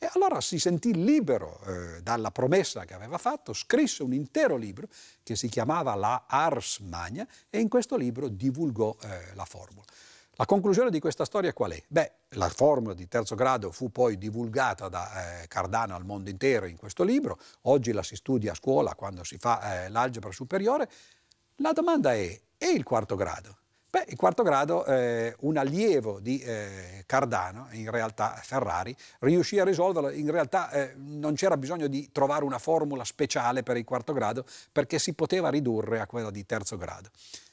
e 0.04 0.10
allora 0.16 0.42
si 0.42 0.60
sentì 0.60 0.94
libero 0.94 1.62
eh, 1.66 2.02
dalla 2.02 2.30
promessa 2.30 2.84
che 2.84 2.94
aveva 2.94 3.18
fatto, 3.18 3.54
scrisse 3.54 4.04
un 4.04 4.14
intero 4.14 4.58
libro 4.58 4.88
che 5.24 5.38
si 5.38 5.48
chiamava 5.48 5.96
La 5.96 6.26
Ars 6.28 6.80
Magna 6.80 7.26
e 7.50 7.60
in 7.60 7.70
questo 7.70 7.96
libro 7.96 8.28
divulgò 8.28 8.94
eh, 9.02 9.34
la 9.34 9.46
formula. 9.46 9.86
La 10.36 10.46
conclusione 10.46 10.90
di 10.90 11.00
questa 11.00 11.24
storia 11.24 11.54
qual 11.54 11.72
è? 11.72 11.84
Beh, 11.88 12.12
la 12.30 12.50
formula 12.50 12.94
di 12.94 13.08
terzo 13.08 13.36
grado 13.36 13.72
fu 13.72 13.92
poi 13.92 14.18
divulgata 14.18 14.90
da 14.90 15.42
eh, 15.42 15.48
Cardano 15.48 15.96
al 15.96 16.04
mondo 16.04 16.30
intero 16.30 16.66
in 16.66 16.76
questo 16.76 17.04
libro, 17.04 17.40
oggi 17.62 17.94
la 17.94 18.04
si 18.04 18.18
studia 18.18 18.52
a 18.52 18.56
scuola 18.56 18.96
quando 18.96 19.24
si 19.24 19.38
fa 19.38 19.86
eh, 19.86 19.90
l'algebra 19.90 20.34
superiore. 20.34 20.90
La 21.58 21.72
domanda 21.72 22.14
è, 22.14 22.42
e 22.58 22.68
il 22.72 22.84
quarto 22.84 23.16
grado? 23.16 23.58
Beh, 23.94 24.06
il 24.08 24.16
quarto 24.16 24.42
grado, 24.42 24.84
eh, 24.88 25.36
un 25.42 25.56
allievo 25.56 26.20
di 26.20 26.40
eh, 26.40 27.04
Cardano, 27.06 27.68
in 27.74 27.92
realtà 27.92 28.34
Ferrari, 28.42 28.96
riuscì 29.20 29.60
a 29.60 29.64
risolverlo. 29.64 30.10
In 30.10 30.32
realtà 30.32 30.72
eh, 30.72 30.94
non 30.96 31.36
c'era 31.36 31.58
bisogno 31.58 31.86
di 31.86 32.10
trovare 32.12 32.44
una 32.44 32.58
formula 32.58 33.04
speciale 33.04 33.62
per 33.62 33.78
il 33.78 33.84
quarto 33.84 34.12
grado 34.12 34.46
perché 34.72 34.98
si 34.98 35.14
poteva 35.14 35.50
ridurre 35.50 36.00
a 36.00 36.08
quella 36.08 36.32
di 36.32 36.44
terzo 36.44 36.76
grado. 36.76 37.10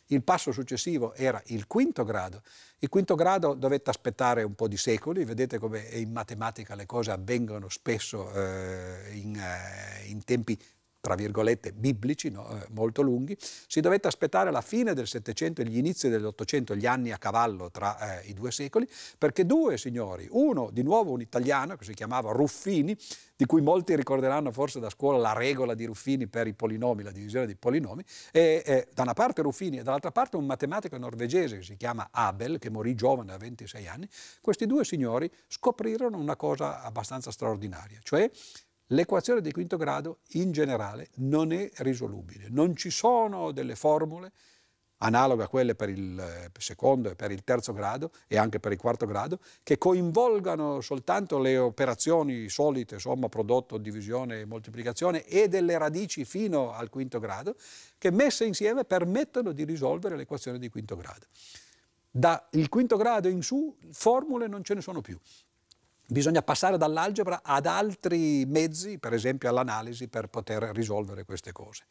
Il 0.07 0.23
passo 0.23 0.51
successivo 0.51 1.13
era 1.13 1.43
il 1.49 1.67
quinto 1.67 2.05
grado. 2.05 2.41
Il 2.79 2.89
quinto 2.89 3.17
grado 3.17 3.53
dovette 3.53 3.91
aspettare 3.91 4.43
un 4.43 4.55
po' 4.55 4.67
di 4.67 4.79
secoli, 4.79 5.27
vedete 5.27 5.59
come 5.59 5.81
in 5.93 6.11
matematica 6.11 6.75
le 6.75 6.87
cose 6.87 7.11
avvengono 7.11 7.69
spesso 7.69 8.33
eh, 8.33 9.11
in, 9.13 9.37
eh, 9.37 10.07
in 10.07 10.25
tempi 10.25 10.59
tra 11.01 11.15
virgolette, 11.15 11.73
biblici, 11.73 12.31
no? 12.31 12.49
eh, 12.51 12.67
molto 12.71 13.03
lunghi, 13.03 13.37
si 13.39 13.81
dovette 13.81 14.09
aspettare 14.09 14.51
la 14.51 14.61
fine 14.61 14.93
del 14.95 15.07
Settecento 15.07 15.63
e 15.63 15.65
gli 15.65 15.79
inizi 15.79 16.09
dell'Ottocento, 16.09 16.77
gli 16.77 16.87
anni 16.87 17.11
a 17.11 17.19
cavallo 17.19 17.71
tra 17.71 18.21
eh, 18.21 18.29
i 18.29 18.35
due 18.35 18.51
secoli, 18.51 18.87
perché 19.17 19.47
due 19.47 19.79
signori, 19.79 20.29
uno 20.31 20.71
di 20.71 20.83
nuovo 20.83 21.13
un 21.13 21.21
italiano 21.21 21.77
che 21.77 21.85
si 21.85 21.95
chiamava 21.95 22.33
Ruffini, 22.33 22.97
di 23.35 23.47
cui 23.47 23.63
molti 23.63 23.97
ricorderanno 23.97 24.53
forse 24.53 24.81
da 24.81 24.91
scuola 24.91 25.17
la 25.17 25.33
regola 25.33 25.73
di 25.75 25.87
Ruffini 25.87 26.27
per 26.27 26.47
i 26.47 26.53
polinomi, 26.53 27.03
la 27.03 27.11
divisione 27.11 27.47
dei 27.47 27.57
polinomi, 27.57 28.05
e 28.31 28.63
eh, 28.67 28.89
da 28.93 29.03
una 29.03 29.15
parte 29.15 29.41
Ruffini 29.41 29.79
e 29.79 29.83
dall'altra 29.83 30.13
parte 30.13 30.37
un 30.37 30.45
matematico 30.45 30.99
norvegese 30.99 31.57
che 31.57 31.63
si 31.63 31.77
chiama 31.77 32.09
Abel, 32.11 32.59
che 32.59 32.69
morì 32.69 32.95
giovane 32.95 33.33
a 33.33 33.39
26 33.39 33.89
anni, 33.89 34.07
questi 34.43 34.67
due 34.67 34.85
signori 34.85 35.31
scoprirono 35.49 36.19
una 36.19 36.37
cosa 36.37 36.83
abbastanza 36.83 37.31
straordinaria, 37.31 37.99
cioè 38.03 38.31
L'equazione 38.93 39.41
di 39.41 39.53
quinto 39.53 39.77
grado 39.77 40.19
in 40.33 40.53
generale 40.53 41.11
non 41.17 41.53
è 41.53 41.71
risolubile, 41.77 42.49
non 42.49 42.75
ci 42.75 42.91
sono 42.91 43.53
delle 43.53 43.77
formule 43.77 44.33
analoghe 45.03 45.45
a 45.45 45.49
quelle 45.49 45.75
per 45.75 45.89
il 45.89 46.51
secondo 46.59 47.11
e 47.11 47.15
per 47.15 47.31
il 47.31 47.43
terzo 47.45 47.73
grado 47.73 48.11
e 48.27 48.37
anche 48.37 48.61
per 48.61 48.73
il 48.73 48.79
quarto 48.79 49.07
grado, 49.07 49.41
che 49.63 49.79
coinvolgano 49.79 50.81
soltanto 50.81 51.39
le 51.39 51.57
operazioni 51.57 52.49
solite, 52.49 52.99
somma, 52.99 53.29
prodotto, 53.29 53.79
divisione 53.79 54.41
e 54.41 54.45
moltiplicazione 54.45 55.25
e 55.25 55.49
delle 55.49 55.79
radici 55.79 56.25
fino 56.25 56.73
al 56.73 56.91
quinto 56.91 57.19
grado, 57.19 57.57
che 57.97 58.11
messe 58.11 58.45
insieme 58.45 58.85
permettono 58.85 59.53
di 59.53 59.65
risolvere 59.65 60.17
l'equazione 60.17 60.59
di 60.59 60.69
quinto 60.69 60.97
grado. 60.97 61.27
Dal 62.11 62.43
quinto 62.69 62.97
grado 62.97 63.29
in 63.29 63.43
su 63.43 63.77
formule 63.93 64.49
non 64.49 64.65
ce 64.65 64.75
ne 64.75 64.81
sono 64.81 65.01
più. 65.01 65.19
Bisogna 66.13 66.43
passare 66.43 66.77
dall'algebra 66.77 67.43
ad 67.45 67.67
altri 67.67 68.45
mezzi, 68.45 68.99
per 68.99 69.13
esempio 69.13 69.49
all'analisi, 69.49 70.09
per 70.09 70.27
poter 70.27 70.65
risolvere 70.75 71.25
queste 71.25 71.53
cose. 71.53 71.85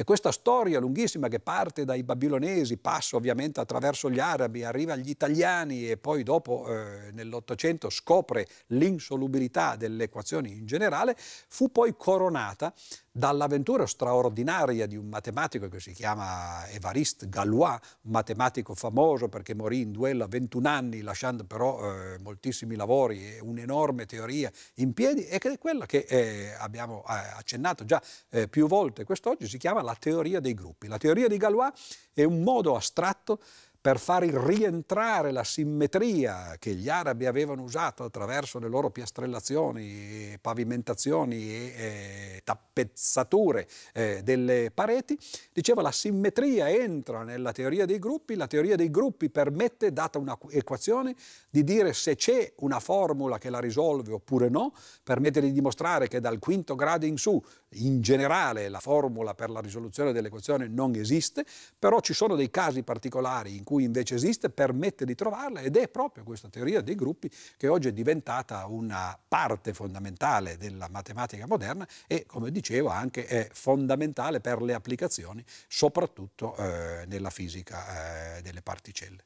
E 0.00 0.04
questa 0.04 0.30
storia 0.30 0.78
lunghissima 0.78 1.26
che 1.26 1.40
parte 1.40 1.84
dai 1.84 2.04
babilonesi, 2.04 2.76
passa 2.76 3.16
ovviamente 3.16 3.58
attraverso 3.58 4.08
gli 4.08 4.20
arabi, 4.20 4.62
arriva 4.62 4.92
agli 4.92 5.08
italiani 5.08 5.90
e 5.90 5.96
poi 5.96 6.22
dopo 6.22 6.68
eh, 6.68 7.10
nell'Ottocento 7.10 7.90
scopre 7.90 8.46
l'insolubilità 8.68 9.74
delle 9.74 10.04
equazioni 10.04 10.52
in 10.52 10.66
generale, 10.66 11.16
fu 11.18 11.72
poi 11.72 11.96
coronata 11.96 12.72
dall'avventura 13.18 13.84
straordinaria 13.84 14.86
di 14.86 14.94
un 14.94 15.08
matematico 15.08 15.66
che 15.68 15.80
si 15.80 15.90
chiama 15.90 16.68
Évariste 16.68 17.28
Galois, 17.28 17.80
matematico 18.02 18.76
famoso 18.76 19.28
perché 19.28 19.56
morì 19.56 19.80
in 19.80 19.90
duello 19.90 20.22
a 20.22 20.28
21 20.28 20.68
anni 20.68 21.00
lasciando 21.00 21.42
però 21.42 21.80
eh, 21.82 22.18
moltissimi 22.20 22.76
lavori 22.76 23.34
e 23.34 23.40
un'enorme 23.40 24.06
teoria 24.06 24.52
in 24.74 24.92
piedi 24.92 25.26
e 25.26 25.38
che 25.38 25.50
è 25.50 25.58
quella 25.58 25.84
che 25.84 26.06
eh, 26.08 26.52
abbiamo 26.58 27.02
eh, 27.08 27.12
accennato 27.36 27.84
già 27.84 28.00
eh, 28.30 28.46
più 28.46 28.68
volte 28.68 29.02
quest'oggi, 29.02 29.48
si 29.48 29.58
chiama 29.58 29.82
la 29.88 29.96
teoria 29.98 30.40
dei 30.40 30.52
gruppi. 30.52 30.86
La 30.86 30.98
teoria 30.98 31.28
di 31.28 31.38
Galois 31.38 31.72
è 32.12 32.22
un 32.22 32.42
modo 32.42 32.76
astratto 32.76 33.40
per 33.80 33.98
far 33.98 34.24
rientrare 34.24 35.30
la 35.30 35.44
simmetria 35.44 36.56
che 36.58 36.74
gli 36.74 36.88
arabi 36.88 37.26
avevano 37.26 37.62
usato 37.62 38.04
attraverso 38.04 38.58
le 38.58 38.68
loro 38.68 38.90
piastrellazioni, 38.90 40.36
pavimentazioni 40.40 41.50
e 41.50 41.74
eh, 41.76 42.40
tappezzature 42.42 43.68
eh, 43.94 44.20
delle 44.24 44.70
pareti, 44.74 45.16
diceva 45.52 45.80
la 45.80 45.92
simmetria 45.92 46.68
entra 46.68 47.22
nella 47.22 47.52
teoria 47.52 47.86
dei 47.86 47.98
gruppi, 47.98 48.34
la 48.34 48.48
teoria 48.48 48.74
dei 48.74 48.90
gruppi 48.90 49.30
permette, 49.30 49.92
data 49.92 50.18
un'equazione, 50.18 51.14
di 51.48 51.62
dire 51.62 51.92
se 51.92 52.16
c'è 52.16 52.52
una 52.58 52.80
formula 52.80 53.38
che 53.38 53.48
la 53.48 53.60
risolve 53.60 54.12
oppure 54.12 54.48
no, 54.48 54.74
permette 55.02 55.40
di 55.40 55.52
dimostrare 55.52 56.08
che 56.08 56.20
dal 56.20 56.38
quinto 56.38 56.74
grado 56.74 57.06
in 57.06 57.16
su 57.16 57.40
in 57.72 58.00
generale 58.00 58.68
la 58.68 58.80
formula 58.80 59.34
per 59.34 59.50
la 59.50 59.60
risoluzione 59.60 60.12
dell'equazione 60.12 60.68
non 60.68 60.94
esiste, 60.94 61.44
però 61.78 62.00
ci 62.00 62.14
sono 62.14 62.34
dei 62.34 62.50
casi 62.50 62.82
particolari 62.82 63.56
in 63.56 63.64
cui 63.68 63.84
invece 63.84 64.14
esiste, 64.14 64.48
permette 64.48 65.04
di 65.04 65.14
trovarla 65.14 65.60
ed 65.60 65.76
è 65.76 65.88
proprio 65.88 66.24
questa 66.24 66.48
teoria 66.48 66.80
dei 66.80 66.94
gruppi 66.94 67.30
che 67.58 67.68
oggi 67.68 67.88
è 67.88 67.92
diventata 67.92 68.64
una 68.64 69.18
parte 69.28 69.74
fondamentale 69.74 70.56
della 70.56 70.88
matematica 70.88 71.46
moderna 71.46 71.86
e, 72.06 72.24
come 72.24 72.50
dicevo, 72.50 72.88
anche 72.88 73.26
è 73.26 73.46
fondamentale 73.52 74.40
per 74.40 74.62
le 74.62 74.72
applicazioni, 74.72 75.44
soprattutto 75.68 76.56
eh, 76.56 77.04
nella 77.08 77.28
fisica 77.28 78.36
eh, 78.38 78.40
delle 78.40 78.62
particelle. 78.62 79.22